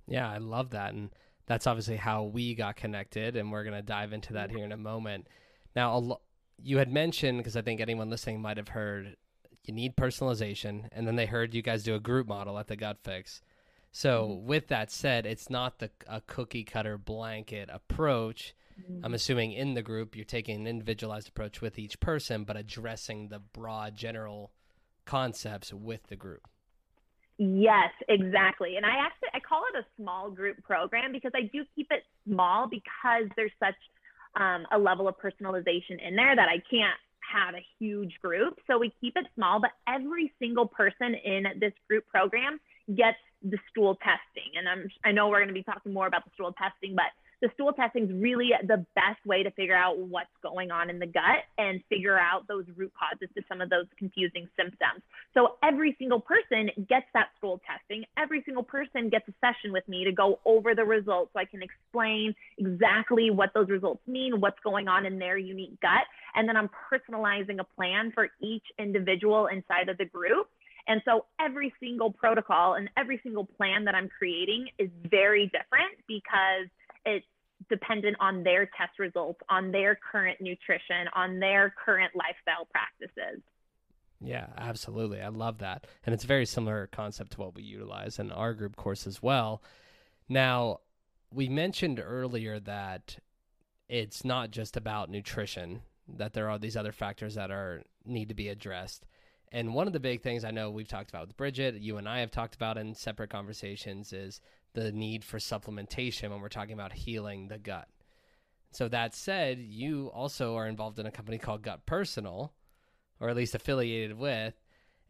Yeah, 0.07 0.31
I 0.31 0.39
love 0.39 0.71
that. 0.71 0.95
And 0.95 1.11
that's 1.47 1.67
obviously 1.67 1.97
how 1.97 2.25
we 2.25 2.55
got 2.55 2.77
connected. 2.77 3.37
And 3.37 3.51
we're 3.51 3.65
going 3.65 3.77
to 3.77 3.83
dive 3.83 4.13
into 4.13 4.35
that 4.35 4.51
here 4.51 4.65
in 4.65 4.73
a 4.73 4.77
moment. 4.77 5.27
Now, 5.75 6.19
you 6.63 6.79
had 6.79 6.93
mentioned, 6.93 7.39
because 7.39 7.57
I 7.57 7.63
think 7.63 7.81
anyone 7.81 8.11
listening 8.11 8.41
might 8.41 8.57
have 8.57 8.69
heard, 8.69 9.17
you 9.65 9.75
need 9.75 9.97
personalization. 9.97 10.89
And 10.93 11.07
then 11.07 11.17
they 11.17 11.27
heard 11.27 11.55
you 11.55 11.63
guys 11.63 11.83
do 11.83 11.95
a 11.95 12.01
group 12.01 12.29
model 12.29 12.59
at 12.59 12.69
the 12.69 12.77
Gut 12.77 12.99
Fix. 13.03 13.43
So, 13.91 14.29
mm-hmm. 14.29 14.47
with 14.47 14.69
that 14.69 14.91
said, 14.91 15.27
it's 15.27 15.51
not 15.51 15.79
the 15.79 15.91
a 16.07 16.21
cookie 16.21 16.65
cutter 16.65 16.99
blanket 16.99 17.69
approach. 17.73 18.55
Mm-hmm. 18.81 19.05
I'm 19.05 19.15
assuming 19.15 19.53
in 19.53 19.75
the 19.75 19.83
group 19.83 20.15
you're 20.15 20.25
taking 20.25 20.57
an 20.57 20.67
individualized 20.67 21.29
approach 21.29 21.61
with 21.61 21.79
each 21.79 21.99
person, 22.01 22.45
but 22.45 22.57
addressing 22.57 23.29
the 23.29 23.39
broad 23.39 23.97
general 23.97 24.53
concepts 25.09 25.73
with 25.73 26.07
the 26.09 26.17
group. 26.17 26.47
Yes, 27.39 27.91
exactly. 28.09 28.77
And 28.77 28.85
I 28.85 28.91
actually 29.07 29.31
I 29.33 29.41
call 29.41 29.63
it 29.73 29.79
a 29.79 29.87
small 29.97 30.31
group 30.31 30.63
program 30.63 31.13
because 31.13 31.33
I 31.35 31.43
do 31.53 31.65
keep 31.75 31.87
it 31.91 32.03
small 32.27 32.69
because 32.69 33.31
there's 33.37 33.53
such 33.59 33.77
um, 34.37 34.67
a 34.71 34.79
level 34.79 35.09
of 35.09 35.15
personalization 35.19 35.97
in 36.07 36.15
there 36.15 36.37
that 36.37 36.49
I 36.49 36.61
can't 36.71 36.99
have 37.33 37.55
a 37.55 37.65
huge 37.79 38.15
group. 38.21 38.59
So 38.67 38.79
we 38.79 38.93
keep 39.01 39.17
it 39.17 39.27
small, 39.35 39.61
but 39.61 39.71
every 39.87 40.33
single 40.39 40.67
person 40.67 41.15
in 41.15 41.45
this 41.59 41.73
group 41.89 42.05
program 42.09 42.61
gets 42.95 43.19
the 43.43 43.59
stool 43.71 43.95
testing. 43.97 44.59
And 44.59 44.69
I'm 44.69 44.91
I 45.05 45.13
know 45.13 45.29
we're 45.29 45.39
going 45.39 45.49
to 45.49 45.55
be 45.55 45.63
talking 45.63 45.93
more 45.95 46.07
about 46.07 46.25
the 46.27 46.31
stool 46.35 46.53
testing, 46.53 46.95
but 46.95 47.11
the 47.41 47.49
stool 47.55 47.73
testing 47.73 48.05
is 48.05 48.11
really 48.13 48.51
the 48.67 48.85
best 48.95 49.25
way 49.25 49.43
to 49.43 49.51
figure 49.53 49.77
out 49.77 49.99
what's 49.99 50.31
going 50.43 50.71
on 50.71 50.91
in 50.91 50.99
the 50.99 51.07
gut 51.07 51.45
and 51.57 51.81
figure 51.89 52.19
out 52.19 52.49
those 52.49 52.65
root 52.77 52.93
causes 52.99 53.29
to 53.37 53.43
some 53.49 53.61
of 53.61 53.71
those 53.71 53.87
confusing 53.97 54.49
symptoms. 54.57 55.03
So 55.35 55.57
every 55.63 55.95
single 55.99 56.21
person 56.21 56.71
gets 56.89 57.07
that 57.15 57.29
stool 57.39 57.61
testing. 57.67 58.05
Every 58.19 58.43
single 58.45 58.65
person 58.65 59.09
gets 59.09 59.29
a 59.29 59.33
session 59.41 59.73
with 59.73 59.87
me 59.89 60.05
to 60.05 60.13
go 60.13 60.41
over 60.45 60.75
the 60.75 60.85
results 60.85 61.31
so 61.33 61.41
I 61.41 61.45
can 61.45 61.63
explain 61.63 62.35
exactly 62.59 63.31
what 63.31 63.51
those 63.55 63.69
results 63.69 64.03
mean, 64.07 64.41
what's 64.41 64.59
going 64.65 64.89
on 64.89 65.07
in 65.07 65.19
their 65.19 65.39
unique 65.39 65.81
gut. 65.81 66.05
And 66.35 66.49
then 66.49 66.57
I'm 66.57 66.71
personalizing 66.93 67.61
a 67.61 67.65
plan 67.65 68.13
for 68.15 68.29
each 68.43 68.65
individual 68.79 69.47
inside 69.47 69.89
of 69.89 69.99
the 69.99 70.05
group. 70.05 70.49
And 70.89 71.03
so 71.05 71.27
every 71.39 71.73
single 71.81 72.11
protocol 72.11 72.75
and 72.75 72.89
every 72.97 73.21
single 73.23 73.45
plan 73.45 73.85
that 73.85 73.95
I'm 73.95 74.09
creating 74.09 74.69
is 74.79 74.89
very 75.11 75.45
different 75.47 76.01
because 76.09 76.67
it's 77.05 77.27
dependent 77.69 78.17
on 78.21 78.43
their 78.43 78.67
test 78.67 78.99
results, 78.99 79.41
on 79.49 79.73
their 79.73 79.99
current 80.11 80.41
nutrition, 80.41 81.07
on 81.15 81.39
their 81.39 81.75
current 81.85 82.13
lifestyle 82.15 82.67
practices. 82.71 83.43
Yeah, 84.21 84.47
absolutely. 84.57 85.21
I 85.21 85.29
love 85.29 85.59
that. 85.59 85.87
And 86.05 86.15
it's 86.15 86.25
a 86.25 86.29
very 86.29 86.47
similar 86.47 86.89
concept 86.89 87.33
to 87.33 87.41
what 87.41 87.55
we 87.55 87.63
utilize 87.63 88.19
in 88.19 88.33
our 88.33 88.55
group 88.55 88.77
course 88.77 89.07
as 89.07 89.23
well. 89.23 89.63
Now, 90.29 90.81
we 91.33 91.49
mentioned 91.49 92.03
earlier 92.05 92.59
that 92.61 93.19
it's 93.89 94.25
not 94.25 94.51
just 94.51 94.77
about 94.77 95.11
nutrition, 95.11 95.83
that 96.09 96.33
there 96.33 96.51
are 96.51 96.59
these 96.59 96.77
other 96.77 96.93
factors 96.93 97.35
that 97.35 97.51
are 97.51 97.83
need 98.05 98.29
to 98.29 98.35
be 98.35 98.49
addressed. 98.49 99.07
And 99.51 99.73
one 99.73 99.87
of 99.87 99.93
the 99.93 100.01
big 100.01 100.23
things 100.23 100.45
I 100.45 100.51
know 100.51 100.71
we've 100.71 100.89
talked 100.89 101.11
about 101.11 101.29
with 101.29 101.37
Bridget, 101.37 101.77
you 101.77 101.97
and 101.97 102.09
I 102.09 102.21
have 102.21 102.31
talked 102.31 102.55
about 102.55 102.77
in 102.77 102.95
separate 102.95 103.31
conversations 103.31 104.13
is 104.13 104.41
the 104.79 104.93
need 104.93 105.25
for 105.25 105.39
supplementation 105.39 106.31
when 106.31 106.41
we're 106.41 106.49
talking 106.49 106.75
about 106.75 106.93
healing 106.93 107.49
the 107.49 107.59
gut. 107.59 107.89
So 108.71 108.89
that 108.89 109.15
said, 109.15 109.59
you 109.59 110.11
also 110.15 110.57
are 110.57 110.67
involved 110.67 110.99
in 110.99 111.07
a 111.07 111.11
company 111.11 111.39
called 111.39 111.63
Gut 111.63 111.87
Personal, 111.87 112.53
or 113.21 113.29
at 113.29 113.37
least 113.37 113.55
affiliated 113.55 114.17
with, 114.17 114.55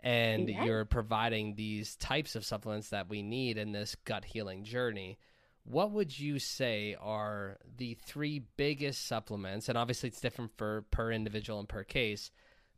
and 0.00 0.48
yeah. 0.48 0.64
you're 0.64 0.85
providing 0.85 1.54
these 1.54 1.96
types 1.96 2.37
of 2.37 2.44
supplements 2.44 2.90
that 2.90 3.09
we 3.09 3.22
need 3.22 3.59
in 3.59 3.72
this 3.72 3.96
gut 4.04 4.24
healing 4.24 4.64
journey. 4.64 5.18
What 5.64 5.90
would 5.90 6.18
you 6.18 6.38
say 6.38 6.96
are 7.00 7.59
the 7.76 7.94
three 7.94 8.44
biggest 8.57 9.07
supplements? 9.07 9.68
And 9.68 9.76
obviously, 9.76 10.09
it's 10.09 10.20
different 10.20 10.52
for 10.57 10.87
per 10.90 11.11
individual 11.11 11.59
and 11.59 11.68
per 11.68 11.85
case 11.85 12.31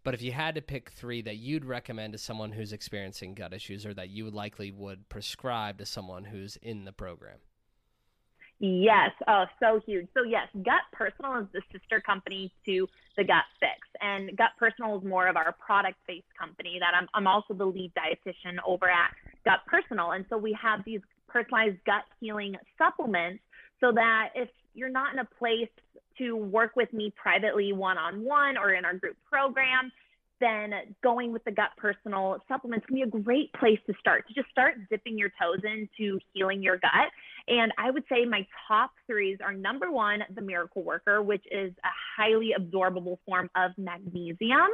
but 0.03 0.15
if 0.15 0.23
you 0.23 0.33
had 0.33 0.55
to 0.55 0.63
pick 0.63 0.91
three 0.91 1.23
that 1.23 1.37
you'd 1.37 1.65
recommend 1.65 2.13
to 2.13 2.19
someone 2.19 2.53
who's 2.53 2.73
experiencing 2.73 3.35
gut 3.35 3.53
issues 3.53 3.85
or 3.85 3.95
that 3.95 4.11
you 4.11 4.31
likely 4.31 4.71
would 4.71 5.09
prescribe 5.09 5.79
to 5.79 5.87
someone 5.87 6.25
who's 6.25 6.57
in 6.57 6.85
the 6.85 6.93
program. 6.93 7.39
Yes. 8.61 9.11
Oh, 9.27 9.47
so 9.59 9.81
huge. 9.87 10.07
So 10.13 10.23
yes, 10.23 10.47
Gut 10.55 10.85
Personal 10.93 11.41
is 11.41 11.47
the 11.53 11.63
sister 11.73 11.99
company 11.99 12.53
to 12.67 12.87
the 13.17 13.25
Gut 13.25 13.45
Fix, 13.59 13.89
and 14.03 14.37
Gut 14.37 14.51
Personal 14.59 14.99
is 14.99 15.05
more 15.05 15.29
of 15.29 15.37
our 15.37 15.53
product-based 15.53 16.27
company. 16.39 16.77
That 16.79 16.93
I'm, 16.95 17.09
I'm 17.15 17.27
also 17.27 17.55
the 17.55 17.65
lead 17.65 17.93
dietitian 17.95 18.59
over 18.67 18.89
at 18.91 19.13
Gut 19.47 19.61
Personal, 19.67 20.13
and 20.13 20.27
so 20.29 20.37
we 20.37 20.57
have 20.61 20.85
these 20.85 21.01
personalized 21.27 21.83
gut 21.87 22.05
healing 22.21 22.55
supplements, 22.77 23.43
so 23.81 23.93
that 23.93 24.29
if 24.35 24.51
you're 24.75 24.91
not 24.91 25.15
in 25.15 25.21
a 25.21 25.29
place 25.39 25.71
to 26.21 26.37
work 26.37 26.77
with 26.77 26.93
me 26.93 27.13
privately 27.21 27.73
one 27.73 27.99
on 27.99 28.23
one 28.25 28.57
or 28.57 28.73
in 28.75 28.85
our 28.85 28.95
group 28.95 29.17
program, 29.29 29.91
then 30.41 30.73
going 31.03 31.33
with 31.33 31.45
the 31.45 31.51
gut 31.51 31.71
personal 31.77 32.39
supplements 32.49 32.87
can 32.87 32.95
be 32.95 33.03
a 33.03 33.07
great 33.07 33.53
place 33.53 33.79
to 33.87 33.95
start 34.01 34.27
to 34.27 34.35
just 34.35 34.49
start 34.51 34.75
dipping 34.89 35.19
your 35.19 35.29
toes 35.29 35.61
into 35.65 36.19
healing 36.33 36.63
your 36.63 36.79
gut. 36.79 37.11
And 37.49 37.73
I 37.79 37.91
would 37.91 38.05
say 38.09 38.25
my 38.25 38.47
top 38.67 38.91
threes 39.07 39.39
are 39.45 39.53
number 39.53 39.91
one, 39.91 40.21
the 40.35 40.41
miracle 40.41 40.83
worker, 40.83 41.23
which 41.23 41.45
is 41.51 41.73
a 41.85 42.23
highly 42.23 42.55
absorbable 42.59 43.19
form 43.27 43.51
of 43.55 43.73
magnesium. 43.77 44.71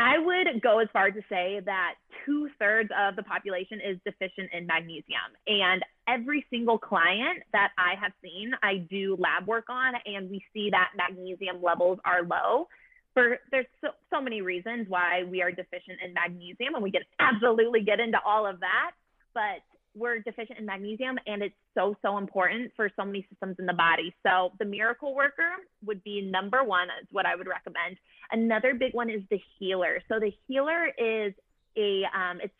I 0.00 0.18
would 0.18 0.62
go 0.62 0.78
as 0.78 0.88
far 0.94 1.10
to 1.10 1.20
say 1.28 1.60
that 1.66 1.94
two 2.24 2.48
thirds 2.58 2.88
of 2.98 3.16
the 3.16 3.22
population 3.22 3.80
is 3.86 3.98
deficient 4.04 4.50
in 4.52 4.66
magnesium. 4.66 5.30
And 5.46 5.84
every 6.10 6.44
single 6.50 6.78
client 6.78 7.42
that 7.52 7.70
I 7.78 7.94
have 8.00 8.12
seen, 8.22 8.52
I 8.62 8.78
do 8.90 9.16
lab 9.18 9.46
work 9.46 9.66
on, 9.68 9.94
and 10.06 10.30
we 10.30 10.44
see 10.52 10.70
that 10.70 10.90
magnesium 10.96 11.62
levels 11.62 11.98
are 12.04 12.22
low. 12.22 12.68
For 13.14 13.38
there's 13.50 13.66
so, 13.80 13.88
so 14.12 14.20
many 14.20 14.40
reasons 14.40 14.86
why 14.88 15.24
we 15.24 15.42
are 15.42 15.50
deficient 15.50 15.98
in 16.04 16.14
magnesium, 16.14 16.74
and 16.74 16.82
we 16.82 16.90
can 16.90 17.02
absolutely 17.18 17.82
get 17.82 18.00
into 18.00 18.18
all 18.24 18.46
of 18.46 18.60
that. 18.60 18.92
But 19.34 19.62
we're 19.94 20.20
deficient 20.20 20.58
in 20.58 20.66
magnesium 20.66 21.18
and 21.26 21.42
it's 21.42 21.54
so 21.74 21.96
so 22.00 22.16
important 22.16 22.70
for 22.76 22.88
so 22.94 23.04
many 23.04 23.26
systems 23.28 23.56
in 23.58 23.66
the 23.66 23.72
body 23.72 24.14
so 24.24 24.52
the 24.60 24.64
miracle 24.64 25.16
worker 25.16 25.50
would 25.84 26.02
be 26.04 26.20
number 26.20 26.62
one 26.62 26.86
is 27.02 27.08
what 27.10 27.26
i 27.26 27.34
would 27.34 27.48
recommend 27.48 27.96
another 28.30 28.72
big 28.72 28.94
one 28.94 29.10
is 29.10 29.20
the 29.30 29.40
healer 29.58 30.00
so 30.08 30.20
the 30.20 30.32
healer 30.46 30.86
is 30.96 31.34
a 31.76 32.04
um, 32.14 32.40
it's 32.42 32.54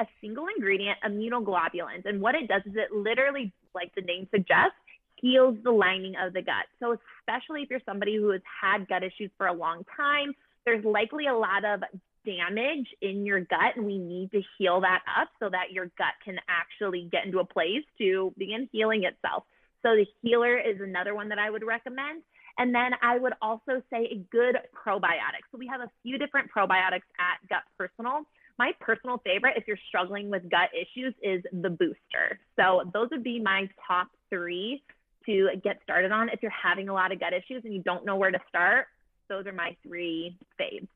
a 0.00 0.06
single 0.20 0.46
ingredient 0.54 0.98
immunoglobulins 1.04 2.04
and 2.04 2.20
what 2.20 2.34
it 2.34 2.48
does 2.48 2.62
is 2.66 2.74
it 2.76 2.92
literally 2.94 3.52
like 3.74 3.94
the 3.94 4.02
name 4.02 4.26
suggests 4.30 4.76
heals 5.16 5.56
the 5.64 5.70
lining 5.70 6.14
of 6.16 6.32
the 6.32 6.42
gut 6.42 6.66
so 6.78 6.96
especially 7.20 7.62
if 7.62 7.70
you're 7.70 7.80
somebody 7.86 8.16
who 8.16 8.30
has 8.30 8.42
had 8.60 8.86
gut 8.88 9.02
issues 9.02 9.30
for 9.38 9.46
a 9.46 9.52
long 9.52 9.84
time 9.96 10.34
there's 10.66 10.84
likely 10.84 11.26
a 11.26 11.34
lot 11.34 11.64
of 11.64 11.80
damage 12.26 12.88
in 13.00 13.24
your 13.24 13.40
gut 13.40 13.76
and 13.76 13.86
we 13.86 13.96
need 13.96 14.30
to 14.32 14.42
heal 14.58 14.80
that 14.80 15.02
up 15.18 15.28
so 15.40 15.48
that 15.48 15.70
your 15.70 15.86
gut 15.96 16.14
can 16.22 16.36
actually 16.48 17.08
get 17.10 17.24
into 17.24 17.38
a 17.38 17.44
place 17.44 17.84
to 17.96 18.34
begin 18.36 18.68
healing 18.72 19.04
itself. 19.04 19.44
So 19.82 19.94
the 19.94 20.06
healer 20.20 20.58
is 20.58 20.80
another 20.80 21.14
one 21.14 21.28
that 21.28 21.38
I 21.38 21.48
would 21.48 21.64
recommend. 21.64 22.22
And 22.58 22.74
then 22.74 22.92
I 23.02 23.18
would 23.18 23.34
also 23.40 23.82
say 23.90 24.08
a 24.10 24.16
good 24.32 24.56
probiotic. 24.74 25.44
So 25.52 25.58
we 25.58 25.68
have 25.68 25.80
a 25.80 25.90
few 26.02 26.18
different 26.18 26.50
probiotics 26.50 27.06
at 27.20 27.48
Gut 27.48 27.62
Personal. 27.78 28.22
My 28.58 28.72
personal 28.80 29.18
favorite, 29.18 29.54
if 29.56 29.64
you're 29.66 29.78
struggling 29.88 30.30
with 30.30 30.48
gut 30.50 30.70
issues, 30.74 31.14
is 31.22 31.42
the 31.52 31.70
booster. 31.70 32.38
So 32.56 32.90
those 32.92 33.08
would 33.10 33.24
be 33.24 33.40
my 33.40 33.68
top 33.86 34.08
three 34.30 34.82
to 35.26 35.50
get 35.62 35.78
started 35.82 36.12
on. 36.12 36.28
If 36.30 36.42
you're 36.42 36.50
having 36.50 36.88
a 36.88 36.94
lot 36.94 37.12
of 37.12 37.20
gut 37.20 37.32
issues 37.32 37.64
and 37.64 37.74
you 37.74 37.82
don't 37.82 38.04
know 38.04 38.16
where 38.16 38.30
to 38.30 38.38
start, 38.48 38.86
those 39.28 39.46
are 39.46 39.52
my 39.52 39.76
three 39.82 40.38
faves. 40.58 40.88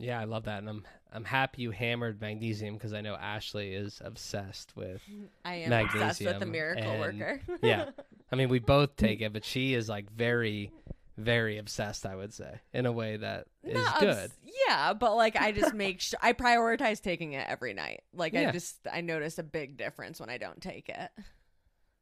Yeah, 0.00 0.18
I 0.18 0.24
love 0.24 0.44
that, 0.44 0.60
and 0.60 0.68
I'm 0.68 0.84
I'm 1.12 1.24
happy 1.24 1.62
you 1.62 1.72
hammered 1.72 2.20
magnesium 2.20 2.74
because 2.74 2.94
I 2.94 3.02
know 3.02 3.14
Ashley 3.14 3.74
is 3.74 4.00
obsessed 4.02 4.74
with. 4.74 5.02
I 5.44 5.56
am 5.56 5.70
magnesium 5.70 6.08
obsessed 6.08 6.24
with 6.24 6.40
the 6.40 6.46
miracle 6.46 6.90
and, 6.90 7.00
worker. 7.00 7.40
yeah, 7.62 7.90
I 8.32 8.36
mean 8.36 8.48
we 8.48 8.60
both 8.60 8.96
take 8.96 9.20
it, 9.20 9.32
but 9.32 9.44
she 9.44 9.74
is 9.74 9.90
like 9.90 10.10
very, 10.10 10.72
very 11.24 11.58
obsessed. 11.58 12.06
I 12.06 12.16
would 12.16 12.32
say 12.32 12.60
in 12.72 12.86
a 12.86 12.92
way 12.92 13.16
that 13.16 13.46
is 13.62 13.74
Not 13.74 14.00
good. 14.00 14.08
obs- 14.10 14.38
yeah, 14.68 14.92
but 14.92 15.16
like 15.16 15.36
I 15.36 15.52
just 15.52 15.74
make 15.86 16.00
sure 16.00 16.18
I 16.22 16.32
prioritize 16.32 17.00
taking 17.00 17.32
it 17.32 17.46
every 17.48 17.74
night. 17.74 18.02
Like 18.14 18.32
Yeah. 18.32 18.48
I 18.48 18.52
just 18.52 18.76
I 18.92 19.00
notice 19.00 19.38
a 19.38 19.42
big 19.42 19.76
difference 19.76 20.20
when 20.20 20.30
I 20.30 20.38
don't 20.38 20.60
take 20.60 20.88
it. 20.88 21.10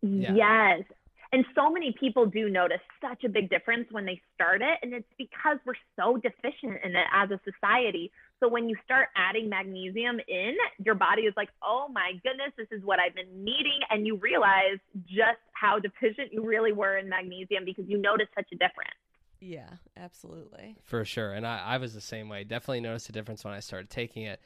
Yeah. 0.02 0.34
Yes. 0.34 0.84
And 1.30 1.44
so 1.54 1.70
many 1.70 1.94
people 2.00 2.24
do 2.24 2.48
notice 2.48 2.80
such 3.02 3.22
a 3.24 3.28
big 3.28 3.50
difference 3.50 3.88
when 3.90 4.06
they 4.06 4.20
start 4.34 4.62
it. 4.62 4.78
And 4.82 4.94
it's 4.94 5.12
because 5.18 5.58
we're 5.66 5.74
so 5.94 6.16
deficient 6.16 6.78
in 6.82 6.96
it 6.96 7.06
as 7.12 7.30
a 7.30 7.38
society. 7.44 8.10
So 8.40 8.48
when 8.48 8.68
you 8.68 8.76
start 8.82 9.08
adding 9.14 9.48
magnesium 9.50 10.20
in, 10.26 10.56
your 10.82 10.94
body 10.94 11.22
is 11.22 11.34
like, 11.36 11.50
oh 11.62 11.88
my 11.92 12.12
goodness, 12.22 12.52
this 12.56 12.68
is 12.70 12.82
what 12.82 12.98
I've 12.98 13.14
been 13.14 13.44
needing. 13.44 13.80
And 13.90 14.06
you 14.06 14.16
realize 14.16 14.78
just 15.06 15.42
how 15.52 15.78
deficient 15.78 16.32
you 16.32 16.46
really 16.46 16.72
were 16.72 16.96
in 16.96 17.10
magnesium 17.10 17.64
because 17.66 17.84
you 17.88 17.98
notice 17.98 18.28
such 18.34 18.46
a 18.52 18.56
difference. 18.56 18.96
Yeah, 19.40 19.70
absolutely. 19.96 20.76
For 20.82 21.04
sure. 21.04 21.32
And 21.32 21.46
I, 21.46 21.58
I 21.58 21.78
was 21.78 21.94
the 21.94 22.00
same 22.00 22.28
way. 22.28 22.44
Definitely 22.44 22.80
noticed 22.80 23.08
a 23.08 23.12
difference 23.12 23.44
when 23.44 23.54
I 23.54 23.60
started 23.60 23.90
taking 23.90 24.24
it. 24.24 24.40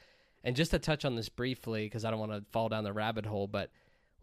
And 0.45 0.57
just 0.57 0.73
to 0.73 0.79
touch 0.79 1.05
on 1.05 1.15
this 1.15 1.29
briefly, 1.29 1.87
because 1.87 2.05
I 2.05 2.11
don't 2.11 2.21
want 2.21 2.33
to 2.33 2.45
fall 2.51 2.69
down 2.69 2.85
the 2.85 2.93
rabbit 2.93 3.25
hole, 3.27 3.47
but 3.47 3.71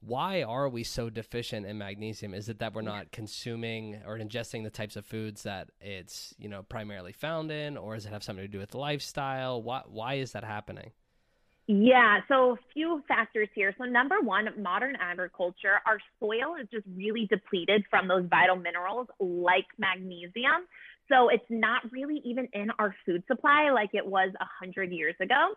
why 0.02 0.44
are 0.44 0.70
we 0.70 0.84
so 0.84 1.10
deficient 1.10 1.66
in 1.66 1.78
magnesium? 1.78 2.34
Is 2.34 2.50
it 2.50 2.60
that 2.60 2.74
we're 2.74 2.82
not 2.82 3.12
consuming 3.12 4.02
or 4.06 4.18
ingesting 4.18 4.64
the 4.64 4.70
types 4.70 4.96
of 4.96 5.06
foods 5.06 5.44
that 5.44 5.72
it's, 5.82 6.34
you 6.38 6.48
know, 6.48 6.64
primarily 6.64 7.12
found 7.12 7.52
in, 7.52 7.78
or 7.78 7.96
does 7.96 8.06
it 8.06 8.14
have 8.14 8.24
something 8.24 8.44
to 8.44 8.48
do 8.48 8.60
with 8.60 8.76
lifestyle? 8.76 9.62
Why, 9.62 9.82
why 9.88 10.16
is 10.16 10.34
that 10.34 10.44
happening? 10.44 10.92
Yeah, 11.72 12.22
so 12.28 12.54
a 12.54 12.56
few 12.74 13.04
factors 13.08 13.48
here. 13.54 13.76
So, 13.78 13.84
number 13.84 14.16
one, 14.22 14.50
modern 14.58 14.96
agriculture, 15.00 15.80
our 15.86 16.00
soil 16.20 16.56
is 16.60 16.68
just 16.72 16.84
really 16.98 17.28
depleted 17.30 17.84
from 17.92 18.08
those 18.08 18.26
vital 18.28 18.56
minerals 18.56 19.06
like 19.20 19.68
magnesium. 19.78 20.66
So, 21.10 21.30
it's 21.30 21.46
not 21.48 21.84
really 21.92 22.24
even 22.26 22.48
in 22.54 22.72
our 22.80 22.96
food 23.06 23.24
supply 23.28 23.70
like 23.70 23.92
it 23.94 24.04
was 24.04 24.32
100 24.40 24.92
years 24.92 25.14
ago. 25.22 25.50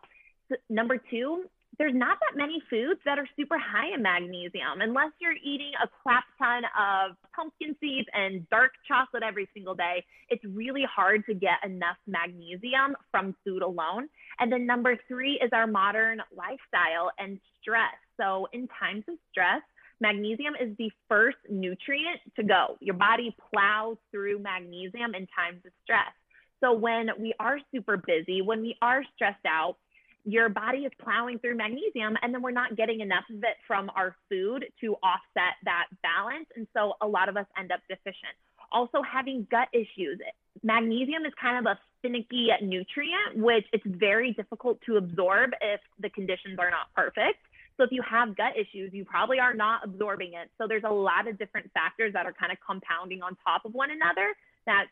So, 0.50 0.56
number 0.68 0.98
two, 0.98 1.44
there's 1.78 1.94
not 1.94 2.18
that 2.20 2.36
many 2.36 2.62
foods 2.68 3.00
that 3.04 3.18
are 3.18 3.28
super 3.36 3.58
high 3.58 3.94
in 3.94 4.02
magnesium 4.02 4.80
unless 4.80 5.10
you're 5.20 5.36
eating 5.42 5.72
a 5.82 5.88
crap 5.88 6.24
ton 6.38 6.64
of 6.78 7.16
pumpkin 7.34 7.74
seeds 7.80 8.08
and 8.12 8.48
dark 8.50 8.72
chocolate 8.86 9.22
every 9.22 9.48
single 9.54 9.74
day. 9.74 10.04
It's 10.28 10.44
really 10.44 10.84
hard 10.84 11.24
to 11.26 11.34
get 11.34 11.64
enough 11.64 11.96
magnesium 12.06 12.94
from 13.10 13.34
food 13.44 13.62
alone. 13.62 14.08
And 14.38 14.52
then 14.52 14.66
number 14.66 14.98
three 15.08 15.40
is 15.42 15.50
our 15.52 15.66
modern 15.66 16.20
lifestyle 16.36 17.10
and 17.18 17.38
stress. 17.60 17.96
So, 18.20 18.46
in 18.52 18.68
times 18.78 19.04
of 19.08 19.16
stress, 19.30 19.62
magnesium 20.00 20.54
is 20.60 20.76
the 20.76 20.90
first 21.08 21.38
nutrient 21.48 22.20
to 22.36 22.42
go. 22.42 22.76
Your 22.80 22.94
body 22.94 23.34
plows 23.50 23.96
through 24.10 24.40
magnesium 24.40 25.14
in 25.14 25.26
times 25.34 25.64
of 25.64 25.72
stress. 25.82 26.12
So, 26.60 26.74
when 26.74 27.08
we 27.18 27.32
are 27.40 27.58
super 27.74 27.96
busy, 27.96 28.42
when 28.42 28.60
we 28.60 28.76
are 28.82 29.02
stressed 29.16 29.46
out, 29.46 29.76
your 30.24 30.48
body 30.48 30.78
is 30.78 30.92
plowing 31.02 31.38
through 31.38 31.56
magnesium 31.56 32.16
and 32.22 32.32
then 32.32 32.42
we're 32.42 32.52
not 32.52 32.76
getting 32.76 33.00
enough 33.00 33.24
of 33.30 33.38
it 33.38 33.56
from 33.66 33.90
our 33.96 34.14
food 34.28 34.64
to 34.80 34.94
offset 35.02 35.58
that 35.64 35.86
balance. 36.02 36.46
And 36.56 36.66
so 36.74 36.94
a 37.00 37.06
lot 37.06 37.28
of 37.28 37.36
us 37.36 37.46
end 37.58 37.72
up 37.72 37.80
deficient. 37.88 38.36
Also, 38.70 39.02
having 39.02 39.46
gut 39.50 39.68
issues. 39.72 40.18
Magnesium 40.62 41.24
is 41.26 41.32
kind 41.40 41.58
of 41.58 41.70
a 41.70 41.78
finicky 42.00 42.48
nutrient, 42.62 43.36
which 43.36 43.66
it's 43.72 43.84
very 43.86 44.32
difficult 44.32 44.80
to 44.86 44.96
absorb 44.96 45.50
if 45.60 45.80
the 45.98 46.08
conditions 46.10 46.58
are 46.58 46.70
not 46.70 46.86
perfect. 46.94 47.38
So 47.76 47.84
if 47.84 47.90
you 47.90 48.02
have 48.08 48.36
gut 48.36 48.52
issues, 48.56 48.92
you 48.92 49.04
probably 49.04 49.40
are 49.40 49.54
not 49.54 49.80
absorbing 49.84 50.34
it. 50.34 50.50
So 50.58 50.66
there's 50.68 50.84
a 50.84 50.92
lot 50.92 51.26
of 51.26 51.38
different 51.38 51.70
factors 51.72 52.12
that 52.12 52.26
are 52.26 52.32
kind 52.32 52.52
of 52.52 52.58
compounding 52.64 53.22
on 53.22 53.36
top 53.44 53.64
of 53.64 53.72
one 53.72 53.90
another 53.90 54.34
that 54.66 54.86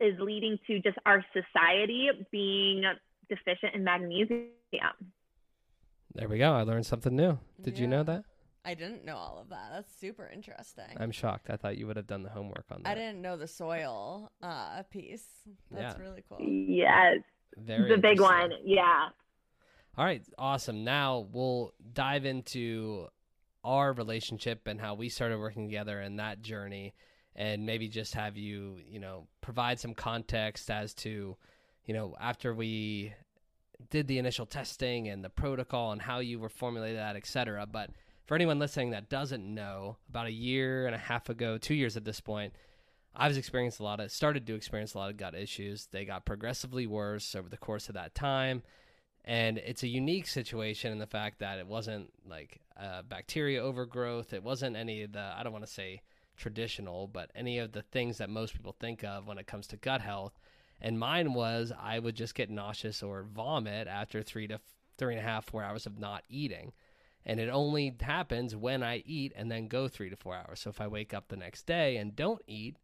is 0.00 0.18
leading 0.18 0.58
to 0.66 0.80
just 0.80 0.98
our 1.06 1.24
society 1.32 2.08
being 2.30 2.84
deficient 3.36 3.74
in 3.74 3.84
magnesium. 3.84 4.50
There 6.14 6.28
we 6.28 6.38
go. 6.38 6.52
I 6.52 6.62
learned 6.62 6.86
something 6.86 7.14
new. 7.16 7.38
Did 7.62 7.78
you 7.78 7.86
know 7.86 8.02
that? 8.02 8.24
I 8.64 8.74
didn't 8.74 9.04
know 9.04 9.16
all 9.16 9.38
of 9.40 9.48
that. 9.48 9.70
That's 9.72 9.92
super 9.98 10.30
interesting. 10.32 10.84
I'm 10.98 11.10
shocked. 11.10 11.48
I 11.50 11.56
thought 11.56 11.78
you 11.78 11.86
would 11.86 11.96
have 11.96 12.06
done 12.06 12.22
the 12.22 12.28
homework 12.28 12.66
on 12.70 12.82
that. 12.82 12.90
I 12.90 12.94
didn't 12.94 13.20
know 13.20 13.36
the 13.36 13.48
soil 13.48 14.30
uh, 14.42 14.82
piece. 14.84 15.26
That's 15.70 15.98
Yeah. 15.98 16.02
really 16.04 16.22
cool. 16.28 16.38
Yes, 16.40 17.18
Very 17.56 17.88
the 17.88 17.98
big 18.00 18.20
one. 18.20 18.52
Yeah. 18.64 19.08
All 19.96 20.04
right, 20.04 20.22
awesome. 20.38 20.84
Now 20.84 21.26
we'll 21.32 21.74
dive 21.92 22.24
into 22.24 23.08
our 23.64 23.92
relationship 23.92 24.66
and 24.66 24.80
how 24.80 24.94
we 24.94 25.08
started 25.08 25.38
working 25.38 25.66
together 25.66 26.00
and 26.00 26.18
that 26.18 26.42
journey 26.42 26.94
and 27.34 27.64
maybe 27.66 27.88
just 27.88 28.14
have 28.14 28.36
you, 28.36 28.78
you 28.86 29.00
know, 29.00 29.26
provide 29.40 29.80
some 29.80 29.94
context 29.94 30.70
as 30.70 30.94
to, 30.94 31.36
you 31.84 31.94
know, 31.94 32.14
after 32.20 32.54
we 32.54 33.12
did 33.90 34.06
the 34.06 34.18
initial 34.18 34.46
testing 34.46 35.08
and 35.08 35.24
the 35.24 35.30
protocol 35.30 35.92
and 35.92 36.00
how 36.00 36.20
you 36.20 36.38
were 36.38 36.48
formulated 36.48 36.98
that, 36.98 37.16
et 37.16 37.26
cetera. 37.26 37.66
But 37.66 37.90
for 38.26 38.34
anyone 38.34 38.58
listening 38.58 38.90
that 38.90 39.10
doesn't 39.10 39.42
know, 39.42 39.96
about 40.08 40.26
a 40.26 40.32
year 40.32 40.86
and 40.86 40.94
a 40.94 40.98
half 40.98 41.28
ago, 41.28 41.58
two 41.58 41.74
years 41.74 41.96
at 41.96 42.04
this 42.04 42.20
point, 42.20 42.54
I 43.14 43.28
was 43.28 43.36
experiencing 43.36 43.84
a 43.84 43.88
lot 43.88 44.00
of 44.00 44.10
started 44.10 44.46
to 44.46 44.54
experience 44.54 44.94
a 44.94 44.98
lot 44.98 45.10
of 45.10 45.16
gut 45.16 45.34
issues. 45.34 45.88
They 45.90 46.04
got 46.04 46.24
progressively 46.24 46.86
worse 46.86 47.34
over 47.34 47.48
the 47.48 47.56
course 47.58 47.88
of 47.88 47.94
that 47.94 48.14
time. 48.14 48.62
And 49.24 49.58
it's 49.58 49.82
a 49.82 49.88
unique 49.88 50.26
situation 50.26 50.92
in 50.92 50.98
the 50.98 51.06
fact 51.06 51.40
that 51.40 51.58
it 51.58 51.66
wasn't 51.66 52.12
like 52.26 52.60
uh, 52.80 53.02
bacteria 53.02 53.62
overgrowth. 53.62 54.32
It 54.32 54.42
wasn't 54.42 54.76
any 54.76 55.02
of 55.02 55.12
the, 55.12 55.20
I 55.36 55.42
don't 55.42 55.52
want 55.52 55.66
to 55.66 55.70
say 55.70 56.02
traditional, 56.36 57.06
but 57.06 57.30
any 57.34 57.58
of 57.58 57.72
the 57.72 57.82
things 57.82 58.18
that 58.18 58.30
most 58.30 58.54
people 58.54 58.74
think 58.80 59.04
of 59.04 59.26
when 59.26 59.38
it 59.38 59.46
comes 59.46 59.66
to 59.68 59.76
gut 59.76 60.00
health. 60.00 60.38
And 60.82 60.98
mine 60.98 61.32
was 61.32 61.72
I 61.80 62.00
would 62.00 62.16
just 62.16 62.34
get 62.34 62.50
nauseous 62.50 63.02
or 63.02 63.22
vomit 63.22 63.86
after 63.86 64.20
three 64.20 64.48
to 64.48 64.54
f- 64.54 64.60
three 64.98 65.14
and 65.14 65.20
a 65.20 65.26
half, 65.26 65.46
four 65.46 65.62
hours 65.62 65.86
of 65.86 65.98
not 65.98 66.24
eating. 66.28 66.72
And 67.24 67.38
it 67.38 67.48
only 67.48 67.96
happens 68.00 68.56
when 68.56 68.82
I 68.82 69.04
eat 69.06 69.32
and 69.36 69.50
then 69.50 69.68
go 69.68 69.86
three 69.86 70.10
to 70.10 70.16
four 70.16 70.34
hours. 70.34 70.58
So 70.60 70.70
if 70.70 70.80
I 70.80 70.88
wake 70.88 71.14
up 71.14 71.28
the 71.28 71.36
next 71.36 71.66
day 71.66 71.96
and 71.96 72.16
don't 72.16 72.42
eat, 72.48 72.76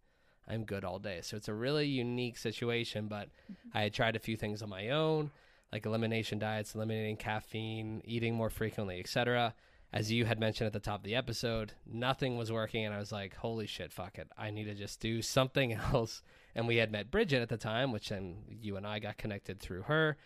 I'm 0.47 0.65
good 0.65 0.85
all 0.85 1.01
day. 1.01 1.21
So 1.23 1.37
it's 1.37 1.49
a 1.49 1.55
really 1.55 1.87
unique 1.87 2.39
situation, 2.39 3.09
but 3.09 3.29
mm-hmm. 3.29 3.77
I 3.77 3.83
had 3.83 3.95
tried 3.95 4.15
a 4.15 4.21
few 4.21 4.37
things 4.37 4.63
on 4.63 4.69
my 4.69 4.91
own, 4.91 5.33
like 5.73 5.85
elimination 5.85 6.39
diets, 6.39 6.77
eliminating 6.77 7.17
caffeine, 7.17 8.01
eating 8.05 8.35
more 8.35 8.49
frequently, 8.49 9.01
etc. 9.01 9.55
As 9.93 10.13
you 10.13 10.25
had 10.25 10.39
mentioned 10.39 10.67
at 10.67 10.73
the 10.73 10.81
top 10.81 11.01
of 11.01 11.05
the 11.05 11.17
episode, 11.17 11.73
nothing 11.87 12.37
was 12.37 12.53
working 12.53 12.85
and 12.85 12.95
I 12.95 12.99
was 12.99 13.11
like, 13.11 13.35
"Holy 13.35 13.67
shit, 13.67 13.93
fuck 13.93 14.19
it. 14.19 14.29
I 14.37 14.51
need 14.51 14.65
to 14.65 14.75
just 14.75 15.01
do 15.01 15.21
something 15.21 15.73
else." 15.93 16.23
And 16.59 16.67
we 16.67 16.79
had 16.79 16.91
met 16.91 17.13
Bridget 17.13 17.41
at 17.41 17.49
the 17.49 17.57
time, 17.57 17.93
which 17.93 18.09
then 18.09 18.39
you 18.49 18.77
and 18.77 18.85
I 18.85 18.99
got 18.99 19.17
connected 19.17 19.61
through 19.61 19.83
her. 19.83 20.17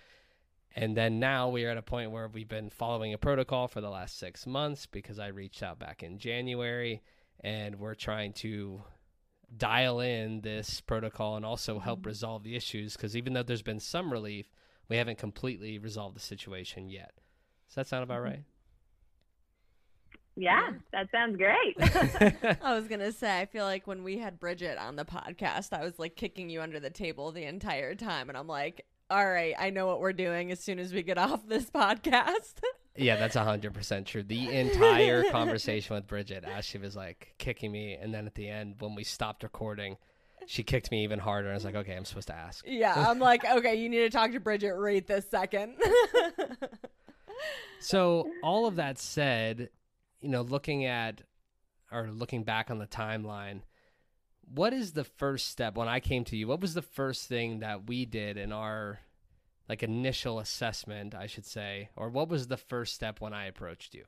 And 0.75 0.97
then 0.97 1.21
now 1.21 1.51
we 1.51 1.67
are 1.67 1.69
at 1.69 1.77
a 1.77 1.83
point 1.83 2.11
where 2.11 2.27
we've 2.27 2.49
been 2.49 2.71
following 2.71 3.13
a 3.13 3.19
protocol 3.19 3.69
for 3.69 3.83
the 3.83 3.91
last 3.91 4.19
6 4.19 4.47
months 4.47 4.87
because 4.87 5.19
I 5.19 5.27
reached 5.27 5.63
out 5.63 5.79
back 5.79 6.03
in 6.03 6.19
January 6.19 7.03
and 7.41 7.79
we're 7.79 7.95
trying 7.95 8.33
to 8.33 8.83
dial 9.55 10.01
in 10.01 10.41
this 10.41 10.81
protocol 10.81 11.37
and 11.37 11.45
also 11.45 11.79
help 11.79 11.99
mm-hmm. 11.99 12.09
resolve 12.09 12.45
the 12.45 12.57
issues 12.57 12.97
because 12.97 13.15
even 13.15 13.35
though 13.35 13.43
there's 13.43 13.61
been 13.61 13.79
some 13.79 14.11
relief, 14.11 14.51
we 14.89 14.97
haven't 14.97 15.19
completely 15.19 15.79
resolved 15.79 16.17
the 16.17 16.21
situation 16.21 16.89
yet. 16.89 17.13
Does 17.69 17.75
that 17.75 17.89
sound 17.89 18.05
about 18.05 18.23
mm-hmm. 18.23 18.25
right? 18.25 18.45
Yeah, 20.37 20.71
that 20.93 21.11
sounds 21.11 21.37
great. 21.37 21.77
I 22.63 22.75
was 22.75 22.89
gonna 22.89 23.13
say, 23.13 23.41
I 23.41 23.47
feel 23.47 23.65
like 23.65 23.87
when 23.87 24.03
we 24.03 24.19
had 24.19 24.41
Bridget 24.41 24.79
on 24.79 24.97
the 24.97 25.05
podcast, 25.05 25.73
I 25.73 25.85
was 25.85 25.99
like 25.99 26.17
kicking 26.17 26.49
you 26.49 26.63
under 26.63 26.81
the 26.81 26.91
table 26.91 27.33
the 27.33 27.45
entire 27.45 27.95
time, 27.95 28.29
and 28.29 28.39
I'm 28.39 28.47
like, 28.47 28.87
"All 29.11 29.27
right, 29.27 29.55
I 29.59 29.71
know 29.71 29.87
what 29.87 30.01
we're 30.01 30.15
doing 30.15 30.51
as 30.51 30.61
soon 30.61 30.79
as 30.79 30.93
we 30.93 31.03
get 31.03 31.19
off 31.27 31.47
this 31.47 31.71
podcast." 31.71 32.61
yeah, 32.97 33.17
that's 33.17 33.37
100% 33.37 34.07
true. 34.07 34.23
The 34.23 34.49
entire 34.51 35.25
conversation 35.31 35.97
with 35.97 36.07
Bridget, 36.07 36.45
as 36.45 36.65
she 36.65 36.79
was 36.79 36.97
like 36.97 37.35
kicking 37.39 37.71
me. 37.71 37.95
And 37.95 38.13
then 38.13 38.27
at 38.27 38.35
the 38.35 38.49
end, 38.49 38.77
when 38.79 38.95
we 38.95 39.05
stopped 39.05 39.43
recording, 39.43 39.97
she 40.47 40.63
kicked 40.63 40.91
me 40.91 41.05
even 41.05 41.19
harder. 41.19 41.51
I 41.51 41.55
was 41.55 41.65
like, 41.65 41.75
okay, 41.75 41.95
I'm 41.95 42.05
supposed 42.05 42.29
to 42.29 42.35
ask. 42.35 42.65
yeah, 42.67 43.07
I'm 43.09 43.19
like, 43.19 43.45
okay, 43.45 43.75
you 43.75 43.89
need 43.89 44.01
to 44.01 44.11
talk 44.11 44.33
to 44.33 44.41
Bridget 44.41 44.75
right 44.75 45.07
this 45.07 45.29
second. 45.31 45.77
So, 47.81 48.31
all 48.43 48.67
of 48.67 48.77
that 48.77 48.99
said, 48.99 49.71
you 50.23 50.29
know, 50.29 50.43
looking 50.43 50.85
at 50.85 51.23
or 51.91 52.09
looking 52.11 52.43
back 52.43 52.71
on 52.71 52.79
the 52.79 52.87
timeline, 52.87 53.61
what 54.53 54.73
is 54.73 54.93
the 54.93 55.05
first 55.05 55.49
step 55.49 55.77
when 55.77 55.89
I 55.89 56.01
came 56.01 56.25
to 56.25 56.37
you? 56.37 56.49
What 56.49 56.61
was 56.61 56.75
the 56.75 56.83
first 56.83 57.29
thing 57.29 57.61
that 57.61 57.87
we 57.87 58.07
did 58.07 58.37
in 58.37 58.53
our 58.53 59.01
like 59.69 59.83
initial 59.83 60.39
assessment, 60.39 61.15
I 61.15 61.27
should 61.27 61.47
say, 61.47 61.91
or 61.97 62.09
what 62.09 62.29
was 62.29 62.49
the 62.49 62.57
first 62.57 62.95
step 62.95 63.21
when 63.21 63.33
I 63.33 63.47
approached 63.47 63.95
you? 63.95 64.05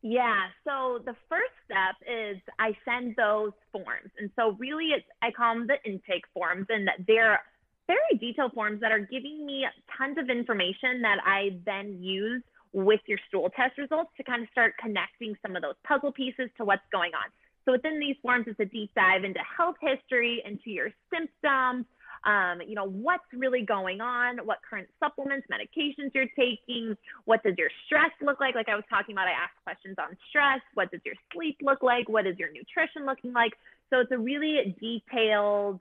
Yeah, 0.00 0.46
so 0.64 1.00
the 1.04 1.16
first 1.28 1.52
step 1.64 1.96
is 2.06 2.36
I 2.58 2.76
send 2.84 3.16
those 3.16 3.52
forms. 3.72 4.10
And 4.18 4.30
so 4.36 4.52
really 4.58 4.90
it's 4.96 5.06
I 5.22 5.30
call 5.32 5.54
them 5.54 5.66
the 5.66 5.76
intake 5.84 6.24
forms 6.32 6.66
and 6.68 6.88
they're 7.06 7.40
very 7.88 8.18
detailed 8.20 8.52
forms 8.52 8.80
that 8.80 8.92
are 8.92 9.00
giving 9.00 9.44
me 9.44 9.66
tons 9.96 10.18
of 10.18 10.30
information 10.30 11.02
that 11.02 11.18
I 11.24 11.58
then 11.64 12.00
use 12.00 12.42
with 12.72 13.00
your 13.06 13.18
stool 13.28 13.50
test 13.50 13.78
results 13.78 14.10
to 14.16 14.24
kind 14.24 14.42
of 14.42 14.48
start 14.50 14.74
connecting 14.80 15.34
some 15.42 15.56
of 15.56 15.62
those 15.62 15.74
puzzle 15.86 16.12
pieces 16.12 16.50
to 16.56 16.64
what's 16.64 16.86
going 16.92 17.12
on. 17.14 17.30
So 17.64 17.72
within 17.72 18.00
these 18.00 18.16
forms, 18.22 18.46
it's 18.48 18.60
a 18.60 18.64
deep 18.64 18.90
dive 18.94 19.24
into 19.24 19.40
health 19.40 19.76
history, 19.80 20.42
into 20.44 20.70
your 20.70 20.88
symptoms, 21.12 21.84
um, 22.24 22.60
you 22.66 22.74
know, 22.74 22.88
what's 22.88 23.24
really 23.32 23.62
going 23.62 24.00
on, 24.00 24.38
what 24.44 24.58
current 24.68 24.88
supplements, 24.98 25.46
medications 25.52 26.10
you're 26.14 26.32
taking, 26.36 26.96
what 27.26 27.42
does 27.42 27.54
your 27.58 27.70
stress 27.86 28.10
look 28.20 28.40
like? 28.40 28.54
Like 28.54 28.68
I 28.68 28.74
was 28.74 28.84
talking 28.90 29.14
about, 29.14 29.28
I 29.28 29.32
asked 29.32 29.62
questions 29.62 29.96
on 29.98 30.16
stress. 30.28 30.60
What 30.74 30.90
does 30.90 31.00
your 31.04 31.14
sleep 31.32 31.58
look 31.62 31.82
like? 31.82 32.08
What 32.08 32.26
is 32.26 32.36
your 32.38 32.50
nutrition 32.50 33.06
looking 33.06 33.32
like? 33.32 33.52
So 33.90 34.00
it's 34.00 34.12
a 34.12 34.18
really 34.18 34.76
detailed 34.80 35.80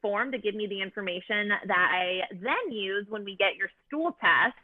form 0.00 0.32
to 0.32 0.38
give 0.38 0.54
me 0.54 0.66
the 0.66 0.80
information 0.80 1.48
that 1.66 1.88
I 1.92 2.20
then 2.30 2.70
use 2.70 3.06
when 3.08 3.24
we 3.24 3.36
get 3.36 3.56
your 3.56 3.68
stool 3.86 4.16
test 4.20 4.54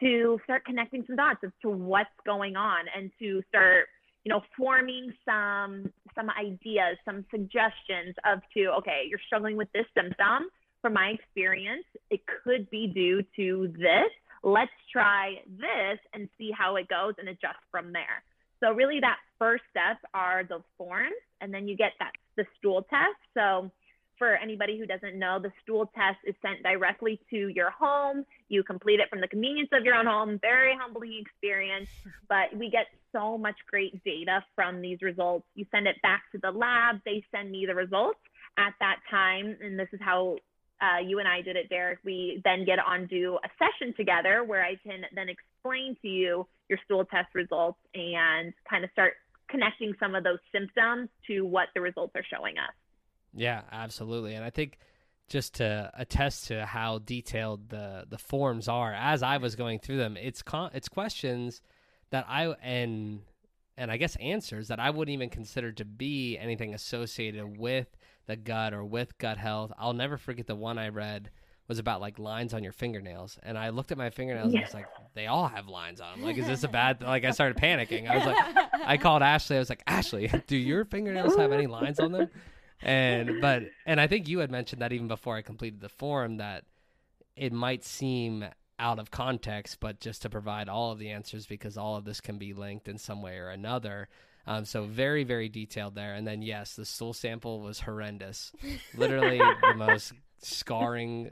to 0.00 0.40
start 0.44 0.64
connecting 0.64 1.04
some 1.06 1.16
dots 1.16 1.40
as 1.44 1.50
to 1.62 1.70
what's 1.70 2.08
going 2.26 2.56
on 2.56 2.86
and 2.96 3.10
to 3.18 3.42
start 3.48 3.86
you 4.24 4.30
know 4.30 4.42
forming 4.56 5.12
some 5.24 5.90
some 6.14 6.28
ideas 6.30 6.96
some 7.04 7.24
suggestions 7.30 8.14
of 8.30 8.40
to 8.54 8.66
okay 8.78 9.04
you're 9.08 9.20
struggling 9.26 9.56
with 9.56 9.68
this 9.72 9.86
symptom. 9.94 10.48
From 10.82 10.94
my 10.94 11.08
experience 11.08 11.84
it 12.10 12.20
could 12.42 12.68
be 12.70 12.86
due 12.86 13.22
to 13.36 13.72
this. 13.78 14.10
Let's 14.42 14.72
try 14.90 15.34
this 15.46 15.98
and 16.14 16.28
see 16.38 16.50
how 16.56 16.76
it 16.76 16.88
goes 16.88 17.14
and 17.18 17.28
adjust 17.28 17.58
from 17.70 17.92
there. 17.92 18.22
So 18.60 18.72
really 18.72 19.00
that 19.00 19.16
first 19.38 19.64
step 19.70 19.98
are 20.14 20.44
the 20.44 20.62
forms 20.78 21.14
and 21.40 21.52
then 21.52 21.68
you 21.68 21.76
get 21.76 21.92
that 21.98 22.12
the 22.36 22.44
stool 22.58 22.86
test. 22.88 23.20
So 23.34 23.70
for 24.20 24.36
anybody 24.36 24.78
who 24.78 24.84
doesn't 24.84 25.18
know, 25.18 25.38
the 25.40 25.50
stool 25.62 25.90
test 25.94 26.18
is 26.26 26.34
sent 26.42 26.62
directly 26.62 27.18
to 27.30 27.48
your 27.48 27.70
home. 27.70 28.26
You 28.50 28.62
complete 28.62 29.00
it 29.00 29.08
from 29.08 29.22
the 29.22 29.26
convenience 29.26 29.70
of 29.72 29.82
your 29.82 29.94
own 29.94 30.04
home. 30.04 30.38
Very 30.42 30.76
humbling 30.78 31.18
experience, 31.18 31.88
but 32.28 32.54
we 32.54 32.68
get 32.68 32.88
so 33.12 33.38
much 33.38 33.56
great 33.66 34.04
data 34.04 34.44
from 34.54 34.82
these 34.82 35.00
results. 35.00 35.46
You 35.54 35.64
send 35.70 35.86
it 35.86 35.96
back 36.02 36.24
to 36.32 36.38
the 36.38 36.50
lab, 36.50 37.00
they 37.06 37.24
send 37.34 37.50
me 37.50 37.64
the 37.66 37.74
results 37.74 38.20
at 38.58 38.74
that 38.80 38.98
time. 39.10 39.56
And 39.58 39.78
this 39.78 39.88
is 39.90 40.00
how 40.02 40.36
uh, 40.82 41.00
you 41.00 41.18
and 41.18 41.26
I 41.26 41.40
did 41.40 41.56
it, 41.56 41.70
Derek. 41.70 42.00
We 42.04 42.42
then 42.44 42.66
get 42.66 42.78
on 42.78 43.06
do 43.06 43.38
a 43.42 43.48
session 43.58 43.94
together 43.96 44.44
where 44.44 44.62
I 44.62 44.76
can 44.76 45.00
then 45.14 45.30
explain 45.30 45.96
to 46.02 46.08
you 46.08 46.46
your 46.68 46.78
stool 46.84 47.06
test 47.06 47.34
results 47.34 47.78
and 47.94 48.52
kind 48.68 48.84
of 48.84 48.90
start 48.92 49.14
connecting 49.48 49.94
some 49.98 50.14
of 50.14 50.24
those 50.24 50.38
symptoms 50.52 51.08
to 51.26 51.46
what 51.46 51.68
the 51.74 51.80
results 51.80 52.12
are 52.14 52.24
showing 52.30 52.58
us. 52.58 52.74
Yeah, 53.34 53.62
absolutely. 53.70 54.34
And 54.34 54.44
I 54.44 54.50
think 54.50 54.78
just 55.28 55.54
to 55.54 55.90
attest 55.94 56.48
to 56.48 56.66
how 56.66 56.98
detailed 56.98 57.68
the 57.68 58.04
the 58.08 58.18
forms 58.18 58.68
are 58.68 58.92
as 58.92 59.22
I 59.22 59.36
was 59.38 59.54
going 59.54 59.78
through 59.78 59.98
them, 59.98 60.16
it's 60.16 60.42
con- 60.42 60.72
it's 60.74 60.88
questions 60.88 61.62
that 62.10 62.26
I 62.28 62.46
and 62.62 63.20
and 63.76 63.90
I 63.90 63.96
guess 63.96 64.16
answers 64.16 64.68
that 64.68 64.80
I 64.80 64.90
wouldn't 64.90 65.14
even 65.14 65.30
consider 65.30 65.72
to 65.72 65.84
be 65.84 66.36
anything 66.36 66.74
associated 66.74 67.58
with 67.58 67.96
the 68.26 68.36
gut 68.36 68.74
or 68.74 68.84
with 68.84 69.16
gut 69.18 69.38
health. 69.38 69.72
I'll 69.78 69.94
never 69.94 70.16
forget 70.18 70.46
the 70.46 70.54
one 70.54 70.78
I 70.78 70.88
read 70.88 71.30
was 71.70 71.78
about 71.78 72.00
like 72.00 72.18
lines 72.18 72.52
on 72.52 72.64
your 72.64 72.72
fingernails, 72.72 73.38
and 73.44 73.56
I 73.56 73.68
looked 73.68 73.92
at 73.92 73.96
my 73.96 74.10
fingernails 74.10 74.52
yeah. 74.52 74.58
and 74.58 74.64
I 74.64 74.66
was 74.66 74.74
like, 74.74 74.86
they 75.14 75.28
all 75.28 75.46
have 75.46 75.68
lines 75.68 76.00
on 76.00 76.16
them. 76.16 76.26
Like, 76.26 76.36
is 76.36 76.46
this 76.46 76.64
a 76.64 76.68
bad? 76.68 77.00
Like, 77.10 77.24
I 77.24 77.30
started 77.30 77.56
panicking. 77.56 78.10
I 78.10 78.16
was 78.16 78.26
like, 78.26 78.66
I 78.84 78.96
called 78.96 79.22
Ashley. 79.22 79.54
I 79.54 79.60
was 79.60 79.70
like, 79.70 79.82
Ashley, 79.86 80.30
do 80.48 80.56
your 80.56 80.84
fingernails 80.84 81.36
have 81.36 81.52
any 81.52 81.68
lines 81.68 82.00
on 82.00 82.10
them? 82.10 82.28
And 82.82 83.30
but 83.40 83.64
and 83.86 84.00
I 84.00 84.06
think 84.06 84.28
you 84.28 84.38
had 84.38 84.50
mentioned 84.50 84.82
that 84.82 84.92
even 84.92 85.08
before 85.08 85.36
I 85.36 85.42
completed 85.42 85.80
the 85.80 85.88
form 85.88 86.38
that 86.38 86.64
it 87.36 87.52
might 87.52 87.84
seem 87.84 88.44
out 88.78 88.98
of 88.98 89.10
context, 89.10 89.78
but 89.80 90.00
just 90.00 90.22
to 90.22 90.30
provide 90.30 90.68
all 90.68 90.92
of 90.92 90.98
the 90.98 91.10
answers 91.10 91.46
because 91.46 91.76
all 91.76 91.96
of 91.96 92.04
this 92.04 92.20
can 92.20 92.38
be 92.38 92.54
linked 92.54 92.88
in 92.88 92.98
some 92.98 93.22
way 93.22 93.36
or 93.36 93.48
another. 93.48 94.08
Um, 94.46 94.64
so 94.64 94.84
very 94.84 95.24
very 95.24 95.48
detailed 95.48 95.94
there. 95.94 96.14
And 96.14 96.26
then 96.26 96.42
yes, 96.42 96.74
the 96.74 96.84
stool 96.84 97.12
sample 97.12 97.60
was 97.60 97.80
horrendous, 97.80 98.52
literally 98.96 99.38
the 99.38 99.74
most 99.76 100.12
scarring 100.42 101.30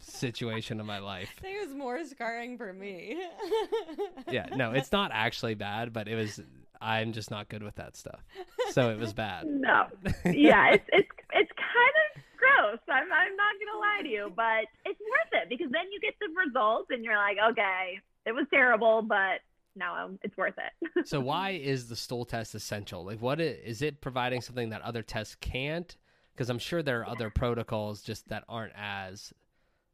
situation 0.00 0.78
of 0.80 0.86
my 0.86 0.98
life. 0.98 1.34
I 1.38 1.40
think 1.40 1.56
it 1.56 1.66
was 1.66 1.74
more 1.74 2.04
scarring 2.04 2.56
for 2.56 2.72
me. 2.72 3.20
yeah, 4.30 4.46
no, 4.54 4.72
it's 4.72 4.92
not 4.92 5.10
actually 5.12 5.54
bad, 5.54 5.92
but 5.92 6.08
it 6.08 6.14
was 6.14 6.40
I'm 6.80 7.12
just 7.12 7.30
not 7.30 7.48
good 7.48 7.62
with 7.62 7.76
that 7.76 7.96
stuff. 7.96 8.24
So 8.72 8.90
it 8.90 8.98
was 8.98 9.12
bad. 9.12 9.46
no. 9.48 9.86
Yeah, 10.24 10.74
it's 10.74 10.88
it's 10.92 11.08
it's 11.32 11.52
kind 11.52 11.96
of 12.04 12.22
gross. 12.36 12.80
I'm 12.88 13.12
I'm 13.12 13.36
not 13.36 13.54
gonna 13.58 13.78
lie 13.78 14.02
to 14.02 14.08
you, 14.08 14.32
but 14.34 14.66
it's 14.84 15.00
worth 15.00 15.42
it 15.42 15.48
because 15.48 15.70
then 15.70 15.86
you 15.92 16.00
get 16.00 16.14
the 16.20 16.28
results 16.46 16.88
and 16.90 17.04
you're 17.04 17.16
like, 17.16 17.36
okay, 17.52 18.00
it 18.24 18.32
was 18.32 18.46
terrible, 18.50 19.02
but 19.02 19.40
now 19.76 20.10
it's 20.22 20.36
worth 20.36 20.54
it. 20.58 21.06
so 21.06 21.20
why 21.20 21.50
is 21.50 21.88
the 21.88 21.96
stool 21.96 22.24
test 22.24 22.54
essential? 22.54 23.04
Like, 23.04 23.20
what 23.20 23.40
is, 23.40 23.58
is 23.64 23.82
it 23.82 24.00
providing 24.00 24.40
something 24.40 24.70
that 24.70 24.82
other 24.82 25.02
tests 25.02 25.36
can't? 25.40 25.94
Because 26.34 26.50
I'm 26.50 26.58
sure 26.58 26.82
there 26.82 27.00
are 27.00 27.08
other 27.08 27.30
protocols 27.30 28.02
just 28.02 28.28
that 28.28 28.44
aren't 28.48 28.72
as, 28.76 29.32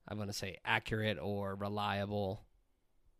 I'm 0.08 0.18
to 0.24 0.32
say, 0.32 0.58
accurate 0.64 1.18
or 1.20 1.54
reliable. 1.54 2.42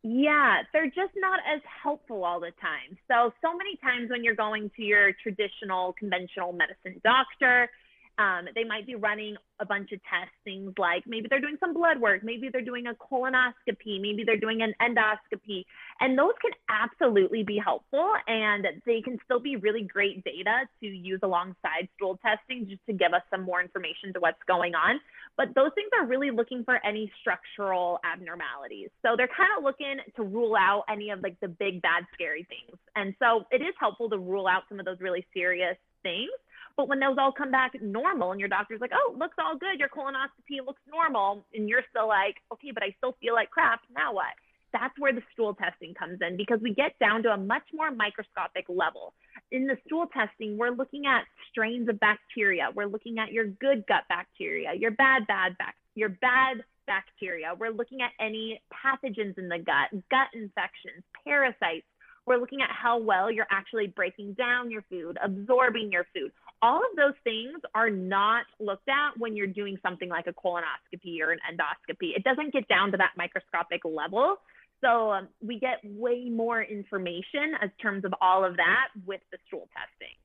Yeah, 0.03 0.62
they're 0.72 0.86
just 0.86 1.14
not 1.16 1.38
as 1.46 1.61
helpful 1.82 2.24
all 2.24 2.40
the 2.40 2.50
time. 2.61 2.98
So, 3.07 3.32
so 3.40 3.57
many 3.57 3.76
times 3.76 4.11
when 4.11 4.24
you're 4.24 4.34
going 4.34 4.70
to 4.76 4.82
your 4.82 5.12
traditional 5.22 5.92
conventional 5.92 6.53
medicine 6.53 7.00
doctor, 7.05 7.70
um, 8.18 8.46
they 8.55 8.64
might 8.64 8.86
be 8.86 8.94
running 8.94 9.36
a 9.59 9.64
bunch 9.64 9.90
of 9.92 10.00
tests, 10.05 10.34
things 10.44 10.72
like 10.76 11.05
maybe 11.07 11.28
they're 11.30 11.40
doing 11.40 11.57
some 11.61 11.72
blood 11.72 12.00
work, 12.00 12.22
maybe 12.22 12.50
they're 12.53 12.64
doing 12.64 12.86
a 12.86 12.94
colonoscopy, 12.94 14.00
maybe 14.00 14.22
they're 14.26 14.36
doing 14.36 14.61
an 14.61 14.74
endoscopy. 14.82 15.64
And 16.00 16.18
those 16.18 16.34
can 16.42 16.53
absolutely 16.68 17.42
be 17.42 17.59
helpful 17.59 18.12
and 18.26 18.66
they 18.84 19.00
can 19.00 19.18
still 19.24 19.40
be 19.40 19.57
really 19.57 19.82
great 19.82 20.24
data 20.24 20.68
to 20.80 20.86
use 20.86 21.20
alongside 21.22 21.88
stool 21.96 22.18
testing 22.24 22.68
just 22.68 22.84
to 22.86 22.92
give 22.92 23.14
us 23.14 23.22
some 23.30 23.42
more 23.42 23.62
information 23.62 24.12
to 24.14 24.20
what's 24.20 24.42
going 24.46 24.74
on. 24.74 25.00
But 25.36 25.54
those 25.54 25.70
things 25.74 25.88
are 25.98 26.06
really 26.06 26.30
looking 26.30 26.62
for 26.64 26.78
any 26.84 27.10
structural 27.20 28.00
abnormalities. 28.04 28.90
So 29.00 29.16
they're 29.16 29.32
kind 29.34 29.50
of 29.56 29.64
looking 29.64 29.96
to 30.16 30.22
rule 30.22 30.54
out 30.54 30.84
any 30.88 31.10
of 31.10 31.22
like 31.22 31.40
the 31.40 31.48
big, 31.48 31.80
bad, 31.80 32.04
scary 32.12 32.46
things. 32.48 32.78
And 32.96 33.14
so 33.18 33.44
it 33.50 33.62
is 33.62 33.74
helpful 33.80 34.10
to 34.10 34.18
rule 34.18 34.46
out 34.46 34.64
some 34.68 34.78
of 34.78 34.84
those 34.84 35.00
really 35.00 35.26
serious 35.32 35.76
things. 36.02 36.30
But 36.76 36.88
when 36.88 37.00
those 37.00 37.16
all 37.18 37.32
come 37.32 37.50
back 37.50 37.72
normal 37.80 38.32
and 38.32 38.40
your 38.40 38.48
doctor's 38.48 38.80
like, 38.80 38.92
oh, 38.94 39.14
looks 39.18 39.36
all 39.38 39.56
good, 39.56 39.78
your 39.78 39.88
colonoscopy 39.88 40.64
looks 40.64 40.80
normal, 40.90 41.44
and 41.54 41.68
you're 41.68 41.84
still 41.90 42.08
like, 42.08 42.36
okay, 42.52 42.70
but 42.72 42.82
I 42.82 42.94
still 42.98 43.16
feel 43.20 43.34
like 43.34 43.50
crap, 43.50 43.80
now 43.94 44.14
what? 44.14 44.32
That's 44.72 44.98
where 44.98 45.12
the 45.12 45.20
stool 45.34 45.54
testing 45.54 45.92
comes 45.92 46.20
in 46.26 46.38
because 46.38 46.60
we 46.62 46.72
get 46.72 46.98
down 46.98 47.22
to 47.24 47.30
a 47.30 47.36
much 47.36 47.64
more 47.74 47.90
microscopic 47.90 48.64
level. 48.70 49.12
In 49.53 49.66
the 49.66 49.76
stool 49.86 50.07
testing, 50.07 50.57
we're 50.57 50.70
looking 50.70 51.05
at 51.05 51.24
strains 51.50 51.86
of 51.90 52.00
bacteria. 52.00 52.70
We're 52.74 52.86
looking 52.86 53.18
at 53.18 53.32
your 53.32 53.44
good 53.44 53.84
gut 53.86 54.05
bacteria, 54.09 54.70
your 54.74 54.92
bad, 54.92 55.26
bad 55.26 55.59
bac, 55.59 55.76
your 55.94 56.09
bad 56.09 56.64
bacteria. 56.86 57.53
We're 57.59 57.70
looking 57.70 57.98
at 58.00 58.12
any 58.18 58.62
pathogens 58.72 59.36
in 59.36 59.50
the 59.50 59.59
gut, 59.59 59.92
gut 60.11 60.28
infections, 60.32 61.05
parasites. 61.22 61.84
We're 62.24 62.38
looking 62.38 62.62
at 62.62 62.70
how 62.70 62.98
well 62.98 63.30
you're 63.30 63.50
actually 63.50 63.88
breaking 63.88 64.34
down 64.34 64.70
your 64.70 64.84
food, 64.88 65.18
absorbing 65.22 65.92
your 65.92 66.07
food 66.14 66.32
all 66.62 66.78
of 66.78 66.96
those 66.96 67.18
things 67.24 67.59
are 67.74 67.90
not 67.90 68.46
looked 68.61 68.88
at 68.88 69.18
when 69.18 69.34
you're 69.34 69.48
doing 69.48 69.76
something 69.82 70.09
like 70.09 70.28
a 70.28 70.32
colonoscopy 70.32 71.20
or 71.20 71.32
an 71.32 71.40
endoscopy. 71.50 72.16
It 72.16 72.22
doesn't 72.22 72.53
get 72.53 72.68
down 72.68 72.92
to 72.92 72.96
that 72.98 73.11
microscopic 73.16 73.82
level. 73.84 74.36
So 74.82 75.12
um, 75.12 75.28
we 75.40 75.58
get 75.58 75.78
way 75.84 76.28
more 76.28 76.62
information 76.62 77.54
as 77.62 77.70
terms 77.80 78.04
of 78.04 78.12
all 78.20 78.44
of 78.44 78.56
that 78.56 78.88
with 79.06 79.20
the 79.30 79.38
stool 79.46 79.68
testing. 79.76 80.16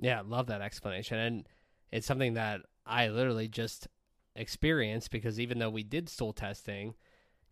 Yeah, 0.00 0.22
love 0.26 0.46
that 0.46 0.62
explanation. 0.62 1.18
And 1.18 1.48
it's 1.90 2.06
something 2.06 2.34
that 2.34 2.62
I 2.86 3.08
literally 3.08 3.48
just 3.48 3.88
experienced 4.34 5.10
because 5.10 5.38
even 5.38 5.58
though 5.58 5.70
we 5.70 5.82
did 5.82 6.08
stool 6.08 6.32
testing, 6.32 6.94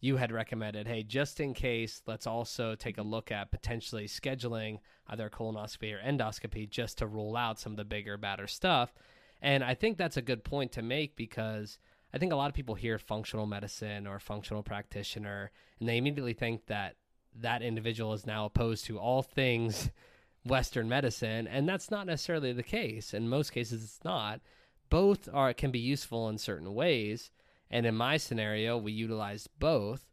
you 0.00 0.16
had 0.16 0.32
recommended, 0.32 0.88
hey, 0.88 1.02
just 1.02 1.40
in 1.40 1.52
case, 1.52 2.02
let's 2.06 2.26
also 2.26 2.74
take 2.74 2.96
a 2.96 3.02
look 3.02 3.30
at 3.30 3.50
potentially 3.50 4.06
scheduling 4.06 4.78
either 5.08 5.28
colonoscopy 5.28 5.92
or 5.92 6.00
endoscopy 6.00 6.68
just 6.68 6.98
to 6.98 7.06
rule 7.06 7.36
out 7.36 7.60
some 7.60 7.72
of 7.72 7.76
the 7.76 7.84
bigger, 7.84 8.16
badder 8.16 8.46
stuff. 8.46 8.94
And 9.42 9.62
I 9.62 9.74
think 9.74 9.98
that's 9.98 10.16
a 10.16 10.22
good 10.22 10.42
point 10.42 10.72
to 10.72 10.82
make 10.82 11.16
because 11.16 11.78
I 12.12 12.18
think 12.18 12.32
a 12.32 12.36
lot 12.36 12.48
of 12.48 12.54
people 12.54 12.74
hear 12.74 12.98
functional 12.98 13.46
medicine 13.46 14.06
or 14.06 14.18
functional 14.18 14.62
practitioner 14.62 15.50
and 15.78 15.88
they 15.88 15.96
immediately 15.96 16.34
think 16.34 16.66
that 16.66 16.96
that 17.38 17.62
individual 17.62 18.12
is 18.12 18.26
now 18.26 18.44
opposed 18.44 18.84
to 18.86 18.98
all 18.98 19.22
things 19.22 19.90
Western 20.44 20.88
medicine, 20.88 21.46
and 21.46 21.68
that's 21.68 21.90
not 21.90 22.06
necessarily 22.06 22.52
the 22.52 22.62
case. 22.62 23.12
In 23.12 23.28
most 23.28 23.50
cases, 23.50 23.84
it's 23.84 24.04
not. 24.04 24.40
Both 24.88 25.28
are 25.32 25.52
can 25.52 25.70
be 25.70 25.78
useful 25.78 26.28
in 26.28 26.38
certain 26.38 26.74
ways, 26.74 27.30
and 27.70 27.84
in 27.84 27.94
my 27.94 28.16
scenario, 28.16 28.78
we 28.78 28.92
utilized 28.92 29.48
both. 29.58 30.06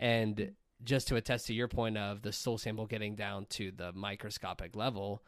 And 0.00 0.52
just 0.82 1.08
to 1.08 1.16
attest 1.16 1.46
to 1.46 1.54
your 1.54 1.68
point 1.68 1.98
of 1.98 2.22
the 2.22 2.32
stool 2.32 2.58
sample 2.58 2.86
getting 2.86 3.14
down 3.14 3.46
to 3.50 3.70
the 3.70 3.92
microscopic 3.92 4.74
level, 4.74 5.22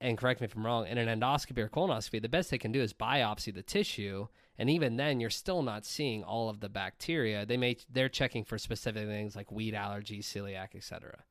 and 0.00 0.16
correct 0.16 0.40
me 0.40 0.46
if 0.46 0.56
I'm 0.56 0.64
wrong, 0.64 0.86
in 0.86 0.98
an 0.98 1.20
endoscopy 1.20 1.58
or 1.58 1.68
colonoscopy, 1.68 2.22
the 2.22 2.28
best 2.28 2.50
they 2.50 2.58
can 2.58 2.72
do 2.72 2.80
is 2.80 2.92
biopsy 2.92 3.54
the 3.54 3.62
tissue, 3.62 4.26
and 4.60 4.68
even 4.68 4.98
then, 4.98 5.20
you're 5.20 5.30
still 5.30 5.62
not 5.62 5.86
seeing 5.86 6.22
all 6.22 6.50
of 6.50 6.60
the 6.60 6.68
bacteria. 6.68 7.46
They 7.46 7.56
may 7.56 7.78
they're 7.90 8.10
checking 8.10 8.44
for 8.44 8.58
specific 8.58 9.08
things 9.08 9.34
like 9.34 9.50
wheat 9.50 9.72
allergy, 9.72 10.20
celiac, 10.20 10.74
etc. 10.74 11.24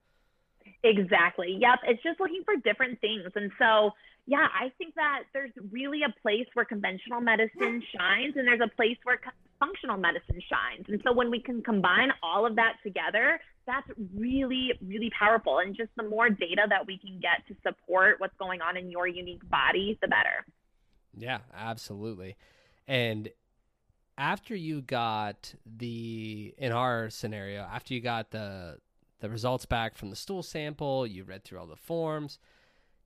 Exactly. 0.84 1.56
Yep. 1.62 1.80
It's 1.90 2.02
just 2.02 2.20
looking 2.20 2.42
for 2.44 2.56
different 2.56 3.00
things, 3.02 3.32
and 3.36 3.52
so 3.60 3.92
yeah, 4.26 4.48
I 4.60 4.72
think 4.80 4.96
that 4.96 5.26
there's 5.32 5.52
really 5.72 6.00
a 6.02 6.22
place 6.24 6.48
where 6.56 6.66
conventional 6.66 7.22
medicine 7.22 7.84
shines, 7.96 8.34
and 8.36 8.48
there's 8.48 8.62
a 8.62 8.76
place 8.76 8.98
where 9.04 9.20
functional 9.60 9.98
medicine 9.98 10.42
shines. 10.50 10.86
And 10.88 11.00
so 11.06 11.14
when 11.14 11.30
we 11.30 11.40
can 11.40 11.62
combine 11.62 12.10
all 12.24 12.48
of 12.48 12.56
that 12.56 12.78
together, 12.84 13.40
that's 13.68 13.88
really, 14.16 14.72
really 14.82 15.12
powerful. 15.18 15.60
And 15.60 15.76
just 15.76 15.90
the 15.98 16.04
more 16.04 16.30
data 16.30 16.64
that 16.68 16.88
we 16.88 16.98
can 16.98 17.20
get 17.20 17.46
to 17.48 17.56
support 17.62 18.20
what's 18.20 18.36
going 18.40 18.62
on 18.62 18.76
in 18.76 18.90
your 18.90 19.08
unique 19.08 19.48
body, 19.50 20.00
the 20.02 20.08
better. 20.08 20.46
Yeah, 21.16 21.40
absolutely. 21.56 22.36
And 22.90 23.30
after 24.18 24.56
you 24.56 24.82
got 24.82 25.54
the 25.64 26.54
in 26.58 26.72
our 26.72 27.10
scenario, 27.12 27.62
after 27.62 27.94
you 27.94 28.02
got 28.02 28.32
the 28.32 28.80
the 29.20 29.30
results 29.30 29.66
back 29.66 29.96
from 29.96 30.10
the 30.10 30.16
stool 30.16 30.42
sample, 30.42 31.06
you 31.06 31.24
read 31.24 31.44
through 31.44 31.60
all 31.60 31.68
the 31.68 31.76
forms, 31.76 32.40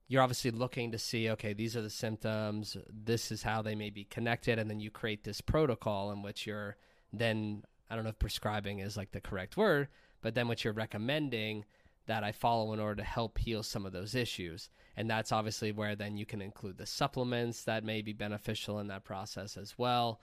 you're 0.07 0.21
obviously 0.21 0.51
looking 0.51 0.91
to 0.91 0.97
see 0.97 1.29
okay 1.29 1.53
these 1.53 1.75
are 1.75 1.81
the 1.81 1.89
symptoms 1.89 2.77
this 2.89 3.31
is 3.31 3.43
how 3.43 3.61
they 3.61 3.75
may 3.75 3.89
be 3.89 4.03
connected 4.03 4.59
and 4.59 4.69
then 4.69 4.79
you 4.79 4.91
create 4.91 5.23
this 5.23 5.41
protocol 5.41 6.11
in 6.11 6.21
which 6.21 6.45
you're 6.45 6.75
then 7.11 7.63
i 7.89 7.95
don't 7.95 8.03
know 8.03 8.09
if 8.09 8.19
prescribing 8.19 8.79
is 8.79 8.97
like 8.97 9.11
the 9.11 9.21
correct 9.21 9.57
word 9.57 9.87
but 10.21 10.35
then 10.35 10.47
what 10.47 10.63
you're 10.63 10.73
recommending 10.73 11.65
that 12.05 12.23
i 12.23 12.31
follow 12.31 12.73
in 12.73 12.79
order 12.79 12.95
to 12.95 13.03
help 13.03 13.37
heal 13.37 13.63
some 13.63 13.85
of 13.85 13.93
those 13.93 14.15
issues 14.15 14.69
and 14.95 15.09
that's 15.09 15.31
obviously 15.31 15.71
where 15.71 15.95
then 15.95 16.17
you 16.17 16.25
can 16.25 16.41
include 16.41 16.77
the 16.77 16.85
supplements 16.85 17.63
that 17.63 17.83
may 17.83 18.01
be 18.01 18.13
beneficial 18.13 18.79
in 18.79 18.87
that 18.87 19.03
process 19.03 19.57
as 19.57 19.77
well 19.77 20.21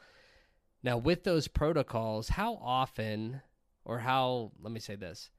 now 0.82 0.96
with 0.96 1.24
those 1.24 1.48
protocols 1.48 2.28
how 2.28 2.54
often 2.62 3.40
or 3.84 3.98
how 3.98 4.52
let 4.60 4.72
me 4.72 4.80
say 4.80 4.96
this 4.96 5.30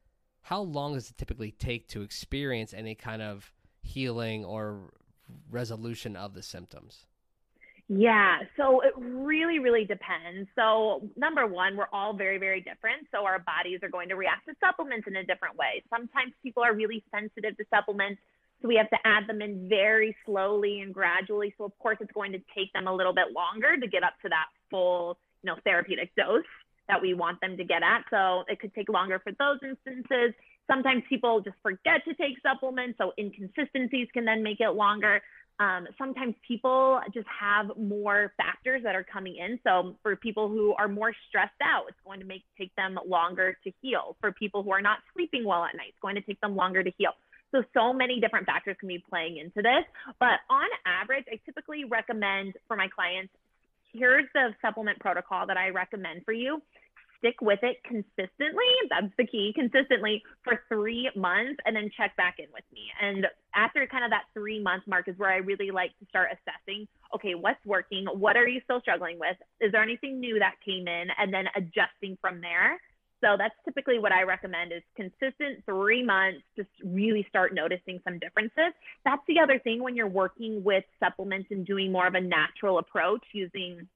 how 0.42 0.62
long 0.62 0.96
does 0.96 1.10
it 1.10 1.18
typically 1.18 1.52
take 1.52 1.88
to 1.90 2.02
experience 2.02 2.74
any 2.74 2.96
kind 2.96 3.22
of 3.22 3.54
healing 3.82 4.44
or 4.44 4.92
resolution 5.50 6.16
of 6.16 6.34
the 6.34 6.44
symptoms? 6.44 7.06
Yeah, 7.94 8.38
so 8.56 8.80
it 8.80 8.94
really, 8.96 9.60
really 9.60 9.84
depends. 9.84 10.48
So, 10.56 11.10
number 11.18 11.46
one, 11.46 11.76
we're 11.76 11.92
all 11.92 12.14
very, 12.14 12.38
very 12.38 12.62
different. 12.62 13.06
So, 13.12 13.26
our 13.26 13.40
bodies 13.40 13.80
are 13.84 13.90
going 13.90 14.08
to 14.08 14.16
react 14.16 14.48
to 14.48 14.56
supplements 14.64 15.08
in 15.08 15.18
a 15.18 15.26
different 15.26 15.58
way. 15.58 15.84
Sometimes 15.90 16.32
people 16.42 16.64
are 16.64 16.74
really 16.74 17.04
sensitive 17.12 17.58
to 17.58 17.66
supplements. 17.70 18.22
So, 18.62 18.70
we 18.70 18.78
have 18.78 18.90
to 18.92 18.98
add 19.04 19.28
them 19.28 19.42
in 19.42 19.68
very 19.68 20.16
slowly 20.26 20.80
and 20.80 20.94
gradually. 20.94 21.54
So, 21.58 21.66
of 21.66 21.78
course, 21.80 21.98
it's 22.00 22.14
going 22.14 22.32
to 22.32 22.40
take 22.56 22.72
them 22.72 22.88
a 22.88 22.96
little 22.96 23.14
bit 23.14 23.34
longer 23.36 23.76
to 23.76 23.88
get 23.88 24.04
up 24.04 24.14
to 24.22 24.30
that 24.30 24.46
full, 24.70 25.18
you 25.44 25.52
know, 25.52 25.58
therapeutic 25.66 26.16
dose 26.16 26.48
that 26.88 27.02
we 27.02 27.14
want 27.14 27.42
them 27.42 27.58
to 27.58 27.66
get 27.66 27.84
at. 27.84 28.06
So, 28.10 28.46
it 28.48 28.62
could 28.62 28.74
take 28.74 28.88
longer 28.88 29.20
for 29.20 29.34
those 29.34 29.60
instances. 29.68 30.34
Sometimes 30.66 31.04
people 31.10 31.42
just 31.42 31.58
forget 31.62 32.06
to 32.08 32.14
take 32.14 32.38
supplements, 32.42 32.98
so 32.98 33.12
inconsistencies 33.20 34.08
can 34.14 34.24
then 34.24 34.44
make 34.44 34.62
it 34.62 34.70
longer. 34.70 35.22
Um, 35.62 35.88
sometimes 35.96 36.34
people 36.48 37.00
just 37.14 37.28
have 37.28 37.70
more 37.78 38.34
factors 38.36 38.82
that 38.84 38.96
are 38.96 39.04
coming 39.04 39.36
in. 39.36 39.60
So 39.64 39.96
for 40.02 40.16
people 40.16 40.50
who 40.50 40.74
are 40.80 40.88
more 40.88 41.14
stressed 41.30 41.62
out, 41.64 41.84
it's 41.88 42.00
going 42.04 42.20
to 42.20 42.26
make 42.26 42.42
take 42.58 42.76
them 42.76 42.98
longer 43.08 43.56
to 43.64 43.72
heal. 43.80 44.18
For 44.22 44.32
people 44.32 44.64
who 44.64 44.72
are 44.72 44.82
not 44.82 45.00
sleeping 45.14 45.46
well 45.46 45.64
at 45.64 45.76
night, 45.76 45.90
it's 45.90 46.02
going 46.02 46.16
to 46.16 46.22
take 46.22 46.42
them 46.42 46.56
longer 46.56 46.84
to 46.84 46.92
heal. 46.98 47.12
So 47.52 47.64
so 47.76 47.94
many 47.94 48.20
different 48.20 48.48
factors 48.48 48.76
can 48.80 48.88
be 48.88 49.04
playing 49.08 49.38
into 49.38 49.62
this. 49.62 49.86
But 50.20 50.40
on 50.50 50.68
average, 50.88 51.26
I 51.32 51.40
typically 51.46 51.84
recommend 51.84 52.54
for 52.68 52.76
my 52.76 52.88
clients, 52.88 53.32
here's 53.94 54.26
the 54.34 54.56
supplement 54.64 55.00
protocol 55.00 55.46
that 55.46 55.58
I 55.58 55.70
recommend 55.70 56.26
for 56.26 56.34
you 56.34 56.60
stick 57.22 57.40
with 57.42 57.60
it 57.62 57.78
consistently. 57.86 58.72
That's 58.90 59.14
the 59.18 59.26
key, 59.26 59.54
consistently 59.56 60.22
for 60.44 60.64
three 60.68 61.10
months 61.16 61.62
and 61.66 61.76
then 61.76 61.90
check 61.96 62.18
back 62.18 62.36
in 62.40 62.48
with 62.52 62.66
me. 62.74 62.90
And 63.02 63.28
after 63.56 63.86
kind 63.88 64.04
of 64.04 64.10
that 64.10 64.24
three 64.34 64.62
month 64.62 64.84
mark 64.88 65.08
is 65.08 65.18
where 65.18 65.30
I 65.30 65.38
really 65.38 65.72
like 65.72 65.98
to 66.00 66.06
start 66.10 66.30
assessing 66.34 66.88
okay, 67.14 67.36
what's 67.36 67.64
working? 67.66 68.06
What 68.06 68.38
are 68.38 68.48
you 68.48 68.62
still 68.64 68.80
struggling 68.82 69.20
with? 69.20 69.36
Is 69.60 69.72
there 69.72 69.84
anything 69.84 70.20
new 70.20 70.40
that 70.40 70.56
came 70.66 70.88
in? 70.88 71.08
And 71.18 71.34
then 71.34 71.46
adjusting 71.56 72.18
from 72.22 72.42
there. 72.42 72.80
So 73.22 73.36
that's 73.38 73.54
typically 73.64 74.00
what 74.00 74.12
I 74.12 74.24
recommend 74.24 74.72
is 74.72 74.82
consistent 74.96 75.64
three 75.66 76.04
months, 76.04 76.42
just 76.56 76.70
really 76.84 77.26
start 77.30 77.54
noticing 77.54 78.00
some 78.04 78.18
differences. 78.18 78.74
That's 79.06 79.22
the 79.28 79.40
other 79.40 79.60
thing 79.60 79.84
when 79.84 79.96
you're 79.96 80.08
working 80.08 80.64
with 80.64 80.84
supplements 81.00 81.50
and 81.52 81.66
doing 81.66 81.92
more 81.92 82.08
of 82.08 82.16
a 82.16 82.22
natural 82.22 82.80
approach 82.80 83.24
using 83.32 83.88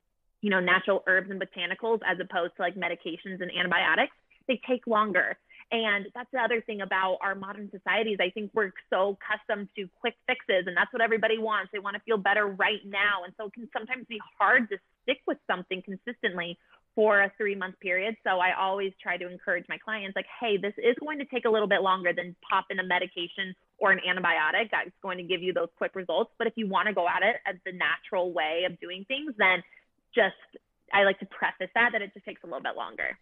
you 0.45 0.51
know, 0.51 0.59
natural 0.59 1.03
herbs 1.07 1.31
and 1.31 1.41
botanicals 1.41 2.01
as 2.05 2.19
opposed 2.21 2.55
to 2.55 2.61
like 2.61 2.75
medications 2.75 3.41
and 3.41 3.49
antibiotics, 3.57 4.13
they 4.47 4.61
take 4.69 4.85
longer. 4.85 5.35
And 5.71 6.05
that's 6.13 6.29
the 6.31 6.37
other 6.37 6.61
thing 6.61 6.81
about 6.81 7.17
our 7.23 7.33
modern 7.33 7.71
societies. 7.71 8.19
I 8.21 8.29
think 8.29 8.51
we're 8.53 8.71
so 8.91 9.17
accustomed 9.17 9.69
to 9.75 9.89
quick 9.99 10.13
fixes, 10.27 10.67
and 10.67 10.77
that's 10.77 10.93
what 10.93 11.01
everybody 11.01 11.39
wants. 11.39 11.71
They 11.73 11.79
want 11.79 11.95
to 11.95 12.01
feel 12.05 12.17
better 12.17 12.45
right 12.45 12.85
now. 12.85 13.25
And 13.25 13.33
so 13.39 13.47
it 13.47 13.53
can 13.53 13.67
sometimes 13.75 14.05
be 14.07 14.19
hard 14.37 14.69
to 14.69 14.77
stick 15.01 15.17
with 15.25 15.39
something 15.49 15.81
consistently 15.81 16.59
for 16.93 17.21
a 17.23 17.31
three 17.39 17.55
month 17.55 17.79
period. 17.79 18.15
So 18.23 18.37
I 18.37 18.53
always 18.53 18.93
try 19.01 19.17
to 19.17 19.27
encourage 19.27 19.65
my 19.67 19.79
clients 19.79 20.15
like, 20.15 20.27
hey, 20.39 20.57
this 20.57 20.73
is 20.77 20.95
going 20.99 21.17
to 21.17 21.25
take 21.25 21.45
a 21.45 21.49
little 21.49 21.67
bit 21.67 21.81
longer 21.81 22.13
than 22.13 22.35
pop 22.47 22.65
in 22.69 22.77
a 22.77 22.85
medication 22.85 23.55
or 23.79 23.91
an 23.91 23.99
antibiotic 24.07 24.69
that's 24.69 24.91
going 25.01 25.17
to 25.17 25.23
give 25.23 25.41
you 25.41 25.53
those 25.53 25.69
quick 25.75 25.95
results. 25.95 26.29
But 26.37 26.45
if 26.45 26.53
you 26.55 26.67
want 26.67 26.87
to 26.87 26.93
go 26.93 27.07
at 27.09 27.23
it 27.23 27.37
as 27.47 27.55
the 27.65 27.71
natural 27.71 28.31
way 28.31 28.65
of 28.69 28.79
doing 28.79 29.05
things, 29.07 29.33
then 29.39 29.63
just 30.15 30.35
I 30.93 31.03
like 31.03 31.19
to 31.19 31.25
preface 31.25 31.69
that 31.75 31.89
that 31.91 32.01
it 32.01 32.13
just 32.13 32.25
takes 32.25 32.43
a 32.43 32.47
little 32.47 32.61
bit 32.61 32.75
longer. 32.75 33.17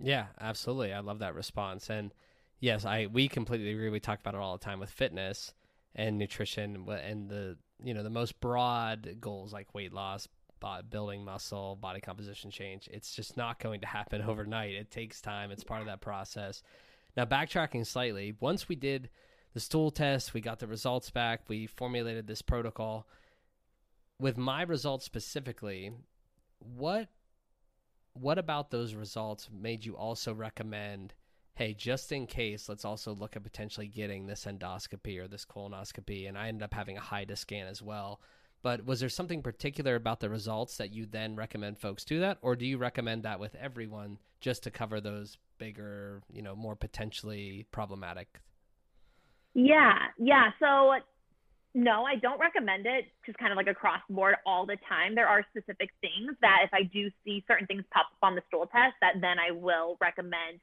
Yeah, 0.00 0.26
absolutely. 0.40 0.92
I 0.92 1.00
love 1.00 1.20
that 1.20 1.34
response. 1.34 1.90
And 1.90 2.12
yes, 2.60 2.84
I 2.84 3.06
we 3.06 3.28
completely 3.28 3.72
agree. 3.72 3.88
We 3.90 4.00
talk 4.00 4.20
about 4.20 4.34
it 4.34 4.40
all 4.40 4.56
the 4.56 4.64
time 4.64 4.80
with 4.80 4.90
fitness 4.90 5.52
and 5.94 6.18
nutrition 6.18 6.88
and 6.88 7.28
the 7.28 7.56
you 7.82 7.94
know 7.94 8.02
the 8.02 8.10
most 8.10 8.40
broad 8.40 9.16
goals 9.20 9.52
like 9.52 9.74
weight 9.74 9.92
loss, 9.92 10.28
building 10.90 11.24
muscle, 11.24 11.76
body 11.76 12.00
composition 12.00 12.50
change. 12.50 12.88
It's 12.92 13.14
just 13.14 13.36
not 13.36 13.58
going 13.58 13.80
to 13.80 13.86
happen 13.86 14.22
overnight. 14.26 14.74
It 14.74 14.90
takes 14.90 15.20
time. 15.20 15.50
It's 15.50 15.64
part 15.64 15.80
of 15.80 15.86
that 15.86 16.00
process. 16.00 16.62
Now, 17.16 17.24
backtracking 17.24 17.86
slightly, 17.86 18.34
once 18.38 18.68
we 18.68 18.76
did 18.76 19.10
the 19.54 19.60
stool 19.60 19.90
test, 19.90 20.34
we 20.34 20.40
got 20.40 20.58
the 20.58 20.66
results 20.66 21.10
back, 21.10 21.42
we 21.48 21.66
formulated 21.66 22.26
this 22.26 22.42
protocol. 22.42 23.08
With 24.20 24.36
my 24.36 24.62
results 24.62 25.04
specifically, 25.04 25.92
what 26.58 27.08
what 28.14 28.38
about 28.38 28.70
those 28.70 28.94
results 28.94 29.48
made 29.52 29.84
you 29.84 29.96
also 29.96 30.34
recommend 30.34 31.14
hey 31.54 31.72
just 31.72 32.10
in 32.10 32.26
case 32.26 32.68
let's 32.68 32.84
also 32.84 33.14
look 33.14 33.36
at 33.36 33.42
potentially 33.42 33.86
getting 33.86 34.26
this 34.26 34.44
endoscopy 34.44 35.18
or 35.18 35.28
this 35.28 35.44
colonoscopy? 35.44 36.28
And 36.28 36.36
i 36.38 36.48
ended 36.48 36.62
up 36.62 36.74
having 36.74 36.96
a 36.96 37.00
HIDA 37.00 37.36
scan 37.36 37.66
as 37.66 37.82
well. 37.82 38.20
But 38.60 38.84
was 38.84 38.98
there 38.98 39.08
something 39.08 39.40
particular 39.40 39.94
about 39.94 40.18
the 40.18 40.28
results 40.28 40.78
that 40.78 40.92
you 40.92 41.06
then 41.06 41.36
recommend 41.36 41.78
folks 41.78 42.04
do 42.04 42.18
that? 42.20 42.38
Or 42.42 42.56
do 42.56 42.66
you 42.66 42.76
recommend 42.76 43.22
that 43.22 43.38
with 43.38 43.54
everyone 43.54 44.18
just 44.40 44.64
to 44.64 44.70
cover 44.72 45.00
those 45.00 45.38
bigger 45.58 46.22
you 46.32 46.42
know 46.42 46.56
more 46.56 46.76
potentially 46.76 47.66
problematic? 47.70 48.40
Yeah 49.54 49.94
yeah. 50.18 50.50
So 50.58 50.94
no, 51.74 52.04
I 52.04 52.16
don't 52.16 52.40
recommend 52.40 52.86
it 52.86 53.06
just 53.26 53.38
kind 53.38 53.52
of 53.52 53.56
like 53.56 53.68
across 53.68 54.00
the 54.08 54.14
board 54.14 54.36
all 54.46 54.66
the 54.66 54.76
time. 54.88 55.14
There 55.14 55.28
are 55.28 55.44
specific 55.50 55.90
things 56.00 56.36
that 56.40 56.60
if 56.64 56.70
I 56.72 56.82
do 56.82 57.10
see 57.24 57.44
certain 57.46 57.66
things 57.66 57.84
pop 57.92 58.06
up 58.06 58.18
on 58.22 58.34
the 58.34 58.42
stool 58.48 58.66
test, 58.66 58.94
that 59.00 59.20
then 59.20 59.38
I 59.38 59.52
will 59.52 59.96
recommend 60.00 60.60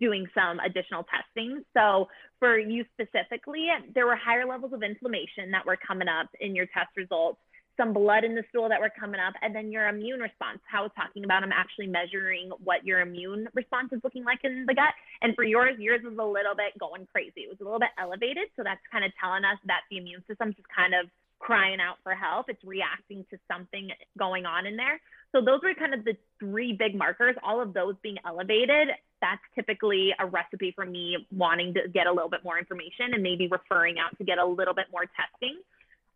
doing 0.00 0.26
some 0.34 0.60
additional 0.60 1.04
testing. 1.04 1.64
So 1.76 2.08
for 2.38 2.58
you 2.58 2.84
specifically, 2.94 3.66
there 3.94 4.06
were 4.06 4.16
higher 4.16 4.46
levels 4.46 4.72
of 4.72 4.82
inflammation 4.82 5.50
that 5.52 5.66
were 5.66 5.76
coming 5.76 6.08
up 6.08 6.28
in 6.40 6.54
your 6.54 6.66
test 6.66 6.90
results 6.96 7.40
some 7.78 7.94
blood 7.94 8.24
in 8.24 8.34
the 8.34 8.42
stool 8.50 8.68
that 8.68 8.80
were 8.80 8.90
coming 8.90 9.20
up, 9.20 9.32
and 9.40 9.54
then 9.54 9.72
your 9.72 9.88
immune 9.88 10.20
response. 10.20 10.58
How 10.66 10.80
I 10.80 10.82
was 10.82 10.92
talking 10.96 11.24
about, 11.24 11.42
I'm 11.42 11.52
actually 11.52 11.86
measuring 11.86 12.50
what 12.62 12.84
your 12.84 13.00
immune 13.00 13.48
response 13.54 13.88
is 13.92 14.00
looking 14.02 14.24
like 14.24 14.40
in 14.42 14.66
the 14.66 14.74
gut. 14.74 14.92
And 15.22 15.34
for 15.34 15.44
yours, 15.44 15.76
yours 15.78 16.02
was 16.04 16.18
a 16.18 16.24
little 16.24 16.54
bit 16.58 16.76
going 16.78 17.06
crazy. 17.10 17.46
It 17.46 17.48
was 17.48 17.58
a 17.60 17.64
little 17.64 17.80
bit 17.80 17.94
elevated. 17.96 18.50
So 18.56 18.62
that's 18.62 18.82
kind 18.92 19.04
of 19.04 19.12
telling 19.16 19.44
us 19.44 19.56
that 19.66 19.86
the 19.90 19.96
immune 19.96 20.24
system 20.28 20.50
is 20.50 20.66
kind 20.74 20.92
of 20.92 21.08
crying 21.38 21.78
out 21.80 21.96
for 22.02 22.14
help. 22.14 22.50
It's 22.50 22.62
reacting 22.64 23.24
to 23.30 23.38
something 23.50 23.90
going 24.18 24.44
on 24.44 24.66
in 24.66 24.76
there. 24.76 25.00
So 25.30 25.40
those 25.40 25.60
were 25.62 25.74
kind 25.74 25.94
of 25.94 26.04
the 26.04 26.16
three 26.40 26.72
big 26.72 26.94
markers. 26.94 27.36
All 27.44 27.62
of 27.62 27.74
those 27.74 27.94
being 28.02 28.16
elevated, 28.26 28.88
that's 29.20 29.42
typically 29.54 30.10
a 30.18 30.26
recipe 30.26 30.72
for 30.74 30.84
me 30.84 31.26
wanting 31.30 31.74
to 31.74 31.88
get 31.88 32.06
a 32.06 32.12
little 32.12 32.30
bit 32.30 32.42
more 32.42 32.58
information 32.58 33.14
and 33.14 33.22
maybe 33.22 33.46
referring 33.46 33.98
out 33.98 34.16
to 34.18 34.24
get 34.24 34.38
a 34.38 34.44
little 34.44 34.74
bit 34.74 34.86
more 34.90 35.04
testing. 35.14 35.60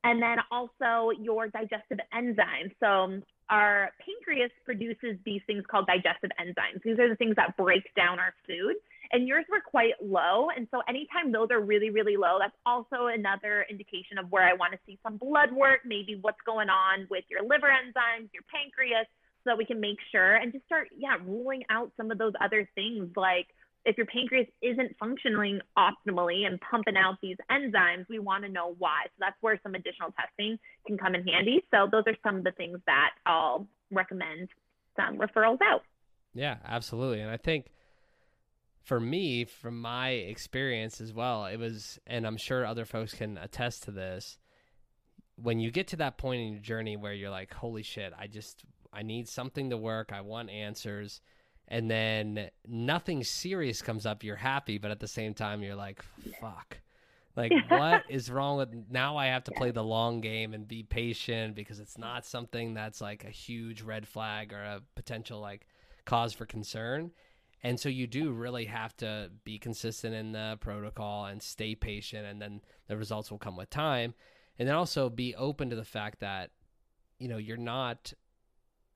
And 0.04 0.20
then 0.20 0.38
also 0.50 1.10
your 1.18 1.48
digestive 1.48 1.98
enzymes. 2.12 2.74
So 2.80 2.86
um, 2.86 3.22
our 3.48 3.90
pancreas 4.00 4.50
produces 4.64 5.16
these 5.24 5.40
things 5.46 5.64
called 5.70 5.86
digestive 5.86 6.30
enzymes. 6.40 6.82
These 6.82 6.98
are 6.98 7.08
the 7.08 7.16
things 7.16 7.36
that 7.36 7.56
break 7.56 7.84
down 7.94 8.18
our 8.18 8.34
food 8.46 8.74
and 9.12 9.28
yours 9.28 9.44
were 9.50 9.60
quite 9.60 9.92
low. 10.02 10.48
And 10.56 10.66
so 10.70 10.80
anytime 10.88 11.32
those 11.32 11.48
are 11.50 11.60
really, 11.60 11.90
really 11.90 12.16
low, 12.16 12.38
that's 12.40 12.56
also 12.64 13.06
another 13.06 13.66
indication 13.68 14.18
of 14.18 14.32
where 14.32 14.48
I 14.48 14.54
want 14.54 14.72
to 14.72 14.78
see 14.86 14.98
some 15.02 15.18
blood 15.18 15.52
work, 15.52 15.80
maybe 15.84 16.18
what's 16.20 16.40
going 16.46 16.70
on 16.70 17.06
with 17.10 17.24
your 17.28 17.42
liver 17.42 17.68
enzymes, 17.68 18.32
your 18.32 18.42
pancreas, 18.50 19.06
so 19.44 19.50
that 19.50 19.58
we 19.58 19.66
can 19.66 19.80
make 19.80 19.98
sure 20.10 20.36
and 20.36 20.52
just 20.52 20.64
start, 20.64 20.88
yeah, 20.96 21.16
ruling 21.26 21.62
out 21.68 21.92
some 21.96 22.10
of 22.10 22.18
those 22.18 22.32
other 22.40 22.68
things 22.74 23.10
like 23.16 23.48
if 23.84 23.96
your 23.96 24.06
pancreas 24.06 24.46
isn't 24.62 24.96
functioning 24.98 25.60
optimally 25.76 26.46
and 26.46 26.60
pumping 26.60 26.96
out 26.96 27.16
these 27.20 27.36
enzymes, 27.50 28.06
we 28.08 28.18
want 28.18 28.44
to 28.44 28.50
know 28.50 28.74
why. 28.78 29.04
So 29.06 29.14
that's 29.20 29.36
where 29.40 29.58
some 29.62 29.74
additional 29.74 30.14
testing 30.18 30.58
can 30.86 30.96
come 30.96 31.14
in 31.14 31.26
handy. 31.26 31.64
So 31.70 31.88
those 31.90 32.04
are 32.06 32.16
some 32.22 32.36
of 32.36 32.44
the 32.44 32.52
things 32.52 32.78
that 32.86 33.10
I'll 33.26 33.66
recommend 33.90 34.48
some 34.96 35.18
referrals 35.18 35.58
out. 35.62 35.82
Yeah, 36.34 36.56
absolutely. 36.64 37.20
And 37.20 37.30
I 37.30 37.36
think 37.36 37.72
for 38.82 39.00
me, 39.00 39.44
from 39.44 39.80
my 39.80 40.10
experience 40.10 41.00
as 41.00 41.12
well, 41.12 41.46
it 41.46 41.56
was, 41.56 41.98
and 42.06 42.26
I'm 42.26 42.36
sure 42.36 42.64
other 42.64 42.84
folks 42.84 43.14
can 43.14 43.38
attest 43.38 43.84
to 43.84 43.90
this. 43.90 44.38
When 45.36 45.58
you 45.58 45.70
get 45.70 45.88
to 45.88 45.96
that 45.96 46.18
point 46.18 46.42
in 46.42 46.52
your 46.52 46.60
journey 46.60 46.96
where 46.96 47.12
you're 47.12 47.30
like, 47.30 47.52
holy 47.52 47.82
shit, 47.82 48.12
I 48.18 48.26
just, 48.26 48.64
I 48.92 49.02
need 49.02 49.28
something 49.28 49.70
to 49.70 49.76
work. 49.76 50.12
I 50.12 50.20
want 50.20 50.50
answers. 50.50 51.20
And 51.72 51.90
then 51.90 52.50
nothing 52.68 53.24
serious 53.24 53.82
comes 53.82 54.06
up. 54.06 54.22
You're 54.22 54.36
happy, 54.36 54.78
but 54.78 54.92
at 54.92 55.00
the 55.00 55.08
same 55.08 55.34
time, 55.34 55.62
you're 55.62 55.74
like, 55.74 56.04
fuck. 56.40 56.78
Like, 57.34 57.52
what 57.68 58.04
is 58.10 58.30
wrong 58.30 58.58
with 58.58 58.68
now? 58.90 59.16
I 59.16 59.26
have 59.26 59.44
to 59.44 59.52
play 59.52 59.70
the 59.70 59.82
long 59.82 60.20
game 60.20 60.52
and 60.52 60.68
be 60.68 60.84
patient 60.84 61.56
because 61.56 61.80
it's 61.80 61.98
not 61.98 62.26
something 62.26 62.74
that's 62.74 63.00
like 63.00 63.24
a 63.24 63.30
huge 63.30 63.82
red 63.82 64.06
flag 64.06 64.52
or 64.52 64.62
a 64.62 64.82
potential 64.94 65.40
like 65.40 65.66
cause 66.04 66.34
for 66.34 66.46
concern 66.46 67.10
and 67.64 67.78
so 67.78 67.88
you 67.88 68.06
do 68.06 68.32
really 68.32 68.64
have 68.64 68.96
to 68.98 69.30
be 69.44 69.58
consistent 69.58 70.14
in 70.14 70.32
the 70.32 70.58
protocol 70.60 71.26
and 71.26 71.40
stay 71.40 71.74
patient, 71.74 72.26
and 72.26 72.42
then 72.42 72.60
the 72.88 72.96
results 72.96 73.30
will 73.30 73.38
come 73.38 73.56
with 73.56 73.70
time. 73.70 74.14
And 74.58 74.68
then 74.68 74.74
also 74.74 75.08
be 75.08 75.34
open 75.36 75.70
to 75.70 75.76
the 75.76 75.84
fact 75.84 76.20
that, 76.20 76.50
you 77.18 77.28
know, 77.28 77.36
you're 77.36 77.56
not, 77.56 78.12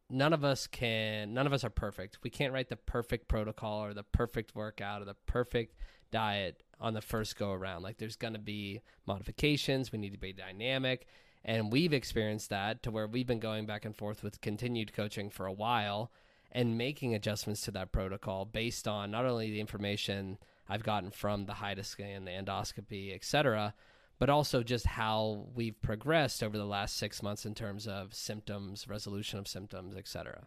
none 0.09 0.33
of 0.33 0.45
us 0.45 0.67
can, 0.67 1.35
none 1.35 1.47
of 1.47 1.53
us 1.53 1.65
are 1.65 1.71
perfect. 1.71 2.19
We 2.23 2.31
can't 2.31 2.53
write 2.53 2.69
the 2.69 2.77
perfect 2.77 3.29
protocol 3.29 3.85
or 3.85 3.95
the 3.95 4.03
perfect 4.03 4.55
workout 4.55 5.03
or 5.03 5.05
the 5.05 5.17
perfect 5.27 5.77
diet 6.11 6.63
on 6.81 6.95
the 6.95 7.01
first 7.01 7.37
go 7.37 7.53
around. 7.53 7.83
Like 7.83 7.99
there's 7.99 8.17
going 8.17 8.35
to 8.35 8.39
be 8.39 8.83
modifications. 9.07 9.93
We 9.93 9.99
need 9.99 10.13
to 10.13 10.19
be 10.19 10.33
dynamic. 10.33 11.07
And 11.45 11.73
we've 11.73 11.93
experienced 11.93 12.51
that 12.51 12.83
to 12.83 12.91
where 12.91 13.07
we've 13.07 13.27
been 13.27 13.39
going 13.39 13.67
back 13.67 13.85
and 13.85 13.97
forth 13.97 14.23
with 14.23 14.41
continued 14.41 14.93
coaching 14.93 15.31
for 15.31 15.47
a 15.47 15.53
while 15.53 16.11
and 16.53 16.79
making 16.79 17.15
adjustments 17.15 17.61
to 17.63 17.71
that 17.73 17.93
protocol 17.93 18.45
based 18.45 18.89
on 18.89 19.11
not 19.11 19.25
only 19.25 19.51
the 19.51 19.61
information 19.61 20.39
I've 20.69 20.83
gotten 20.83 21.11
from 21.11 21.47
the 21.47 21.55
HIDA 21.55 21.85
scan, 21.85 22.25
the 22.25 22.33
endoscopy, 22.33 23.15
et 23.15 23.25
cetera, 23.25 23.75
but 24.19 24.31
also 24.31 24.63
just 24.63 24.87
how 24.87 25.47
we've 25.55 25.81
progressed 25.83 26.43
over 26.43 26.57
the 26.57 26.67
last 26.67 26.97
six 26.97 27.23
months 27.23 27.45
in 27.45 27.55
terms 27.55 27.87
of 27.87 28.15
symptoms, 28.15 28.89
resolution 28.89 29.39
of 29.39 29.47
symptoms, 29.47 29.95
et 29.97 30.09
cetera. 30.09 30.47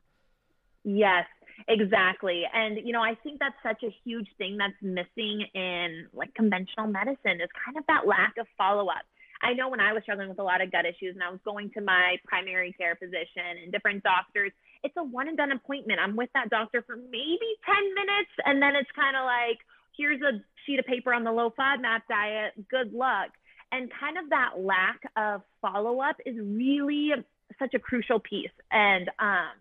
Yes, 0.84 1.26
exactly. 1.68 2.44
And, 2.54 2.80
you 2.84 2.94
know, 2.94 3.02
I 3.02 3.16
think 3.22 3.40
that's 3.40 3.56
such 3.62 3.84
a 3.84 3.94
huge 4.04 4.28
thing 4.38 4.58
that's 4.58 4.74
missing 4.82 5.46
in 5.54 6.08
like 6.14 6.34
conventional 6.34 6.88
medicine 6.88 7.42
is 7.42 7.50
kind 7.66 7.78
of 7.78 7.84
that 7.88 8.08
lack 8.08 8.36
of 8.40 8.48
follow 8.58 8.88
up. 8.88 9.04
I 9.42 9.54
know 9.54 9.70
when 9.70 9.80
I 9.80 9.94
was 9.94 10.04
struggling 10.04 10.30
with 10.30 10.40
a 10.40 10.44
lot 10.44 10.62
of 10.62 10.72
gut 10.72 10.86
issues 10.86 11.16
and 11.16 11.24
I 11.24 11.30
was 11.30 11.40
going 11.46 11.72
to 11.72 11.82
my 11.82 12.18
primary 12.26 12.74
care 12.74 12.96
physician 12.96 13.64
and 13.64 13.72
different 13.72 14.04
doctors, 14.04 14.52
it's 14.84 14.96
a 14.98 15.04
one 15.04 15.28
and 15.28 15.38
done 15.38 15.52
appointment. 15.52 16.00
I'm 16.00 16.16
with 16.16 16.30
that 16.34 16.50
doctor 16.50 16.84
for 16.86 16.96
maybe 16.96 17.50
10 17.66 17.76
minutes. 17.96 18.32
And 18.46 18.62
then 18.62 18.76
it's 18.76 18.90
kind 18.96 19.16
of 19.16 19.24
like, 19.24 19.60
here's 19.96 20.22
a 20.22 20.44
sheet 20.66 20.80
of 20.80 20.86
paper 20.86 21.14
on 21.14 21.24
the 21.24 21.32
low 21.32 21.54
FODMAP 21.58 22.02
diet. 22.10 22.54
Good 22.70 22.94
luck. 22.94 23.32
And 23.72 23.92
kind 24.00 24.18
of 24.18 24.30
that 24.30 24.52
lack 24.58 25.00
of 25.16 25.42
follow 25.62 26.02
up 26.02 26.18
is 26.26 26.36
really 26.38 27.12
such 27.58 27.74
a 27.74 27.80
crucial 27.80 28.20
piece. 28.20 28.50
And, 28.72 29.10
um, 29.20 29.52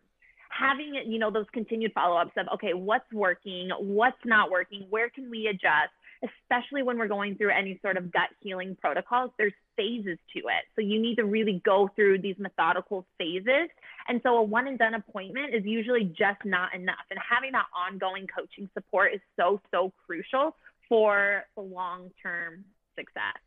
having 0.51 0.95
it, 0.95 1.07
you 1.07 1.19
know, 1.19 1.31
those 1.31 1.47
continued 1.53 1.93
follow 1.93 2.17
ups 2.17 2.33
of, 2.37 2.47
okay, 2.55 2.73
what's 2.73 3.13
working, 3.13 3.71
what's 3.79 4.17
not 4.25 4.51
working, 4.51 4.87
where 4.89 5.11
can 5.11 5.31
we 5.31 5.47
adjust? 5.47 5.93
especially 6.23 6.83
when 6.83 6.99
we're 6.99 7.09
going 7.09 7.37
through 7.37 7.51
any 7.51 7.79
sort 7.83 7.97
of 7.97 8.13
gut 8.13 8.29
healing 8.41 8.77
protocols, 8.81 9.31
there's 9.39 9.53
phases 9.77 10.19
to 10.35 10.41
it. 10.41 10.65
So 10.75 10.83
you 10.83 11.01
need 11.01 11.17
to 11.17 11.25
really 11.25 11.63
go 11.65 11.91
through 11.95 12.21
these 12.21 12.37
methodical 12.39 13.07
phases. 13.19 13.69
And 14.09 14.21
so 14.23 14.37
a 14.37 14.43
one 14.43 14.67
and 14.67 14.79
done 14.79 14.95
appointment 14.95 15.55
is 15.55 15.65
usually 15.65 16.05
just 16.05 16.45
not 16.45 16.75
enough. 16.75 17.05
And 17.11 17.19
having 17.19 17.53
that 17.53 17.67
ongoing 17.77 18.27
coaching 18.27 18.69
support 18.75 19.15
is 19.15 19.21
so, 19.37 19.61
so 19.71 19.93
crucial 20.07 20.57
for 20.89 21.45
the 21.55 21.63
long 21.63 22.11
term 22.23 22.65
success. 22.97 23.39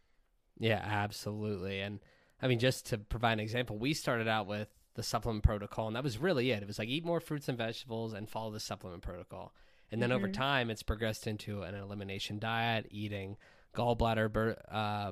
Yeah, 0.62 0.80
absolutely. 0.84 1.82
And 1.82 2.00
I 2.40 2.48
mean, 2.48 2.60
just 2.60 2.86
to 2.88 3.00
provide 3.00 3.34
an 3.34 3.40
example, 3.40 3.78
we 3.78 3.94
started 3.94 4.28
out 4.28 4.46
with 4.46 4.70
the 4.94 5.02
supplement 5.02 5.44
protocol, 5.44 5.88
and 5.88 5.96
that 5.96 6.04
was 6.04 6.20
really 6.20 6.52
it. 6.52 6.62
It 6.62 6.68
was 6.68 6.78
like 6.78 6.88
eat 6.88 7.04
more 7.04 7.20
fruits 7.20 7.50
and 7.50 7.58
vegetables 7.58 8.14
and 8.14 8.30
follow 8.30 8.52
the 8.52 8.60
supplement 8.60 9.02
protocol. 9.02 9.54
And 9.92 10.02
then 10.02 10.10
mm-hmm. 10.10 10.18
over 10.18 10.28
time, 10.30 10.70
it's 10.70 10.84
progressed 10.84 11.26
into 11.26 11.64
an 11.64 11.74
elimination 11.74 12.38
diet, 12.38 12.88
eating 12.92 13.38
gallbladder, 13.76 14.56
uh, 14.72 15.12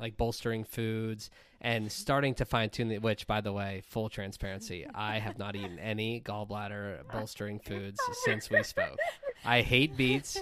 like 0.00 0.16
bolstering 0.16 0.64
foods, 0.64 1.30
and 1.60 1.90
starting 1.92 2.34
to 2.34 2.44
fine 2.44 2.68
tune 2.68 2.88
the. 2.88 2.98
Which, 2.98 3.28
by 3.28 3.40
the 3.40 3.52
way, 3.52 3.82
full 3.86 4.08
transparency, 4.08 4.84
I 4.92 5.20
have 5.20 5.38
not 5.38 5.54
eaten 5.54 5.78
any 5.80 6.20
gallbladder 6.20 7.10
bolstering 7.12 7.60
foods 7.60 8.00
since 8.24 8.50
we 8.50 8.64
spoke. 8.64 8.98
I 9.44 9.60
hate 9.62 9.96
beets. 9.96 10.38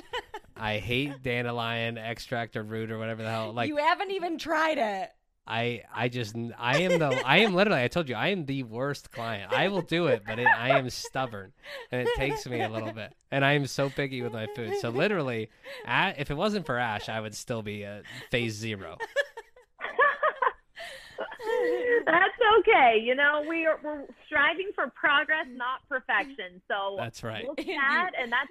I 0.60 0.78
hate 0.78 1.22
dandelion 1.22 1.96
extract 1.98 2.56
or 2.56 2.62
root 2.62 2.90
or 2.90 2.98
whatever 2.98 3.22
the 3.22 3.30
hell. 3.30 3.52
Like 3.52 3.68
you 3.68 3.78
haven't 3.78 4.10
even 4.10 4.38
tried 4.38 4.78
it. 4.78 5.10
I 5.46 5.82
I 5.92 6.08
just 6.08 6.36
I 6.58 6.82
am 6.82 6.98
the 6.98 7.26
I 7.26 7.38
am 7.38 7.54
literally 7.54 7.82
I 7.82 7.88
told 7.88 8.08
you 8.08 8.14
I 8.14 8.28
am 8.28 8.44
the 8.44 8.62
worst 8.62 9.10
client. 9.10 9.52
I 9.52 9.68
will 9.68 9.82
do 9.82 10.06
it, 10.06 10.22
but 10.26 10.38
it, 10.38 10.46
I 10.46 10.78
am 10.78 10.88
stubborn, 10.90 11.52
and 11.90 12.02
it 12.02 12.08
takes 12.16 12.46
me 12.46 12.60
a 12.60 12.68
little 12.68 12.92
bit. 12.92 13.14
And 13.30 13.44
I 13.44 13.52
am 13.52 13.66
so 13.66 13.90
picky 13.90 14.22
with 14.22 14.32
my 14.32 14.46
food. 14.54 14.74
So 14.80 14.90
literally, 14.90 15.50
at, 15.86 16.20
if 16.20 16.30
it 16.30 16.36
wasn't 16.36 16.66
for 16.66 16.78
Ash, 16.78 17.08
I 17.08 17.20
would 17.20 17.34
still 17.34 17.62
be 17.62 17.84
at 17.84 18.04
phase 18.30 18.54
zero. 18.54 18.98
That's 22.06 22.38
okay. 22.58 23.00
You 23.02 23.14
know, 23.14 23.44
we 23.48 23.66
are 23.66 23.80
we're 23.82 24.04
striving 24.26 24.70
for 24.74 24.92
progress, 24.94 25.46
not 25.52 25.80
perfection. 25.88 26.60
So 26.68 26.96
that's 26.96 27.22
right. 27.22 27.44
We'll 27.44 27.56
chat, 27.56 28.12
and 28.20 28.30
that's 28.30 28.50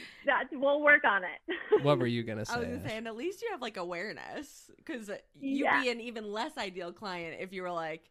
that 0.26 0.44
we'll 0.52 0.80
work 0.80 1.04
on 1.04 1.22
it. 1.24 1.82
what 1.84 1.98
were 1.98 2.06
you 2.06 2.22
gonna 2.22 2.44
say? 2.44 2.54
I 2.54 2.58
was 2.58 2.68
gonna 2.68 2.88
say, 2.88 2.96
and 2.96 3.06
at 3.06 3.16
least 3.16 3.42
you 3.42 3.48
have 3.50 3.60
like 3.60 3.76
awareness 3.76 4.70
because 4.76 5.08
you'd 5.38 5.64
yeah. 5.64 5.82
be 5.82 5.90
an 5.90 6.00
even 6.00 6.32
less 6.32 6.56
ideal 6.56 6.92
client 6.92 7.36
if 7.40 7.52
you 7.52 7.62
were 7.62 7.70
like, 7.70 8.10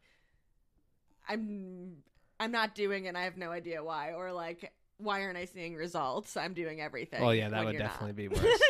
I'm, 1.28 1.98
I'm 2.40 2.52
not 2.52 2.76
doing 2.76 3.06
it. 3.06 3.10
And 3.10 3.18
I 3.18 3.24
have 3.24 3.38
no 3.38 3.52
idea 3.52 3.84
why, 3.84 4.14
or 4.14 4.32
like, 4.32 4.72
why 4.98 5.24
aren't 5.24 5.38
I 5.38 5.46
seeing 5.46 5.76
results? 5.76 6.38
I'm 6.38 6.54
doing 6.54 6.82
everything. 6.82 7.22
Oh 7.24 7.32
yeah, 7.32 7.50
that 7.50 7.66
would 7.66 7.78
definitely 7.78 8.28
not. 8.28 8.36
be 8.36 8.42
worse. 8.42 8.62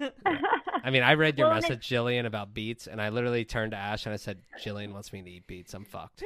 yeah. 0.00 0.08
I 0.84 0.90
mean, 0.90 1.02
I 1.02 1.14
read 1.14 1.38
your 1.38 1.48
well, 1.48 1.60
message, 1.60 1.86
Jillian, 1.88 2.26
about 2.26 2.54
beets, 2.54 2.86
and 2.86 3.02
I 3.02 3.10
literally 3.10 3.44
turned 3.44 3.72
to 3.72 3.76
Ash 3.76 4.06
and 4.06 4.12
I 4.12 4.16
said, 4.16 4.38
"Jillian 4.64 4.92
wants 4.92 5.12
me 5.12 5.22
to 5.22 5.30
eat 5.30 5.46
beets. 5.46 5.74
I'm 5.74 5.84
fucked." 5.84 6.22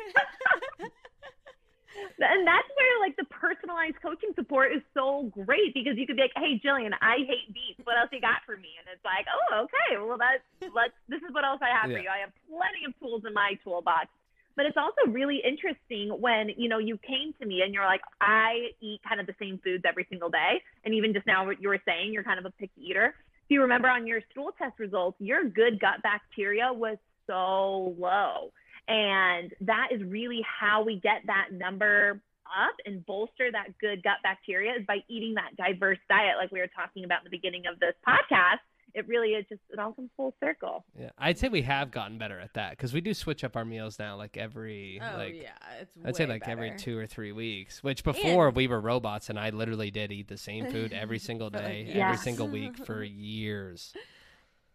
And 2.19 2.47
that's 2.47 2.71
where 2.77 2.95
like 3.01 3.17
the 3.17 3.25
personalized 3.31 3.99
coaching 4.01 4.31
support 4.35 4.73
is 4.73 4.83
so 4.95 5.31
great 5.33 5.75
because 5.75 5.97
you 5.97 6.07
could 6.07 6.17
be 6.17 6.23
like, 6.23 6.37
"Hey, 6.37 6.61
Jillian, 6.62 6.93
I 7.01 7.25
hate 7.27 7.53
beets. 7.53 7.81
What 7.85 7.99
else 7.99 8.11
you 8.12 8.21
got 8.21 8.47
for 8.47 8.57
me?" 8.57 8.71
And 8.79 8.87
it's 8.93 9.05
like, 9.05 9.27
"Oh, 9.27 9.67
okay. 9.67 9.99
Well, 9.99 10.19
that's 10.19 10.45
let's. 10.75 10.95
This 11.09 11.23
is 11.23 11.35
what 11.35 11.45
else 11.45 11.61
I 11.62 11.75
have 11.75 11.91
yeah. 11.91 11.97
for 11.97 12.03
you. 12.03 12.11
I 12.11 12.19
have 12.23 12.33
plenty 12.47 12.87
of 12.87 12.99
tools 13.01 13.23
in 13.27 13.35
my 13.35 13.59
toolbox." 13.65 14.09
But 14.57 14.67
it's 14.67 14.77
also 14.77 15.11
really 15.11 15.43
interesting 15.43 16.11
when 16.21 16.51
you 16.57 16.69
know 16.69 16.79
you 16.79 16.99
came 16.99 17.35
to 17.41 17.47
me 17.47 17.62
and 17.62 17.75
you're 17.75 17.87
like, 17.87 18.03
"I 18.21 18.71
eat 18.81 19.01
kind 19.07 19.21
of 19.21 19.27
the 19.27 19.35
same 19.39 19.59
foods 19.59 19.85
every 19.87 20.07
single 20.09 20.31
day," 20.31 20.62
and 20.85 20.95
even 20.95 21.12
just 21.12 21.27
now 21.27 21.45
what 21.45 21.61
you 21.61 21.69
were 21.69 21.83
saying, 21.85 22.12
you're 22.12 22.25
kind 22.25 22.39
of 22.39 22.47
a 22.47 22.53
picky 22.53 22.91
eater. 22.91 23.15
If 23.45 23.51
you 23.51 23.62
remember 23.62 23.89
on 23.89 24.07
your 24.07 24.21
stool 24.31 24.53
test 24.57 24.79
results, 24.79 25.21
your 25.21 25.45
good 25.45 25.81
gut 25.81 26.03
bacteria 26.03 26.73
was 26.73 26.97
so 27.27 27.95
low. 27.99 28.53
And 28.89 29.53
that 29.62 29.89
is 29.93 30.03
really 30.03 30.43
how 30.61 30.85
we 30.85 31.01
get 31.01 31.22
that 31.26 31.49
number 31.53 32.20
up 32.47 32.74
and 32.85 33.05
bolster 33.07 33.51
that 33.51 33.76
good 33.80 34.03
gut 34.03 34.18
bacteria 34.22 34.72
is 34.78 34.85
by 34.87 34.99
eating 35.09 35.35
that 35.35 35.57
diverse 35.57 35.99
diet, 36.09 36.35
like 36.39 36.53
we 36.53 36.61
were 36.61 36.68
talking 36.76 37.05
about 37.05 37.20
in 37.20 37.24
the 37.24 37.30
beginning 37.30 37.62
of 37.66 37.80
this 37.80 37.95
podcast. 38.07 38.59
it 38.95 39.09
really 39.09 39.30
is 39.30 39.45
just 39.49 39.61
it 39.72 39.78
all 39.78 39.93
comes 39.93 40.11
full 40.16 40.35
circle. 40.39 40.85
Yeah, 40.97 41.11
I'd 41.18 41.37
say 41.39 41.49
we 41.49 41.62
have 41.62 41.91
gotten 41.91 42.16
better 42.18 42.39
at 42.39 42.53
that 42.55 42.70
because 42.72 42.93
we 42.93 43.01
do 43.01 43.12
switch 43.14 43.43
up 43.43 43.57
our 43.57 43.64
meals 43.64 43.99
now, 43.99 44.16
like 44.16 44.37
every 44.37 45.01
Oh 45.03 45.16
like 45.16 45.35
yeah, 45.35 45.51
it's. 45.80 45.91
I'd 46.05 46.14
say 46.14 46.26
way 46.26 46.32
like 46.32 46.47
every 46.47 46.76
two 46.76 46.97
or 46.99 47.07
three 47.07 47.32
weeks. 47.32 47.82
Which 47.82 48.05
before 48.05 48.49
And- 48.49 48.57
we 48.57 48.68
were 48.68 48.80
robots, 48.80 49.30
and 49.30 49.39
I 49.39 49.51
literally 49.51 49.91
did 49.91 50.12
eat 50.12 50.28
the 50.28 50.37
same 50.39 50.66
food 50.70 50.93
every 50.93 51.18
single 51.30 51.51
day, 51.51 51.91
Yeah. 51.93 52.05
every 52.11 52.18
single 52.18 52.47
week 52.47 52.76
for 52.87 53.03
years. 53.03 53.95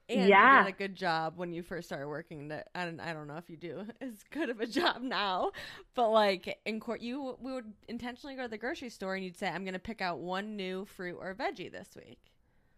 And 0.10 0.28
Yeah. 0.28 0.60
you 0.60 0.66
did 0.66 0.74
a 0.74 0.78
good 0.78 0.96
job 0.96 1.34
when 1.38 1.54
you 1.54 1.62
first 1.64 1.88
started 1.88 2.08
working. 2.08 2.48
That 2.50 2.70
I 2.74 2.86
don't, 2.86 3.00
I 3.00 3.14
don't 3.14 3.28
know 3.28 3.38
if 3.38 3.50
you 3.50 3.58
do 3.58 3.86
as 4.02 4.24
good 4.32 4.50
of 4.50 4.60
a 4.60 4.68
job 4.68 5.02
now, 5.02 5.52
but 5.96 6.10
like 6.10 6.58
in 6.66 6.80
court, 6.80 7.02
you 7.02 7.38
we 7.40 7.52
would 7.54 7.72
intentionally 7.88 8.36
go 8.36 8.44
to 8.44 8.48
the 8.48 8.58
grocery 8.58 8.90
store 8.90 9.16
and 9.16 9.24
you'd 9.24 9.38
say, 9.38 9.48
"I'm 9.48 9.64
going 9.64 9.74
to 9.74 9.80
pick 9.80 10.02
out 10.02 10.20
one 10.20 10.56
new 10.56 10.86
fruit 10.86 11.18
or 11.20 11.34
veggie 11.36 11.72
this 11.72 11.90
week." 11.96 12.20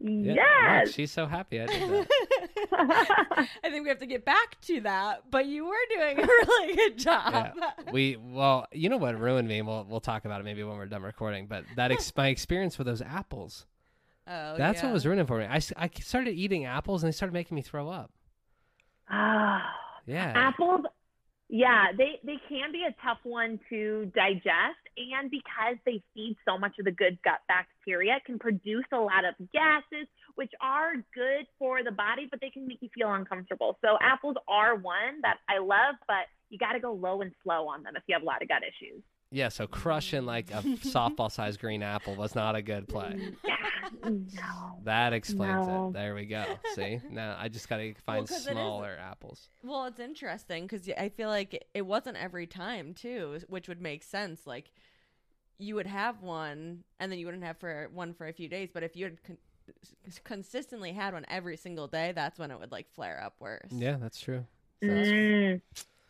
Yeah, 0.03 0.33
Yes. 0.33 0.87
look, 0.87 0.95
she's 0.95 1.11
so 1.11 1.27
happy 1.27 1.61
I 1.61 1.67
did 1.67 1.89
that. 1.91 2.07
I 3.63 3.69
think 3.69 3.83
we 3.83 3.89
have 3.89 3.99
to 3.99 4.07
get 4.07 4.25
back 4.25 4.59
to 4.61 4.81
that, 4.81 5.29
but 5.29 5.45
you 5.45 5.65
were 5.67 5.75
doing 5.95 6.19
a 6.19 6.23
really 6.25 6.75
good 6.75 6.97
job. 6.97 7.53
we 7.91 8.17
well, 8.17 8.65
you 8.71 8.89
know 8.89 8.97
what 8.97 9.19
ruined 9.19 9.47
me. 9.47 9.61
We'll 9.61 9.85
we'll 9.87 9.99
talk 10.01 10.25
about 10.25 10.41
it 10.41 10.43
maybe 10.43 10.63
when 10.63 10.77
we're 10.77 10.87
done 10.87 11.03
recording. 11.03 11.45
But 11.47 11.65
that 11.75 11.91
ex- 11.91 12.11
my 12.17 12.27
experience 12.27 12.77
with 12.77 12.87
those 12.87 13.01
apples. 13.01 13.65
Oh, 14.27 14.57
That's 14.57 14.81
yeah. 14.81 14.87
what 14.87 14.93
was 14.93 15.05
ruining 15.05 15.25
for 15.25 15.37
me. 15.37 15.45
I, 15.45 15.61
I 15.77 15.89
started 16.01 16.31
eating 16.31 16.65
apples 16.65 17.03
and 17.03 17.11
they 17.11 17.15
started 17.15 17.33
making 17.33 17.55
me 17.55 17.61
throw 17.61 17.89
up. 17.89 18.11
Ah. 19.09 19.63
Yeah. 20.07 20.33
Apples, 20.35 20.81
yeah, 21.47 21.87
they 21.97 22.17
they 22.23 22.37
can 22.47 22.71
be 22.71 22.85
a 22.87 22.95
tough 23.05 23.19
one 23.23 23.59
to 23.69 24.09
digest, 24.15 24.81
and 24.95 25.29
because 25.29 25.75
they 25.85 26.01
feed 26.13 26.37
so 26.47 26.57
much 26.57 26.79
of 26.79 26.85
the 26.85 26.91
good 26.91 27.19
gut 27.23 27.41
bacteria, 27.49 28.15
it 28.15 28.25
can 28.25 28.39
produce 28.39 28.85
a 28.93 28.97
lot 28.97 29.25
of 29.25 29.35
gases, 29.51 30.07
which 30.35 30.51
are 30.61 30.93
good 31.13 31.45
for 31.59 31.83
the 31.83 31.91
body, 31.91 32.25
but 32.31 32.39
they 32.39 32.49
can 32.49 32.65
make 32.67 32.77
you 32.81 32.87
feel 32.95 33.13
uncomfortable. 33.13 33.77
So 33.81 33.97
apples 34.01 34.37
are 34.47 34.75
one 34.75 35.19
that 35.23 35.37
I 35.49 35.59
love, 35.59 35.95
but 36.07 36.31
you 36.49 36.57
got 36.57 36.71
to 36.71 36.79
go 36.79 36.93
low 36.93 37.21
and 37.21 37.33
slow 37.43 37.67
on 37.67 37.83
them 37.83 37.97
if 37.97 38.03
you 38.07 38.15
have 38.15 38.23
a 38.23 38.25
lot 38.25 38.41
of 38.41 38.47
gut 38.47 38.63
issues. 38.63 39.03
Yeah, 39.33 39.47
so 39.49 39.65
crushing 39.65 40.25
like 40.25 40.51
a 40.51 40.61
softball 40.61 41.31
sized 41.31 41.59
green 41.61 41.81
apple 41.83 42.15
was 42.15 42.35
not 42.35 42.55
a 42.55 42.61
good 42.61 42.87
play. 42.87 43.29
no. 44.03 44.19
That 44.83 45.13
explains 45.13 45.67
No. 45.67 45.89
it. 45.89 45.93
There 45.93 46.15
we 46.15 46.25
go. 46.25 46.43
See? 46.75 46.99
Now 47.09 47.37
I 47.39 47.47
just 47.47 47.69
got 47.69 47.77
to 47.77 47.93
find 48.05 48.27
'cause 48.27 48.45
it 48.47 48.49
is- 48.49 48.53
smaller 48.53 48.97
apples. 48.99 49.49
Well, 49.63 49.85
it's 49.85 49.99
interesting 49.99 50.63
because 50.67 50.89
I 50.97 51.09
feel 51.09 51.29
like 51.29 51.65
it 51.73 51.83
wasn't 51.83 52.17
every 52.17 52.47
time 52.47 52.93
too, 52.93 53.39
which 53.47 53.67
would 53.67 53.81
make 53.81 54.03
sense. 54.03 54.45
Like 54.47 54.71
you 55.59 55.75
would 55.75 55.85
have 55.87 56.21
one, 56.23 56.83
and 56.99 57.11
then 57.11 57.19
you 57.19 57.25
wouldn't 57.27 57.43
have 57.43 57.57
for 57.57 57.87
one 57.93 58.13
for 58.15 58.27
a 58.27 58.33
few 58.33 58.49
days. 58.49 58.69
But 58.73 58.81
if 58.83 58.95
you 58.95 59.05
had 59.05 59.23
con- 59.23 59.37
consistently 60.23 60.91
had 60.93 61.13
one 61.13 61.25
every 61.29 61.55
single 61.57 61.87
day, 61.87 62.11
that's 62.13 62.39
when 62.39 62.49
it 62.51 62.59
would 62.59 62.71
like 62.71 62.89
flare 62.93 63.21
up 63.23 63.35
worse. 63.39 63.69
Yeah, 63.71 63.97
that's 64.01 64.19
true. 64.19 64.45
Mm. 64.83 65.61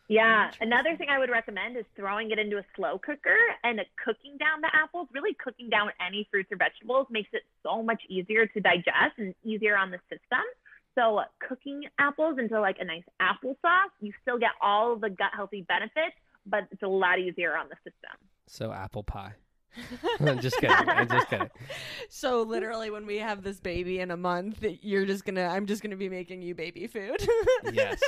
Yeah. 0.08 0.50
Another 0.60 0.96
thing 0.96 1.08
I 1.08 1.18
would 1.18 1.30
recommend 1.30 1.76
is 1.76 1.84
throwing 1.96 2.30
it 2.30 2.38
into 2.38 2.58
a 2.58 2.64
slow 2.76 2.98
cooker 2.98 3.38
and 3.64 3.80
cooking 4.04 4.36
down 4.38 4.60
the 4.60 4.70
apples. 4.74 5.08
Really 5.12 5.34
cooking 5.34 5.70
down 5.70 5.90
any 6.04 6.28
fruits 6.30 6.50
or 6.52 6.56
vegetables 6.56 7.06
makes 7.10 7.30
it 7.32 7.42
so 7.62 7.82
much 7.82 8.02
easier 8.08 8.46
to 8.46 8.60
digest 8.60 9.18
and 9.18 9.34
easier 9.44 9.76
on 9.76 9.90
the 9.90 9.98
system. 10.10 10.44
So 10.94 11.18
uh, 11.18 11.24
cooking 11.48 11.84
apples 11.98 12.38
into 12.38 12.60
like 12.60 12.76
a 12.80 12.84
nice 12.84 13.04
applesauce, 13.20 13.92
you 14.00 14.12
still 14.22 14.38
get 14.38 14.50
all 14.60 14.96
the 14.96 15.08
gut 15.08 15.30
healthy 15.34 15.62
benefits, 15.62 16.16
but 16.46 16.66
it's 16.70 16.82
a 16.82 16.88
lot 16.88 17.18
easier 17.18 17.56
on 17.56 17.68
the 17.68 17.76
system. 17.76 18.16
So 18.46 18.72
apple 18.72 19.02
pie. 19.02 19.34
I'm 20.20 20.40
just 20.40 20.56
kidding. 20.56 20.76
I'm 20.88 21.08
just 21.08 21.28
kidding. 21.28 21.50
So 22.08 22.42
literally, 22.42 22.90
when 22.90 23.06
we 23.06 23.18
have 23.18 23.42
this 23.42 23.58
baby 23.58 23.98
in 23.98 24.10
a 24.10 24.16
month, 24.16 24.64
you're 24.82 25.06
just 25.06 25.24
gonna, 25.24 25.44
I'm 25.44 25.66
just 25.66 25.82
gonna 25.82 25.96
be 25.96 26.08
making 26.08 26.42
you 26.42 26.54
baby 26.54 26.86
food. 26.86 27.16
Yes. 27.72 28.00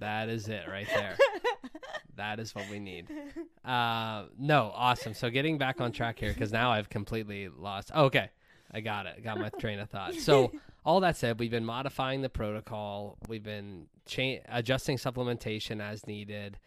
That 0.00 0.28
is 0.28 0.48
it 0.48 0.64
right 0.68 0.88
there. 0.92 1.16
That 2.16 2.40
is 2.40 2.54
what 2.54 2.68
we 2.68 2.78
need. 2.80 3.06
Uh, 3.64 4.24
no, 4.38 4.72
awesome. 4.74 5.14
So 5.14 5.30
getting 5.30 5.56
back 5.58 5.80
on 5.80 5.92
track 5.92 6.18
here 6.18 6.32
because 6.32 6.52
now 6.52 6.72
I've 6.72 6.90
completely 6.90 7.48
lost. 7.48 7.92
okay, 7.94 8.30
I 8.72 8.80
got 8.80 9.06
it. 9.06 9.22
Got 9.22 9.38
my 9.38 9.50
train 9.50 9.78
of 9.78 9.88
thought. 9.88 10.14
So 10.14 10.50
all 10.84 11.00
that 11.00 11.16
said, 11.16 11.38
we've 11.38 11.50
been 11.50 11.64
modifying 11.64 12.22
the 12.22 12.28
protocol. 12.28 13.18
We've 13.28 13.42
been 13.42 13.86
cha- 14.06 14.40
adjusting 14.48 14.96
supplementation 14.96 15.80
as 15.80 16.06
needed, 16.06 16.58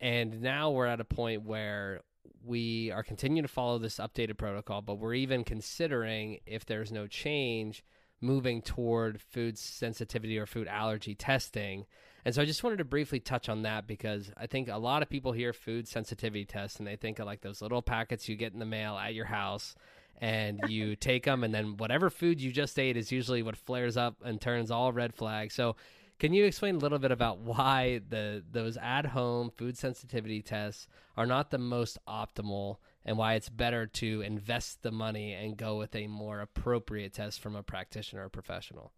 and 0.00 0.40
now 0.40 0.70
we're 0.70 0.86
at 0.86 1.00
a 1.00 1.04
point 1.04 1.42
where 1.42 2.02
we 2.44 2.90
are 2.90 3.02
continuing 3.02 3.42
to 3.42 3.52
follow 3.52 3.78
this 3.78 3.96
updated 3.96 4.38
protocol, 4.38 4.82
but 4.82 4.98
we're 4.98 5.14
even 5.14 5.44
considering 5.44 6.38
if 6.46 6.66
there's 6.66 6.92
no 6.92 7.06
change, 7.06 7.84
moving 8.20 8.62
toward 8.62 9.20
food 9.20 9.58
sensitivity 9.58 10.38
or 10.38 10.46
food 10.46 10.68
allergy 10.68 11.14
testing. 11.14 11.86
And 12.24 12.34
so 12.34 12.42
I 12.42 12.44
just 12.44 12.64
wanted 12.64 12.78
to 12.78 12.84
briefly 12.84 13.20
touch 13.20 13.48
on 13.48 13.62
that 13.62 13.86
because 13.86 14.30
I 14.36 14.46
think 14.46 14.68
a 14.68 14.78
lot 14.78 15.02
of 15.02 15.08
people 15.08 15.32
hear 15.32 15.52
food 15.52 15.86
sensitivity 15.86 16.44
tests 16.44 16.78
and 16.78 16.86
they 16.86 16.96
think 16.96 17.18
of 17.18 17.26
like 17.26 17.40
those 17.40 17.62
little 17.62 17.82
packets 17.82 18.28
you 18.28 18.36
get 18.36 18.52
in 18.52 18.58
the 18.58 18.64
mail 18.64 18.96
at 18.96 19.14
your 19.14 19.26
house 19.26 19.76
and 20.20 20.60
you 20.68 20.96
take 21.00 21.24
them 21.24 21.44
and 21.44 21.54
then 21.54 21.76
whatever 21.76 22.10
food 22.10 22.40
you 22.40 22.50
just 22.50 22.78
ate 22.78 22.96
is 22.96 23.12
usually 23.12 23.42
what 23.42 23.56
flares 23.56 23.96
up 23.96 24.16
and 24.24 24.40
turns 24.40 24.70
all 24.70 24.92
red 24.92 25.14
flags. 25.14 25.54
So 25.54 25.76
can 26.18 26.32
you 26.32 26.44
explain 26.44 26.76
a 26.76 26.78
little 26.78 26.98
bit 26.98 27.10
about 27.10 27.38
why 27.38 28.00
the 28.08 28.42
those 28.50 28.76
at 28.78 29.06
home 29.06 29.50
food 29.56 29.76
sensitivity 29.76 30.42
tests 30.42 30.88
are 31.16 31.26
not 31.26 31.50
the 31.50 31.58
most 31.58 31.98
optimal 32.08 32.76
and 33.04 33.16
why 33.16 33.34
it's 33.34 33.48
better 33.48 33.86
to 33.86 34.22
invest 34.22 34.82
the 34.82 34.90
money 34.90 35.32
and 35.32 35.56
go 35.56 35.78
with 35.78 35.94
a 35.94 36.06
more 36.06 36.40
appropriate 36.40 37.14
test 37.14 37.40
from 37.40 37.54
a 37.54 37.62
practitioner 37.62 38.24
or 38.24 38.28
professional? 38.28 38.92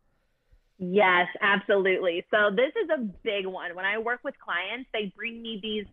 Yes, 0.78 1.26
absolutely. 1.42 2.24
So 2.30 2.50
this 2.54 2.72
is 2.82 2.88
a 2.88 3.00
big 3.00 3.46
one. 3.46 3.74
When 3.74 3.84
I 3.84 3.98
work 3.98 4.20
with 4.22 4.34
clients, 4.38 4.88
they 4.92 5.12
bring 5.16 5.42
me 5.42 5.58
these 5.60 5.86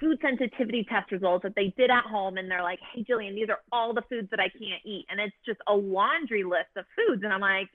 food 0.00 0.18
sensitivity 0.22 0.86
test 0.88 1.12
results 1.12 1.42
that 1.42 1.54
they 1.54 1.74
did 1.76 1.90
at 1.90 2.04
home 2.04 2.38
and 2.38 2.50
they're 2.50 2.62
like, 2.62 2.80
"Hey 2.92 3.04
Jillian, 3.04 3.34
these 3.34 3.50
are 3.50 3.60
all 3.70 3.92
the 3.92 4.02
foods 4.08 4.30
that 4.30 4.40
I 4.40 4.48
can't 4.48 4.82
eat." 4.84 5.04
And 5.10 5.20
it's 5.20 5.36
just 5.44 5.60
a 5.68 5.74
laundry 5.74 6.42
list 6.42 6.70
of 6.76 6.86
foods 6.96 7.22
and 7.22 7.32
I'm 7.32 7.40
like, 7.40 7.68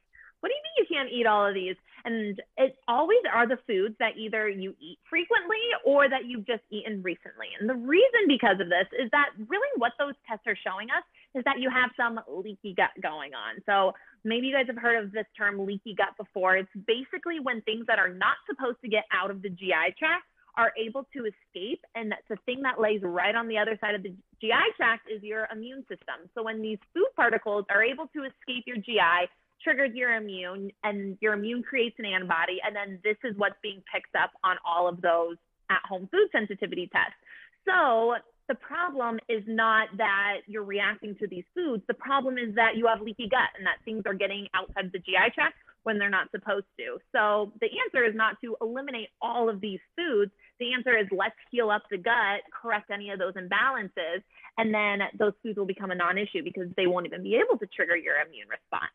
"What 0.45 0.53
do 0.53 0.53
you 0.53 0.61
mean 0.61 0.77
you 0.77 0.95
can't 0.95 1.09
eat 1.09 1.25
all 1.25 1.47
of 1.47 1.55
these?" 1.55 1.75
And 2.05 2.39
it 2.55 2.77
always 2.87 3.25
are 3.33 3.47
the 3.47 3.57
foods 3.65 3.95
that 3.97 4.15
either 4.15 4.47
you 4.47 4.75
eat 4.79 4.99
frequently 5.09 5.57
or 5.83 6.07
that 6.07 6.25
you've 6.25 6.45
just 6.45 6.61
eaten 6.69 7.01
recently. 7.01 7.47
And 7.59 7.67
the 7.67 7.73
reason 7.73 8.27
because 8.27 8.59
of 8.61 8.69
this 8.69 8.85
is 8.93 9.09
that 9.09 9.31
really 9.47 9.73
what 9.77 9.93
those 9.97 10.13
tests 10.29 10.45
are 10.45 10.55
showing 10.55 10.91
us 10.91 11.01
is 11.33 11.43
that 11.45 11.57
you 11.57 11.71
have 11.71 11.89
some 11.97 12.21
leaky 12.29 12.75
gut 12.75 12.91
going 13.01 13.33
on. 13.33 13.57
So 13.65 13.93
maybe 14.23 14.45
you 14.45 14.53
guys 14.53 14.67
have 14.67 14.77
heard 14.77 15.03
of 15.03 15.11
this 15.11 15.25
term 15.35 15.65
leaky 15.65 15.95
gut 15.95 16.15
before. 16.15 16.57
It's 16.57 16.69
basically 16.85 17.39
when 17.39 17.61
things 17.61 17.87
that 17.87 17.97
are 17.97 18.13
not 18.13 18.37
supposed 18.47 18.77
to 18.83 18.87
get 18.87 19.05
out 19.11 19.31
of 19.31 19.41
the 19.41 19.49
GI 19.49 19.97
tract 19.97 20.29
are 20.57 20.71
able 20.77 21.07
to 21.13 21.25
escape. 21.25 21.81
And 21.95 22.11
that's 22.11 22.27
the 22.29 22.37
thing 22.45 22.61
that 22.61 22.79
lays 22.79 23.01
right 23.01 23.33
on 23.33 23.47
the 23.47 23.57
other 23.57 23.79
side 23.81 23.95
of 23.95 24.03
the 24.03 24.13
GI 24.39 24.67
tract 24.77 25.09
is 25.09 25.23
your 25.23 25.47
immune 25.51 25.81
system. 25.89 26.29
So 26.35 26.43
when 26.43 26.61
these 26.61 26.77
food 26.93 27.09
particles 27.15 27.65
are 27.69 27.83
able 27.83 28.05
to 28.13 28.23
escape 28.23 28.63
your 28.67 28.77
GI, 28.77 29.25
triggers 29.63 29.91
your 29.93 30.15
immune, 30.15 30.71
and 30.83 31.17
your 31.21 31.33
immune 31.33 31.63
creates 31.63 31.95
an 31.99 32.05
antibody. 32.05 32.59
And 32.65 32.75
then 32.75 32.99
this 33.03 33.17
is 33.23 33.37
what's 33.37 33.55
being 33.61 33.81
picked 33.93 34.15
up 34.15 34.31
on 34.43 34.57
all 34.65 34.87
of 34.87 35.01
those 35.01 35.37
at 35.69 35.81
home 35.87 36.07
food 36.11 36.29
sensitivity 36.31 36.89
tests. 36.91 37.17
So 37.65 38.15
the 38.47 38.55
problem 38.55 39.19
is 39.27 39.43
not 39.47 39.89
that 39.97 40.41
you're 40.45 40.63
reacting 40.63 41.15
to 41.19 41.27
these 41.27 41.45
foods. 41.55 41.83
The 41.87 41.95
problem 41.95 42.37
is 42.37 42.53
that 42.55 42.77
you 42.77 42.85
have 42.87 43.01
leaky 43.01 43.27
gut 43.27 43.49
and 43.57 43.65
that 43.65 43.81
things 43.83 44.03
are 44.05 44.13
getting 44.13 44.47
outside 44.53 44.91
the 44.93 44.99
GI 44.99 45.33
tract 45.33 45.55
when 45.83 45.97
they're 45.97 46.09
not 46.09 46.29
supposed 46.31 46.65
to. 46.77 46.97
So 47.11 47.53
the 47.61 47.69
answer 47.85 48.05
is 48.05 48.15
not 48.15 48.37
to 48.41 48.55
eliminate 48.61 49.09
all 49.21 49.49
of 49.49 49.61
these 49.61 49.79
foods. 49.95 50.31
The 50.59 50.73
answer 50.73 50.97
is 50.97 51.07
let's 51.11 51.35
heal 51.51 51.69
up 51.69 51.83
the 51.89 51.97
gut, 51.97 52.41
correct 52.53 52.91
any 52.91 53.09
of 53.09 53.19
those 53.19 53.33
imbalances, 53.33 54.21
and 54.57 54.73
then 54.73 55.07
those 55.17 55.33
foods 55.41 55.57
will 55.57 55.65
become 55.65 55.91
a 55.91 55.95
non 55.95 56.17
issue 56.17 56.43
because 56.43 56.69
they 56.77 56.87
won't 56.87 57.05
even 57.05 57.23
be 57.23 57.35
able 57.35 57.57
to 57.59 57.67
trigger 57.67 57.95
your 57.95 58.15
immune 58.21 58.47
response. 58.49 58.93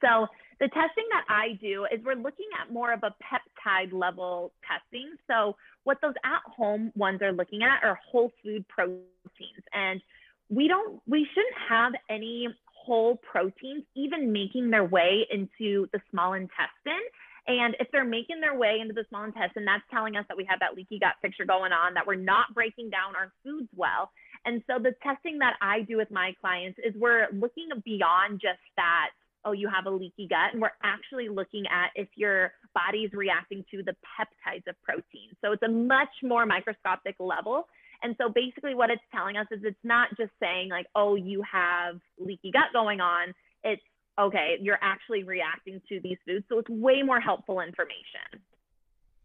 So 0.00 0.26
the 0.60 0.68
testing 0.68 1.04
that 1.12 1.24
I 1.28 1.58
do 1.60 1.86
is 1.92 2.00
we're 2.04 2.14
looking 2.14 2.48
at 2.60 2.72
more 2.72 2.92
of 2.92 3.02
a 3.02 3.14
peptide 3.22 3.92
level 3.92 4.52
testing. 4.66 5.10
So 5.26 5.56
what 5.84 5.98
those 6.02 6.14
at 6.24 6.42
home 6.44 6.92
ones 6.96 7.22
are 7.22 7.32
looking 7.32 7.62
at 7.62 7.84
are 7.84 7.98
whole 8.10 8.32
food 8.42 8.66
proteins. 8.68 9.64
And 9.72 10.00
we 10.48 10.66
don't 10.66 11.00
we 11.06 11.26
shouldn't 11.34 11.54
have 11.68 11.92
any 12.10 12.48
whole 12.88 13.16
proteins 13.16 13.84
even 13.94 14.32
making 14.32 14.70
their 14.70 14.84
way 14.84 15.26
into 15.30 15.88
the 15.92 16.00
small 16.10 16.32
intestine. 16.32 17.04
And 17.46 17.76
if 17.80 17.88
they're 17.92 18.04
making 18.04 18.40
their 18.40 18.56
way 18.56 18.78
into 18.80 18.92
the 18.92 19.04
small 19.08 19.24
intestine, 19.24 19.64
that's 19.64 19.82
telling 19.90 20.16
us 20.16 20.24
that 20.28 20.36
we 20.36 20.44
have 20.48 20.60
that 20.60 20.74
leaky 20.74 20.98
gut 20.98 21.14
picture 21.22 21.46
going 21.46 21.72
on, 21.72 21.94
that 21.94 22.06
we're 22.06 22.14
not 22.14 22.52
breaking 22.52 22.90
down 22.90 23.16
our 23.16 23.32
foods 23.42 23.68
well. 23.74 24.10
And 24.44 24.62
so 24.66 24.78
the 24.78 24.94
testing 25.02 25.38
that 25.38 25.54
I 25.62 25.80
do 25.80 25.96
with 25.96 26.10
my 26.10 26.34
clients 26.40 26.78
is 26.84 26.94
we're 26.94 27.28
looking 27.32 27.68
beyond 27.84 28.40
just 28.40 28.60
that 28.76 29.10
oh, 29.48 29.52
you 29.52 29.68
have 29.68 29.86
a 29.86 29.90
leaky 29.90 30.26
gut. 30.28 30.52
And 30.52 30.60
we're 30.60 30.70
actually 30.82 31.28
looking 31.28 31.64
at 31.66 31.90
if 31.94 32.08
your 32.16 32.52
body's 32.74 33.12
reacting 33.12 33.64
to 33.70 33.82
the 33.82 33.92
peptides 33.92 34.66
of 34.68 34.80
protein. 34.82 35.30
So 35.42 35.52
it's 35.52 35.62
a 35.62 35.68
much 35.68 36.08
more 36.22 36.44
microscopic 36.44 37.16
level. 37.18 37.66
And 38.02 38.14
so 38.18 38.28
basically, 38.28 38.74
what 38.74 38.90
it's 38.90 39.02
telling 39.12 39.36
us 39.36 39.46
is 39.50 39.60
it's 39.64 39.76
not 39.82 40.08
just 40.16 40.30
saying, 40.40 40.68
like, 40.68 40.86
oh, 40.94 41.16
you 41.16 41.42
have 41.50 41.98
leaky 42.18 42.50
gut 42.52 42.66
going 42.72 43.00
on. 43.00 43.34
It's, 43.64 43.82
okay, 44.18 44.56
you're 44.60 44.78
actually 44.82 45.24
reacting 45.24 45.80
to 45.88 46.00
these 46.00 46.18
foods. 46.26 46.44
So 46.48 46.58
it's 46.58 46.68
way 46.68 47.02
more 47.02 47.20
helpful 47.20 47.60
information. 47.60 48.42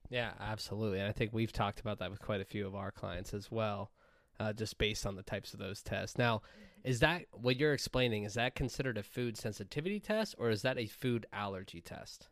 Yeah, 0.09 0.31
absolutely. 0.39 0.99
And 0.99 1.07
I 1.07 1.11
think 1.11 1.33
we've 1.33 1.51
talked 1.51 1.79
about 1.79 1.99
that 1.99 2.09
with 2.09 2.19
quite 2.19 2.41
a 2.41 2.45
few 2.45 2.65
of 2.65 2.75
our 2.75 2.91
clients 2.91 3.33
as 3.33 3.51
well, 3.51 3.91
uh, 4.39 4.53
just 4.53 4.77
based 4.77 5.05
on 5.05 5.15
the 5.15 5.23
types 5.23 5.53
of 5.53 5.59
those 5.59 5.81
tests. 5.83 6.17
Now, 6.17 6.41
is 6.83 6.99
that 6.99 7.25
what 7.31 7.57
you're 7.57 7.73
explaining? 7.73 8.23
Is 8.23 8.33
that 8.33 8.55
considered 8.55 8.97
a 8.97 9.03
food 9.03 9.37
sensitivity 9.37 9.99
test 9.99 10.35
or 10.37 10.49
is 10.49 10.61
that 10.63 10.77
a 10.77 10.85
food 10.85 11.25
allergy 11.31 11.81
test? 11.81 12.27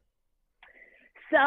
So 1.31 1.37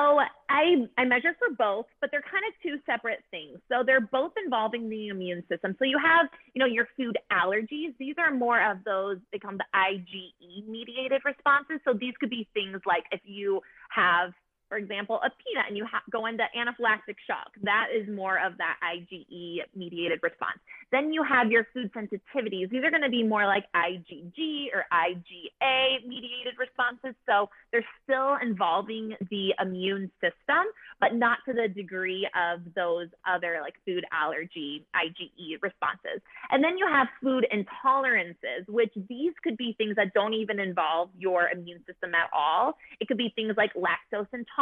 I 0.48 0.88
I 0.96 1.04
measure 1.04 1.36
for 1.38 1.54
both, 1.54 1.84
but 2.00 2.10
they're 2.10 2.22
kind 2.22 2.42
of 2.48 2.54
two 2.62 2.78
separate 2.86 3.22
things. 3.30 3.58
So 3.68 3.82
they're 3.84 4.00
both 4.00 4.32
involving 4.42 4.88
the 4.88 5.08
immune 5.08 5.44
system. 5.48 5.76
So 5.78 5.84
you 5.84 5.98
have, 6.02 6.26
you 6.54 6.60
know, 6.60 6.66
your 6.66 6.88
food 6.96 7.18
allergies. 7.30 7.94
These 7.98 8.14
are 8.16 8.30
more 8.30 8.62
of 8.62 8.78
those 8.84 9.18
they 9.30 9.38
call 9.38 9.52
the 9.52 9.66
IgE 9.74 10.66
mediated 10.66 11.20
responses. 11.26 11.80
So 11.84 11.92
these 11.92 12.14
could 12.18 12.30
be 12.30 12.48
things 12.54 12.80
like 12.86 13.04
if 13.12 13.20
you 13.24 13.60
have 13.90 14.32
for 14.68 14.78
example, 14.78 15.20
a 15.24 15.30
peanut 15.42 15.66
and 15.68 15.76
you 15.76 15.86
go 16.10 16.26
into 16.26 16.44
anaphylactic 16.56 17.16
shock. 17.26 17.52
That 17.62 17.88
is 17.94 18.08
more 18.08 18.38
of 18.44 18.56
that 18.58 18.76
IgE 18.82 19.58
mediated 19.74 20.20
response. 20.22 20.58
Then 20.90 21.12
you 21.12 21.22
have 21.22 21.50
your 21.50 21.66
food 21.74 21.90
sensitivities. 21.92 22.70
These 22.70 22.84
are 22.84 22.90
going 22.90 23.02
to 23.02 23.10
be 23.10 23.22
more 23.22 23.46
like 23.46 23.64
IgG 23.74 24.68
or 24.72 24.84
IgA 24.92 26.06
mediated 26.06 26.54
responses. 26.58 27.14
So 27.26 27.50
they're 27.72 27.84
still 28.04 28.36
involving 28.40 29.16
the 29.30 29.54
immune 29.60 30.10
system, 30.20 30.64
but 31.00 31.14
not 31.14 31.38
to 31.46 31.52
the 31.52 31.68
degree 31.68 32.28
of 32.34 32.60
those 32.74 33.08
other 33.26 33.58
like 33.60 33.74
food 33.84 34.04
allergy 34.12 34.86
IgE 34.94 35.62
responses. 35.62 36.20
And 36.50 36.62
then 36.62 36.78
you 36.78 36.86
have 36.88 37.08
food 37.22 37.46
intolerances, 37.52 38.68
which 38.68 38.92
these 39.08 39.32
could 39.42 39.56
be 39.56 39.74
things 39.76 39.96
that 39.96 40.14
don't 40.14 40.34
even 40.34 40.58
involve 40.58 41.10
your 41.18 41.48
immune 41.48 41.82
system 41.86 42.14
at 42.14 42.30
all. 42.32 42.76
It 43.00 43.08
could 43.08 43.18
be 43.18 43.32
things 43.34 43.54
like 43.56 43.72
lactose 43.74 44.26
intolerance 44.32 44.53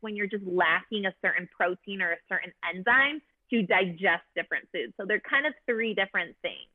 when 0.00 0.16
you're 0.16 0.26
just 0.26 0.44
lacking 0.44 1.06
a 1.06 1.14
certain 1.22 1.48
protein 1.56 2.02
or 2.02 2.12
a 2.12 2.16
certain 2.28 2.52
enzyme 2.74 3.20
to 3.50 3.62
digest 3.62 4.24
different 4.34 4.66
foods. 4.72 4.92
So 4.96 5.06
they're 5.06 5.20
kind 5.20 5.46
of 5.46 5.52
three 5.66 5.94
different 5.94 6.36
things. 6.42 6.68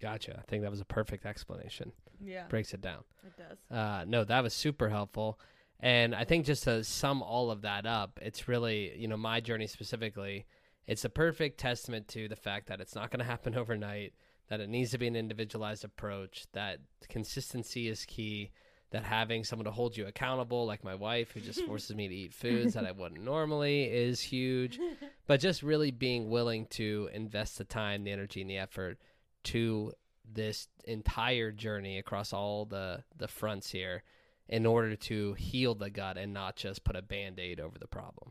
Gotcha. 0.00 0.38
I 0.38 0.42
think 0.50 0.62
that 0.62 0.70
was 0.70 0.80
a 0.80 0.84
perfect 0.84 1.26
explanation. 1.26 1.92
Yeah. 2.20 2.44
Breaks 2.48 2.74
it 2.74 2.80
down. 2.80 3.04
It 3.24 3.32
does. 3.36 3.76
Uh, 3.76 4.04
no, 4.06 4.24
that 4.24 4.42
was 4.42 4.54
super 4.54 4.88
helpful. 4.88 5.38
And 5.80 6.14
I 6.14 6.24
think 6.24 6.46
just 6.46 6.64
to 6.64 6.82
sum 6.84 7.22
all 7.22 7.50
of 7.50 7.62
that 7.62 7.86
up, 7.86 8.18
it's 8.22 8.48
really, 8.48 8.96
you 8.96 9.08
know, 9.08 9.16
my 9.16 9.40
journey 9.40 9.66
specifically, 9.66 10.46
it's 10.86 11.04
a 11.04 11.10
perfect 11.10 11.58
testament 11.58 12.08
to 12.08 12.28
the 12.28 12.36
fact 12.36 12.68
that 12.68 12.80
it's 12.80 12.94
not 12.94 13.10
going 13.10 13.20
to 13.20 13.24
happen 13.24 13.54
overnight, 13.56 14.14
that 14.48 14.60
it 14.60 14.68
needs 14.68 14.90
to 14.92 14.98
be 14.98 15.06
an 15.06 15.16
individualized 15.16 15.84
approach, 15.84 16.46
that 16.52 16.80
consistency 17.08 17.88
is 17.88 18.04
key, 18.04 18.50
that 18.94 19.02
having 19.02 19.42
someone 19.42 19.64
to 19.64 19.72
hold 19.72 19.96
you 19.96 20.06
accountable, 20.06 20.66
like 20.66 20.84
my 20.84 20.94
wife, 20.94 21.32
who 21.32 21.40
just 21.40 21.64
forces 21.66 21.96
me 21.96 22.06
to 22.06 22.14
eat 22.14 22.32
foods 22.32 22.74
that 22.74 22.86
I 22.86 22.92
wouldn't 22.96 23.24
normally, 23.24 23.82
is 23.82 24.20
huge. 24.20 24.78
But 25.26 25.40
just 25.40 25.64
really 25.64 25.90
being 25.90 26.30
willing 26.30 26.66
to 26.66 27.10
invest 27.12 27.58
the 27.58 27.64
time, 27.64 28.04
the 28.04 28.12
energy, 28.12 28.40
and 28.40 28.48
the 28.48 28.58
effort 28.58 28.98
to 29.44 29.92
this 30.32 30.68
entire 30.84 31.50
journey 31.50 31.98
across 31.98 32.32
all 32.32 32.66
the 32.66 33.02
the 33.16 33.26
fronts 33.26 33.68
here 33.72 34.04
in 34.48 34.64
order 34.64 34.94
to 34.94 35.34
heal 35.34 35.74
the 35.74 35.90
gut 35.90 36.16
and 36.16 36.32
not 36.32 36.54
just 36.54 36.84
put 36.84 36.94
a 36.94 37.02
band-aid 37.02 37.58
over 37.58 37.76
the 37.76 37.88
problem. 37.88 38.30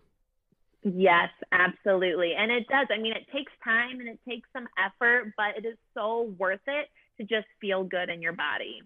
Yes, 0.82 1.30
absolutely. 1.52 2.36
And 2.38 2.52
it 2.54 2.68
does. 2.70 2.88
I 2.90 3.02
mean, 3.02 3.12
it 3.12 3.28
takes 3.36 3.52
time 3.66 4.00
and 4.00 4.08
it 4.08 4.20
takes 4.28 4.48
some 4.54 4.68
effort, 4.78 5.34
but 5.36 5.58
it 5.58 5.68
is 5.68 5.78
so 5.94 6.34
worth 6.38 6.66
it 6.68 6.88
to 7.18 7.24
just 7.24 7.48
feel 7.60 7.84
good 7.84 8.10
in 8.10 8.22
your 8.22 8.34
body. 8.34 8.82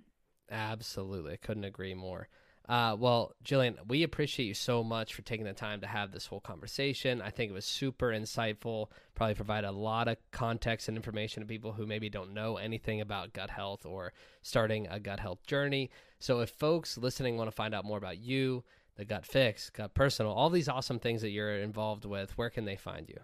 Absolutely. 0.50 1.34
I 1.34 1.38
couldn't 1.38 1.64
agree 1.64 1.94
more. 1.94 2.28
Uh, 2.68 2.96
well, 3.00 3.34
Jillian, 3.46 3.78
we 3.88 4.04
appreciate 4.04 4.46
you 4.46 4.54
so 4.54 4.84
much 4.84 5.14
for 5.14 5.22
taking 5.22 5.46
the 5.46 5.54
time 5.54 5.80
to 5.80 5.88
have 5.88 6.12
this 6.12 6.26
whole 6.26 6.42
conversation. 6.42 7.22
I 7.22 7.30
think 7.30 7.50
it 7.50 7.54
was 7.54 7.64
super 7.64 8.08
insightful, 8.08 8.88
probably 9.16 9.36
provide 9.36 9.64
a 9.64 9.72
lot 9.72 10.10
of 10.10 10.18
context 10.32 10.90
and 10.90 10.98
information 10.98 11.42
to 11.42 11.48
people 11.48 11.72
who 11.72 11.86
maybe 11.86 12.10
don't 12.10 12.34
know 12.34 12.58
anything 12.58 13.00
about 13.00 13.32
gut 13.32 13.50
health 13.50 13.86
or 13.86 14.12
starting 14.42 14.86
a 14.88 15.00
gut 15.00 15.22
health 15.22 15.46
journey. 15.48 15.90
So, 16.20 16.42
if 16.42 16.50
folks 16.50 16.98
listening 16.98 17.38
want 17.38 17.50
to 17.50 17.56
find 17.56 17.74
out 17.74 17.86
more 17.86 17.98
about 17.98 18.18
you, 18.18 18.66
the 18.98 19.06
Gut 19.06 19.26
Fix, 19.26 19.70
Gut 19.70 19.94
Personal, 19.94 20.34
all 20.34 20.50
these 20.50 20.68
awesome 20.68 21.00
things 21.00 21.22
that 21.22 21.30
you're 21.30 21.60
involved 21.60 22.04
with, 22.04 22.38
where 22.38 22.50
can 22.50 22.66
they 22.66 22.76
find 22.76 23.08
you? 23.08 23.20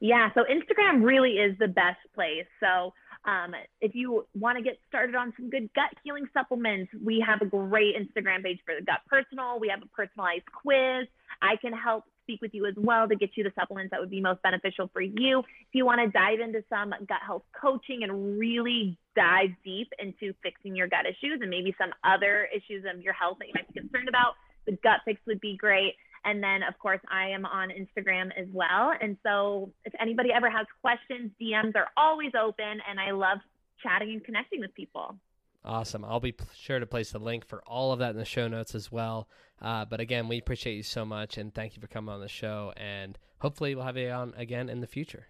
Yeah, 0.00 0.30
so 0.34 0.44
Instagram 0.44 1.04
really 1.04 1.32
is 1.32 1.58
the 1.58 1.68
best 1.68 1.98
place. 2.14 2.46
So, 2.60 2.94
um, 3.26 3.54
if 3.80 3.94
you 3.94 4.26
want 4.34 4.56
to 4.56 4.62
get 4.62 4.78
started 4.88 5.14
on 5.14 5.32
some 5.36 5.50
good 5.50 5.68
gut 5.74 5.90
healing 6.04 6.26
supplements, 6.32 6.92
we 7.04 7.24
have 7.26 7.42
a 7.42 7.46
great 7.46 7.94
Instagram 7.96 8.44
page 8.44 8.60
for 8.64 8.74
the 8.78 8.84
Gut 8.84 9.00
Personal. 9.08 9.58
We 9.58 9.68
have 9.68 9.82
a 9.82 9.86
personalized 9.86 10.46
quiz. 10.52 11.08
I 11.42 11.56
can 11.60 11.72
help 11.72 12.04
speak 12.22 12.40
with 12.40 12.54
you 12.54 12.66
as 12.66 12.74
well 12.76 13.08
to 13.08 13.16
get 13.16 13.30
you 13.36 13.44
the 13.44 13.52
supplements 13.58 13.90
that 13.90 14.00
would 14.00 14.10
be 14.10 14.20
most 14.20 14.42
beneficial 14.42 14.90
for 14.92 15.00
you. 15.00 15.40
If 15.40 15.74
you 15.74 15.84
want 15.84 16.00
to 16.00 16.08
dive 16.08 16.40
into 16.40 16.62
some 16.68 16.90
gut 16.90 17.22
health 17.24 17.42
coaching 17.60 18.02
and 18.02 18.38
really 18.38 18.98
dive 19.14 19.50
deep 19.64 19.88
into 19.98 20.34
fixing 20.42 20.76
your 20.76 20.88
gut 20.88 21.06
issues 21.06 21.40
and 21.40 21.50
maybe 21.50 21.74
some 21.78 21.90
other 22.04 22.48
issues 22.54 22.84
of 22.92 23.00
your 23.00 23.12
health 23.12 23.38
that 23.38 23.48
you 23.48 23.54
might 23.54 23.72
be 23.72 23.80
concerned 23.80 24.08
about, 24.08 24.34
the 24.66 24.78
gut 24.82 25.00
fix 25.04 25.20
would 25.26 25.40
be 25.40 25.56
great. 25.56 25.94
And 26.26 26.42
then, 26.42 26.64
of 26.68 26.76
course, 26.80 26.98
I 27.08 27.28
am 27.28 27.46
on 27.46 27.68
Instagram 27.68 28.30
as 28.36 28.48
well. 28.52 28.92
And 29.00 29.16
so, 29.22 29.70
if 29.84 29.92
anybody 30.00 30.30
ever 30.34 30.50
has 30.50 30.66
questions, 30.82 31.30
DMs 31.40 31.76
are 31.76 31.86
always 31.96 32.32
open, 32.38 32.80
and 32.90 32.98
I 32.98 33.12
love 33.12 33.38
chatting 33.80 34.10
and 34.10 34.24
connecting 34.24 34.60
with 34.60 34.74
people. 34.74 35.16
Awesome. 35.64 36.04
I'll 36.04 36.20
be 36.20 36.34
sure 36.56 36.80
to 36.80 36.86
place 36.86 37.12
the 37.12 37.20
link 37.20 37.46
for 37.46 37.62
all 37.64 37.92
of 37.92 38.00
that 38.00 38.10
in 38.10 38.16
the 38.16 38.24
show 38.24 38.48
notes 38.48 38.74
as 38.74 38.90
well. 38.90 39.28
Uh, 39.62 39.84
but 39.84 40.00
again, 40.00 40.26
we 40.26 40.38
appreciate 40.38 40.74
you 40.74 40.82
so 40.82 41.04
much, 41.04 41.38
and 41.38 41.54
thank 41.54 41.76
you 41.76 41.80
for 41.80 41.86
coming 41.86 42.12
on 42.12 42.20
the 42.20 42.28
show. 42.28 42.72
And 42.76 43.16
hopefully, 43.38 43.76
we'll 43.76 43.84
have 43.84 43.96
you 43.96 44.10
on 44.10 44.34
again 44.36 44.68
in 44.68 44.80
the 44.80 44.88
future. 44.88 45.28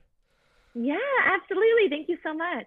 Yeah, 0.74 0.96
absolutely. 1.26 1.90
Thank 1.90 2.08
you 2.08 2.16
so 2.22 2.32
much. 2.32 2.66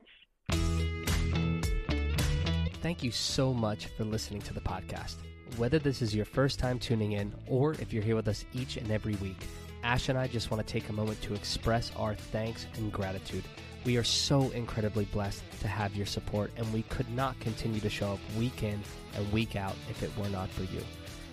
Thank 2.82 3.04
you 3.04 3.12
so 3.12 3.54
much 3.54 3.88
for 3.88 4.04
listening 4.04 4.42
to 4.44 4.54
the 4.54 4.62
podcast. 4.62 5.16
Whether 5.58 5.80
this 5.80 6.02
is 6.02 6.16
your 6.16 6.26
first 6.26 6.58
time 6.58 6.80
tuning 6.80 7.14
in 7.14 7.34
or 7.47 7.74
if 7.74 7.91
you're 7.91 8.04
here 8.04 8.16
with 8.16 8.28
us 8.28 8.45
each 8.54 8.78
and 8.78 8.89
every 8.91 9.16
week, 9.16 9.38
Ash 9.84 10.10
and 10.10 10.18
I 10.18 10.28
just 10.28 10.52
want 10.52 10.66
to 10.66 10.72
take 10.72 10.89
a 10.89 10.93
moment 10.93 11.22
to 11.24 11.34
express 11.34 11.91
our 11.97 12.16
thanks 12.16 12.66
and 12.76 12.91
gratitude. 12.91 13.43
We 13.86 13.97
are 13.97 14.04
so 14.04 14.50
incredibly 14.52 15.06
blessed 15.06 15.43
to 15.62 15.68
have 15.68 15.95
your 15.95 16.06
support, 16.06 16.52
and 16.58 16.72
we 16.74 16.84
could 16.84 17.10
not 17.12 17.39
continue 17.39 17.80
to 17.80 17.89
show 17.89 18.14
up 18.14 18.20
week 18.38 18.64
in 18.64 18.82
and 19.16 19.32
week 19.32 19.56
out 19.56 19.76
if 19.89 20.04
it 20.04 20.12
were 20.18 20.30
not 20.30 20.50
for 20.50 20.64
you. 20.64 20.82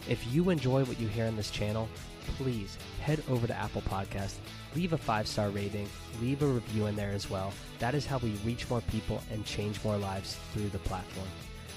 If 0.09 0.25
you 0.33 0.51
enjoy 0.51 0.85
what 0.85 1.01
you 1.01 1.09
hear 1.09 1.27
on 1.27 1.37
this 1.37 1.51
channel, 1.51 1.89
please 2.37 2.79
head 3.01 3.23
over 3.29 3.47
to 3.47 3.55
Apple 3.55 3.83
Podcast, 3.83 4.37
leave 4.75 4.93
a 4.93 4.99
five 4.99 5.27
star 5.27 5.51
rating, 5.51 5.89
leave 6.21 6.43
a 6.43 6.47
review 6.47 6.87
in 6.87 6.97
there 6.97 7.11
as 7.11 7.29
well. 7.29 7.53
That 7.81 7.95
is 7.95 8.07
how 8.07 8.19
we 8.19 8.31
reach 8.45 8.71
more 8.71 8.81
people 8.83 9.23
and 9.33 9.45
change 9.45 9.83
more 9.85 9.97
lives 9.97 10.39
through 10.53 10.69
the 10.69 10.79
platform. 10.79 11.29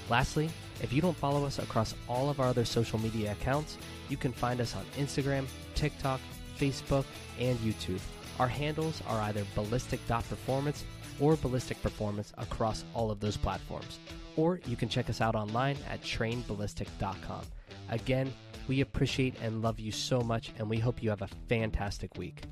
Lastly, 0.08 0.50
if 0.82 0.92
you 0.92 1.00
don't 1.00 1.16
follow 1.16 1.44
us 1.44 1.58
across 1.58 1.94
all 2.08 2.30
of 2.30 2.40
our 2.40 2.48
other 2.48 2.64
social 2.64 2.98
media 2.98 3.32
accounts, 3.32 3.78
you 4.08 4.16
can 4.16 4.32
find 4.32 4.60
us 4.60 4.74
on 4.74 4.84
Instagram, 4.98 5.46
TikTok, 5.74 6.20
Facebook, 6.58 7.04
and 7.38 7.58
YouTube. 7.58 8.00
Our 8.38 8.48
handles 8.48 9.02
are 9.06 9.20
either 9.22 9.44
ballistic.performance 9.54 10.84
or 11.20 11.36
ballistic 11.36 11.80
performance 11.82 12.32
across 12.38 12.84
all 12.94 13.10
of 13.10 13.20
those 13.20 13.36
platforms. 13.36 13.98
Or 14.36 14.60
you 14.66 14.76
can 14.76 14.88
check 14.88 15.10
us 15.10 15.20
out 15.20 15.34
online 15.34 15.76
at 15.88 16.02
trainballistic.com. 16.02 17.42
Again, 17.90 18.32
we 18.68 18.80
appreciate 18.80 19.34
and 19.42 19.62
love 19.62 19.80
you 19.80 19.92
so 19.92 20.20
much, 20.20 20.52
and 20.58 20.70
we 20.70 20.78
hope 20.78 21.02
you 21.02 21.10
have 21.10 21.22
a 21.22 21.28
fantastic 21.48 22.16
week. 22.16 22.42